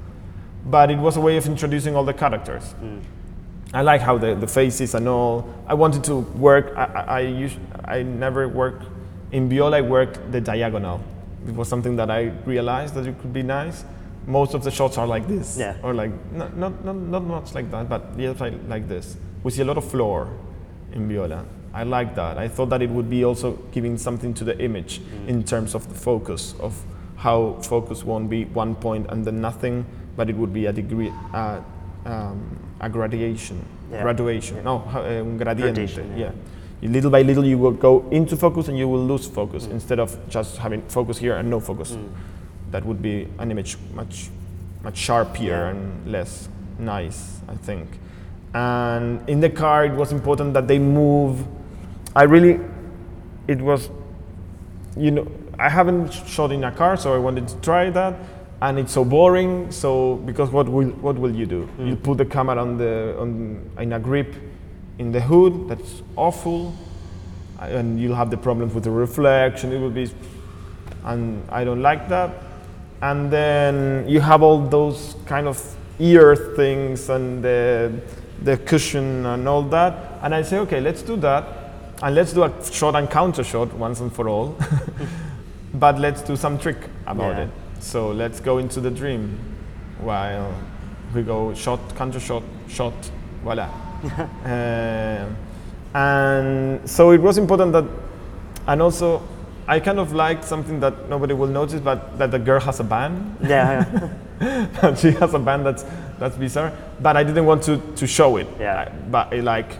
[0.66, 2.74] but it was a way of introducing all the characters.
[2.82, 3.02] Mm.
[3.74, 5.48] I like how the, the faces and all.
[5.68, 6.74] I wanted to work.
[6.76, 8.82] I, I, I, I never work
[9.32, 9.78] in Viola.
[9.78, 11.02] I worked the diagonal.
[11.48, 13.86] It was something that I realized that it could be nice.
[14.26, 15.76] Most of the shots are like this, Yeah.
[15.82, 19.18] or like not, not, not, not much like that, but yes, like, like this.
[19.44, 20.30] We see a lot of floor
[20.92, 21.46] in Viola.
[21.74, 22.38] I like that.
[22.38, 25.88] I thought that it would be also giving something to the image in terms of
[25.88, 26.76] the focus of
[27.16, 29.86] how focus won't be one point and then nothing,
[30.16, 31.62] but it would be a degree, uh,
[32.06, 33.58] um, a gradation,
[33.92, 34.02] Yeah.
[34.04, 34.58] graduation.
[34.58, 34.64] Yeah.
[34.64, 35.74] No, ha- um, gradiente.
[35.74, 36.26] Gradation, yeah.
[36.26, 36.32] yeah.
[36.82, 40.00] You- Little by little, you will go into focus and you will lose focus instead
[40.00, 41.98] of just having focus here and no focus.
[42.72, 44.30] That would be an image much,
[44.84, 46.48] much sharper and less
[46.80, 47.88] nice, I think.
[48.54, 51.44] And in the car, it was important that they move.
[52.16, 52.60] I really,
[53.48, 53.90] it was,
[54.96, 55.28] you know,
[55.60, 58.16] I haven't shot in a car, so I wanted to try that.
[58.62, 59.72] And it's so boring.
[59.72, 61.70] So because what will what will you do?
[61.78, 61.88] Mm.
[61.90, 64.36] You put the camera on the on in a grip
[64.98, 65.70] in the hood.
[65.70, 66.74] That's awful,
[67.60, 69.72] and you'll have the problems with the reflection.
[69.72, 70.12] It will be,
[71.06, 72.32] and I don't like that.
[73.02, 75.58] And then you have all those kind of
[76.00, 77.94] ear things and the
[78.44, 80.20] the cushion and all that.
[80.22, 81.46] And I say, okay, let's do that,
[82.04, 84.58] and let's do a shot and counter shot once and for all.
[85.76, 86.78] but let's do some trick
[87.08, 87.44] about Yeah.
[87.44, 87.50] it.
[87.80, 89.40] So let's go into the dream
[90.00, 90.54] while
[91.14, 92.94] we go shot, counter shot, shot,
[93.44, 93.70] voila.
[94.44, 95.36] Um,
[95.94, 97.86] and so it was important that,
[98.68, 99.22] and also
[99.70, 102.84] I kind of liked something that nobody will notice, but that the girl has a
[102.84, 103.38] band.
[103.42, 103.84] Yeah.
[104.40, 105.86] that she has a band that's
[106.18, 106.74] that's bizarre.
[107.00, 108.48] But I didn't want to, to show it.
[108.60, 108.90] Yeah.
[109.12, 109.72] But uh, like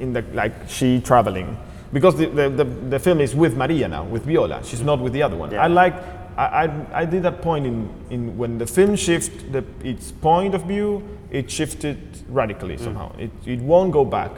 [0.00, 1.56] in the like she traveling
[1.92, 4.64] because the, the, the, the film is with Maria now with Viola.
[4.64, 5.52] She's not with the other one.
[5.52, 5.62] Yeah.
[5.62, 5.94] I like.
[6.36, 10.54] I, I, I did that point in, in when the film shift the, its point
[10.54, 11.98] of view it shifted
[12.28, 14.32] radically somehow it, it won't go back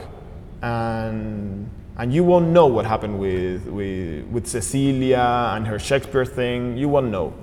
[0.61, 1.69] and
[1.99, 6.77] and you won't know what happened with, with, with Cecilia and her Shakespeare thing.
[6.77, 7.33] You won't know.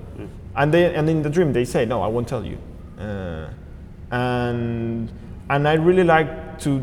[0.57, 2.59] And, they, and in the dream, they say, No, I won't tell you.
[2.99, 3.51] Uh,
[4.11, 5.11] and,
[5.51, 6.83] and I really like to,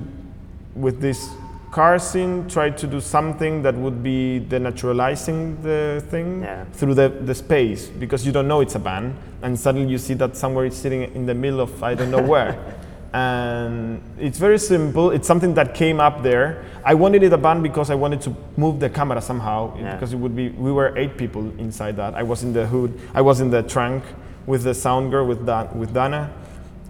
[0.76, 1.32] with this
[1.74, 6.66] car scene, try to do something that would be denaturalizing the thing Yeah.
[6.74, 9.16] through the, the space because you don't know it's a band.
[9.42, 12.22] And suddenly you see that somewhere it's sitting in the middle of I don't know
[12.22, 12.56] where.
[13.14, 15.10] and it's very simple.
[15.12, 16.64] It's something that came up there.
[16.86, 19.96] I wanted it a band because I wanted to move the camera somehow Yeah.
[19.96, 20.50] because it would be.
[20.50, 22.14] We were eight people inside that.
[22.14, 22.92] I was in the hood.
[23.16, 24.04] I was in the trunk
[24.46, 26.30] with the sound girl with Dan, with Dana,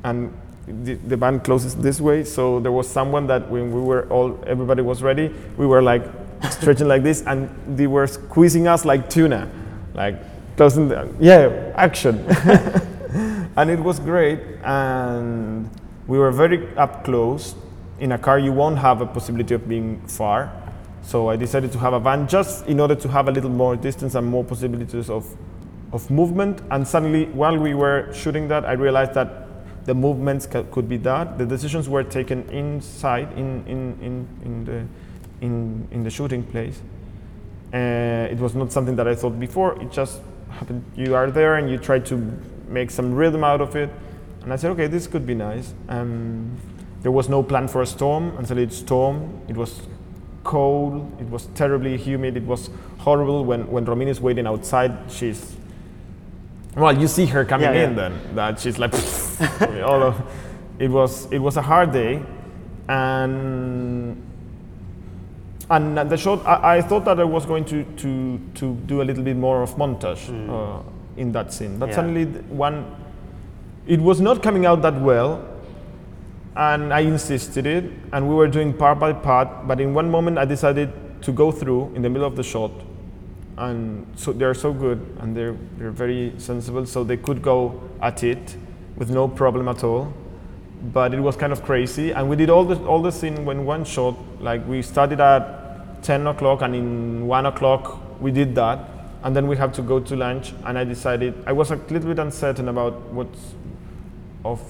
[0.04, 0.34] and
[0.68, 2.24] the, the band closes this way.
[2.24, 6.04] So there was someone that when we were all everybody was ready, we were like
[6.50, 9.50] stretching like this, and they were squeezing us like tuna,
[9.94, 10.16] like
[10.56, 10.88] closing.
[10.88, 12.26] The, yeah, action.
[13.56, 15.70] and it was great and
[16.08, 17.56] we were very up close
[18.00, 20.52] in a car you won't have a possibility of being far
[21.04, 23.76] so i decided to have a van just in order to have a little more
[23.76, 25.28] distance and more possibilities of,
[25.92, 29.43] of movement and suddenly while we were shooting that i realized that
[29.86, 34.86] the movements could be that the decisions were taken inside in, in, in, in, the,
[35.46, 36.82] in, in the shooting place
[37.74, 39.82] uh, it was not something that I thought before.
[39.82, 40.84] It just happened.
[40.96, 43.90] You are there and you try to make some rhythm out of it.
[44.44, 45.74] And I said, okay, this could be nice.
[45.90, 46.56] Um,
[47.02, 49.50] there was no plan for a storm until it stormed.
[49.50, 49.82] It was
[50.44, 51.20] cold.
[51.20, 52.38] It was terribly humid.
[52.38, 52.70] It was
[53.00, 53.44] horrible.
[53.44, 55.56] When when Romina is waiting outside, she's
[56.76, 57.96] well, you see her coming Yeah, in yeah.
[58.10, 58.36] then.
[58.36, 58.94] That she's like,
[59.84, 60.22] all of,
[60.80, 62.22] it was it was a hard day,
[62.90, 64.22] and
[65.70, 69.06] and the shot, I, I thought that I was going to, to, to do a
[69.06, 70.84] little bit more of montage uh,
[71.18, 71.80] in that scene.
[71.80, 71.96] But Yeah.
[71.96, 72.86] suddenly, one,
[73.88, 75.42] it was not coming out that well,
[76.56, 79.68] and I insisted it, and we were doing part by part.
[79.68, 80.92] But in one moment, I decided
[81.22, 82.72] to go through in the middle of the shot,
[83.58, 88.24] and so they're so good and they're they're very sensible, so they could go at
[88.24, 88.56] it
[88.96, 90.14] with no problem at all
[90.92, 92.12] but it was kind of crazy.
[92.12, 94.18] And we did all the all the scene when one shot.
[94.42, 98.80] Like we started at 10 o'clock, and in one o'clock we did that,
[99.24, 100.54] and then we have to go to lunch.
[100.66, 103.54] And I decided I was a little bit uncertain about what's
[104.44, 104.62] of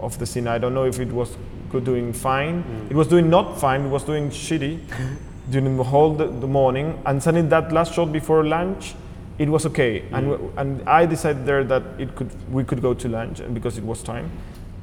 [0.00, 0.48] of the scene.
[0.48, 1.36] I don't know if it was
[1.70, 2.64] good doing fine.
[2.64, 2.90] Mm.
[2.90, 3.86] It was doing not fine.
[3.86, 4.80] It was doing shitty
[5.50, 6.98] during the whole the, the morning.
[7.04, 8.94] And suddenly that last shot before lunch.
[9.38, 10.18] It was okay, mm.
[10.18, 13.84] and and I decided there that it could we could go to lunch, because it
[13.84, 14.30] was time,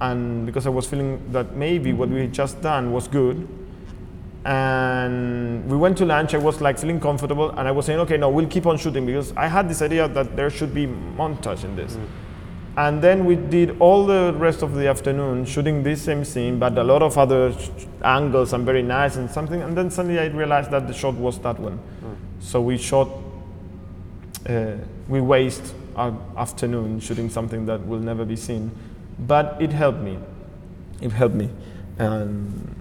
[0.01, 3.47] and because I was feeling that maybe what we had just done was good,
[4.45, 6.33] and we went to lunch.
[6.33, 9.05] I was like feeling comfortable, and I was saying, okay, no, we'll keep on shooting
[9.05, 11.93] because I had this idea that there should be montage in this.
[11.93, 12.07] Mm.
[12.77, 16.77] And then we did all the rest of the afternoon shooting this same scene, but
[16.77, 17.69] a lot of other sh-
[18.03, 19.63] angles and very nice and something.
[19.63, 21.79] And then suddenly I realized that the shot was that one.
[22.39, 23.09] So we shot,
[24.47, 24.73] uh,
[25.07, 28.69] we waste our afternoon shooting something that will never be seen.
[29.17, 30.19] But it helped me.
[31.01, 31.49] It helped me.
[31.97, 32.75] And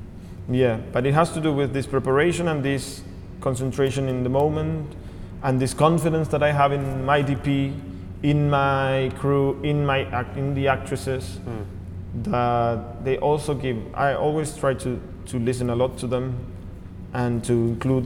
[0.51, 3.01] yeah, but it has to do with this preparation and this
[3.41, 4.95] concentration in the moment
[5.43, 7.73] and this confidence that I have in my DP,
[8.27, 11.63] in my crew, in my act, in the actresses hmm.
[12.33, 13.79] that they also give.
[13.95, 16.37] I always try to, to listen a lot to them
[17.15, 18.05] and to include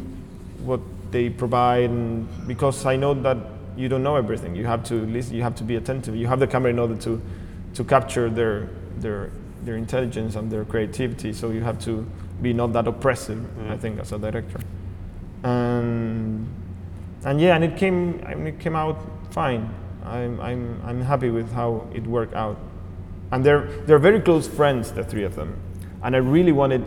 [0.63, 0.81] what
[1.11, 3.39] they provide and because I know that
[3.79, 4.55] you don't know everything.
[4.55, 6.15] You have to listen, you have to be attentive.
[6.15, 7.23] You have the camera in order to,
[7.73, 8.69] to capture their,
[8.99, 9.31] their,
[9.63, 11.33] their intelligence and their creativity.
[11.33, 12.07] So you have to
[12.43, 13.81] be not that oppressive, I hmm.
[13.81, 14.61] think, as a director.
[15.45, 16.47] And,
[17.25, 18.99] and yeah, and it came, I mean, it came out
[19.31, 19.80] fine.
[20.05, 22.59] I'm, I'm, I'm happy with how it worked out.
[23.33, 25.57] And they're, they're very close friends, the three of them.
[26.03, 26.85] And I really wanted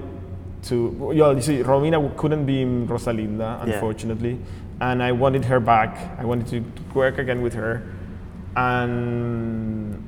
[0.64, 3.74] to, yeah, you see, Romina couldn't be in Rosalinda, Yeah.
[3.74, 4.40] unfortunately.
[4.82, 6.20] And I wanted her back.
[6.20, 6.64] I wanted to
[6.94, 7.84] work again with her.
[8.56, 10.06] And,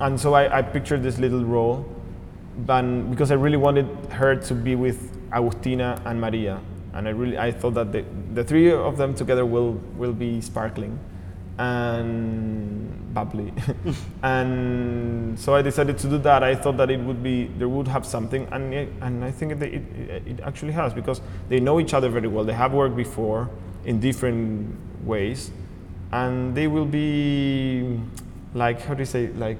[0.00, 1.86] and so I, I pictured this little role.
[2.66, 6.60] But because I really wanted her to be with Agustina and Maria.
[6.92, 8.04] And I really, I thought that the,
[8.34, 10.98] the three of them together will, will be sparkling.
[11.58, 13.52] And bubbly.
[14.22, 16.42] and so I decided to do that.
[16.42, 19.52] I thought that it would be there would have something, and it, and I think
[19.52, 19.82] it, it,
[20.26, 22.44] it actually has because they know each other very well.
[22.44, 23.48] They have worked before
[23.84, 25.50] in different ways,
[26.12, 28.00] and they will be
[28.54, 29.58] like how do you say like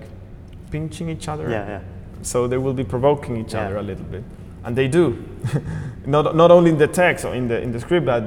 [0.70, 1.48] pinching each other.
[1.48, 1.80] Yeah, yeah.
[2.22, 3.66] So they will be provoking each Yeah.
[3.66, 4.24] other a little bit,
[4.64, 5.16] and they do.
[6.06, 8.24] not not only in the text or in the in the script, but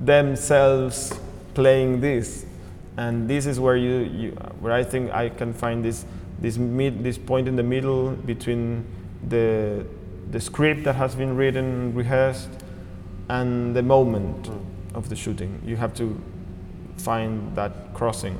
[0.00, 1.12] themselves
[1.54, 2.46] playing this,
[3.00, 6.04] and this is where you, you where I think I can find this
[6.38, 8.84] this mid this point in the middle between
[9.26, 9.86] the
[10.30, 12.50] the script that has been written, rehearsed,
[13.28, 14.62] and the moment mm.
[14.94, 15.62] of the shooting.
[15.64, 16.20] You have to
[16.98, 18.36] find that crossing,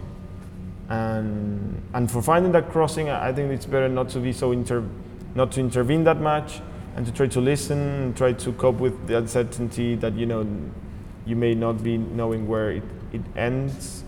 [0.90, 4.84] and and for finding that crossing, I think it's better not to be so inter,
[5.34, 6.60] not to intervene that much,
[6.96, 10.46] and to try to listen, and try to cope with the uncertainty that you know
[11.24, 12.82] you may not be knowing where it,
[13.12, 14.04] it ends,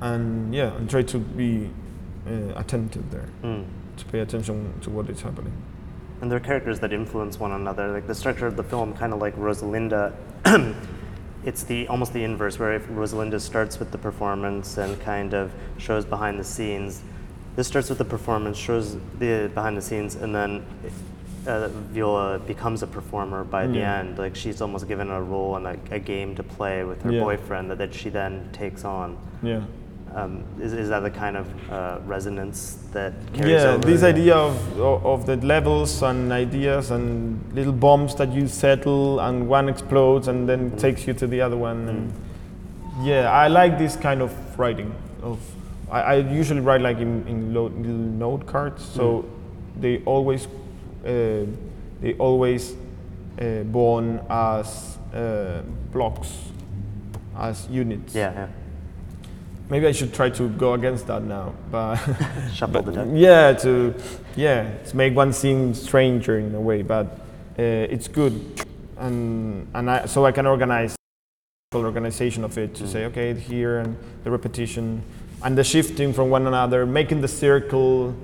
[0.00, 1.70] and yeah, and try to be
[2.26, 3.64] uh, attentive there, Mm.
[3.96, 5.52] to pay attention to what is happening.
[6.20, 7.88] And there are characters that influence one another.
[7.88, 10.12] Like the structure of the film, kind of like Rosalinda.
[11.44, 15.50] it's the almost the inverse, where if Rosalinda starts with the performance and kind of
[15.78, 17.02] shows behind the scenes.
[17.56, 20.64] This starts with the performance, shows the behind the scenes, and then
[21.46, 23.98] uh, Viola becomes a performer by the Yeah.
[24.00, 24.18] end.
[24.18, 27.20] Like she's almost given a role and a, a game to play with her Yeah.
[27.20, 29.16] boyfriend that, that she then takes on.
[29.42, 29.62] Yeah.
[30.14, 33.86] Um, is, is that the kind of uh, resonance that carries Yeah, over?
[33.86, 39.48] this idea of, of the levels and ideas and little bombs that you settle and
[39.48, 41.88] one explodes and then takes you to the other one.
[41.88, 42.12] And
[43.06, 44.92] yeah, I like this kind of writing.
[45.22, 45.38] Of
[45.90, 49.24] I, I usually write like in, in lo- little note cards, so
[49.78, 50.46] they always
[51.04, 51.46] uh,
[52.00, 52.74] they always
[53.40, 55.62] uh, born as uh,
[55.92, 56.32] blocks,
[57.36, 58.14] as units.
[58.14, 58.48] Yeah, yeah.
[59.70, 61.94] Maybe I should try to go against that now, but
[62.92, 63.06] deck.
[63.12, 63.94] yeah, to
[64.34, 67.06] yeah, to make one seem stranger in a way, but
[67.56, 67.62] uh,
[67.94, 68.66] it's good,
[68.98, 70.96] and and I, so I can organize
[71.70, 75.02] the organization of it to say okay here and the repetition
[75.42, 78.14] and the shifting from one another, making the circle,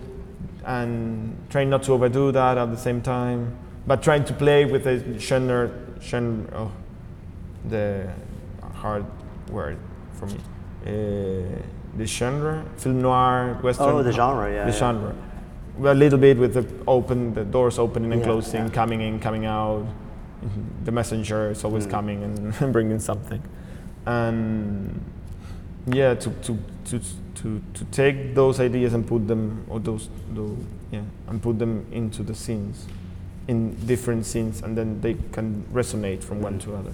[0.64, 3.56] and trying not to overdo that at the same time,
[3.86, 5.70] but trying to play with the genre,
[6.02, 6.72] genre oh,
[7.68, 8.10] the
[8.74, 9.04] hard
[9.48, 9.78] word
[10.12, 10.38] for me.
[10.86, 11.58] Uh,
[11.96, 13.88] the genre, film noir, western.
[13.88, 14.78] Oh, the genre, yeah, The yeah.
[14.78, 15.14] genre.
[15.78, 18.70] Well, a little bit with the open, the doors opening and Yeah, closing, yeah.
[18.70, 19.86] coming in, coming out.
[20.84, 21.90] The messenger is always Mm.
[21.90, 22.22] coming
[22.60, 23.42] and bringing something,
[24.06, 25.00] and
[25.86, 27.00] yeah, to, to, to,
[27.34, 30.56] to, to take those ideas and put them, or those, those,
[30.92, 32.86] yeah, and put them into the scenes,
[33.48, 36.92] in different scenes, and then they can resonate from one to other.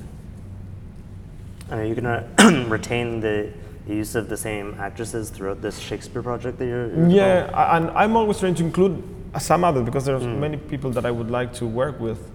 [1.70, 2.24] And are you gonna
[2.68, 3.50] retain the
[3.88, 6.86] use of the same actresses throughout this Shakespeare project that you're?
[6.94, 9.02] you're Yeah, a- and I'm always trying to include
[9.38, 10.38] some other because there's Mm.
[10.38, 12.30] many people that I would like to work with,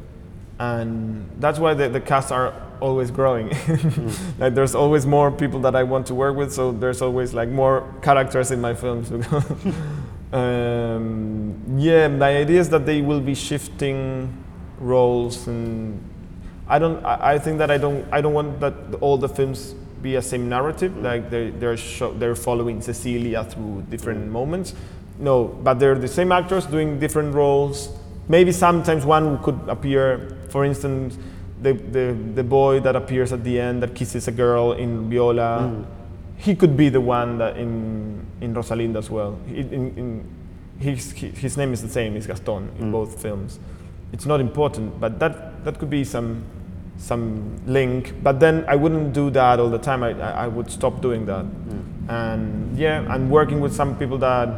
[0.59, 3.49] and that's why the, the casts are always growing.
[4.39, 7.49] like there's always more people that I want to work with, so there's always like
[7.49, 9.11] more characters in my films.
[10.33, 14.31] um, yeah, the idea is that they will be shifting
[14.79, 15.99] roles, and
[16.67, 17.03] I don't.
[17.05, 18.05] I, I think that I don't.
[18.11, 20.95] I don't want that all the films be a same narrative.
[20.97, 24.31] Like they they're show, they're following Cecilia through different mm.
[24.31, 24.73] moments.
[25.19, 27.89] No, but they're the same actors doing different roles.
[28.29, 31.17] Maybe sometimes one could appear, for instance,
[31.61, 35.59] the, the, the boy that appears at the end that kisses a girl in Viola.
[35.61, 35.85] Mm.
[36.37, 39.39] He could be the one that in in Rosalinda as well.
[39.47, 40.29] He, in, in,
[40.79, 42.91] his, his name is the same, is Gaston in mm.
[42.91, 43.59] both films.
[44.13, 46.43] It's not important, but that, that could be some
[46.97, 48.13] some link.
[48.21, 50.03] But then I wouldn't do that all the time.
[50.03, 51.45] I, I would stop doing that.
[52.09, 54.49] And yeah, I'm working with some people that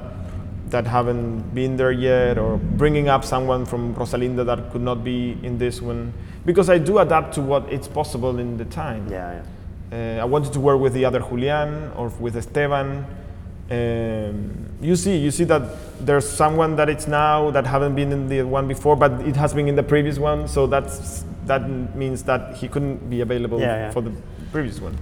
[0.69, 5.35] that haven't been there yet, or bringing up someone from Rosalinda that could not be
[5.41, 6.13] in this one,
[6.45, 9.07] because I do adapt to what it's possible in the time.
[9.09, 9.41] Yeah,
[9.91, 10.19] yeah.
[10.19, 13.03] Uh, I wanted to work with the other Julian or with Esteban.
[13.71, 15.63] Um, you see, you see that
[16.05, 19.55] there's someone that it's now that haven't been in the one before, but it has
[19.55, 20.47] been in the previous one.
[20.47, 23.91] So that's that means that he couldn't be available Yeah, yeah.
[23.91, 24.11] for the
[24.51, 24.97] previous one,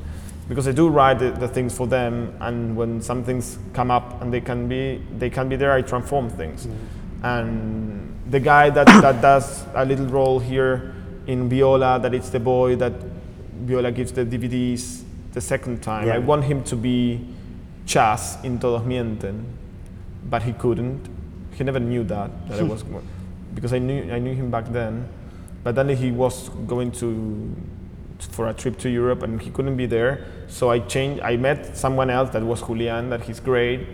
[0.48, 4.22] because I do write the, the things for them, and when some things come up
[4.22, 6.66] and they can be they can be there, I transform things.
[6.66, 7.26] Mm-hmm.
[7.26, 10.96] And the guy that, that does a little role here
[11.28, 12.94] in Viola, that it's the boy that
[13.66, 15.04] Viola gives the DVDs
[15.34, 16.08] the second time.
[16.08, 16.16] Yeah.
[16.16, 17.28] I want him to be
[17.86, 19.44] Chas in Todos Mienten,
[20.30, 21.10] but he couldn't.
[21.56, 22.84] He never knew that that I was
[23.54, 25.10] because I knew I knew him back then,
[25.68, 27.54] but then he was going to
[28.32, 30.24] for a trip to Europe, and he couldn't be there.
[30.48, 31.22] So I changed.
[31.22, 33.86] I met someone else that was Julian, that he's great,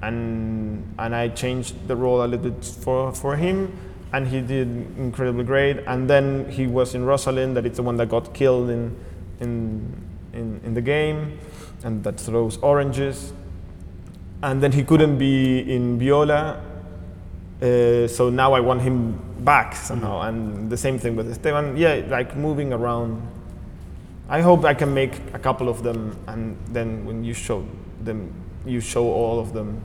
[0.00, 3.76] and and I changed the role a little bit for for him,
[4.14, 5.80] and he did incredibly great.
[5.86, 8.96] And then he was in Rosalind, that it's the one that got killed in
[9.38, 9.84] in
[10.32, 11.38] in, in the game,
[11.84, 13.34] and that throws oranges.
[14.42, 16.58] And then he couldn't be in Viola,
[17.62, 20.22] uh, so now I want him back somehow.
[20.22, 21.76] And the same thing with Esteban.
[21.76, 23.22] Yeah, like moving around.
[24.28, 27.64] I hope I can make a couple of them, and then when you show
[28.04, 28.30] them,
[28.66, 29.80] you show all of them.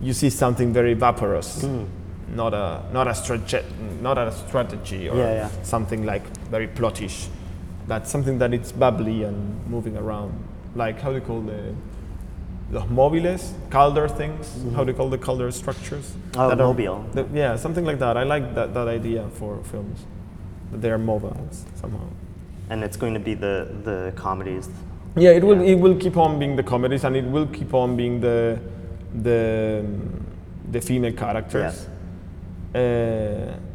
[0.00, 1.62] You see something very vaporous,
[2.34, 3.60] not a not a strategy,
[4.00, 5.48] not a strategy or Yeah, yeah.
[5.62, 7.28] something like very plottish.
[7.86, 10.32] That's something that it's bubbly and moving around.
[10.74, 11.74] Like how do you call the
[12.70, 14.56] the mobiles, Calder things?
[14.74, 16.14] How do you call the Calder structures?
[16.36, 17.04] Oh, that are- mobile.
[17.12, 18.16] the- yeah, something like that.
[18.16, 20.04] I like that, that idea for films.
[20.72, 22.06] They are mobiles somehow.
[22.70, 24.68] And it's going to be the the comedies.
[25.16, 25.60] Yeah, it will.
[25.60, 28.58] It will keep on being the comedies, and it will keep on being the
[29.22, 29.84] the
[30.70, 31.86] the female characters.
[32.74, 32.78] Uh,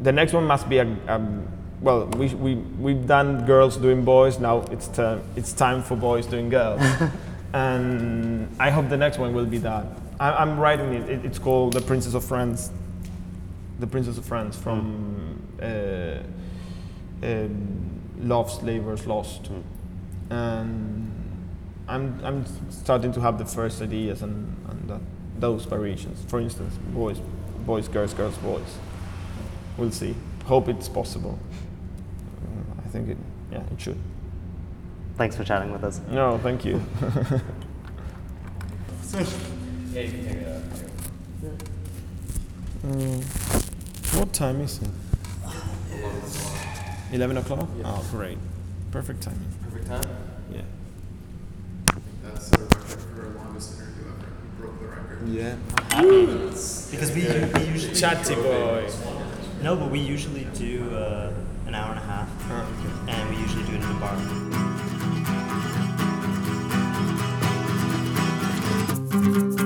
[0.02, 1.20] the next one must be a, a
[1.80, 2.06] well.
[2.18, 4.40] We we we've done girls doing boys.
[4.40, 5.20] Now it's time.
[5.36, 6.82] It's time for boys doing girls.
[7.52, 9.86] and I hope the next one will be that.
[10.20, 11.08] I, I'm writing it.
[11.08, 11.24] it.
[11.24, 12.70] It's called The Princess of France.
[13.78, 16.18] The Princess of France from uh,
[17.22, 19.50] um, Love's Labour's Lost
[20.30, 21.12] and
[21.88, 25.00] I'm, I'm starting to have the first ideas and, and that,
[25.38, 26.22] those variations.
[26.28, 27.18] For instance, boys,
[27.64, 28.76] boys, girls, girls, boys.
[29.78, 30.14] We'll see.
[30.44, 31.38] Hope it's possible.
[32.42, 33.16] Uh, I think it,
[33.50, 33.98] yeah, it should.
[35.18, 36.00] Thanks for chatting with us.
[36.10, 36.80] No, thank you.
[42.86, 43.24] Mm,
[44.18, 44.88] what time is it?
[47.10, 47.68] 11 o'clock?
[47.84, 48.38] Oh, great.
[48.92, 49.40] Perfect timing.
[49.64, 50.02] Perfect time.
[50.52, 50.60] Yeah.
[52.22, 54.26] That's the record for longest interview ever.
[54.42, 55.28] We broke the record.
[55.28, 55.56] Yeah.
[56.92, 57.22] Because we,
[57.60, 58.88] we usually Chatty boy.
[59.62, 61.32] no, but we usually do uh,
[61.66, 62.28] an hour and a half,
[63.08, 64.87] and we usually do it in a bar.
[69.10, 69.57] Thank you.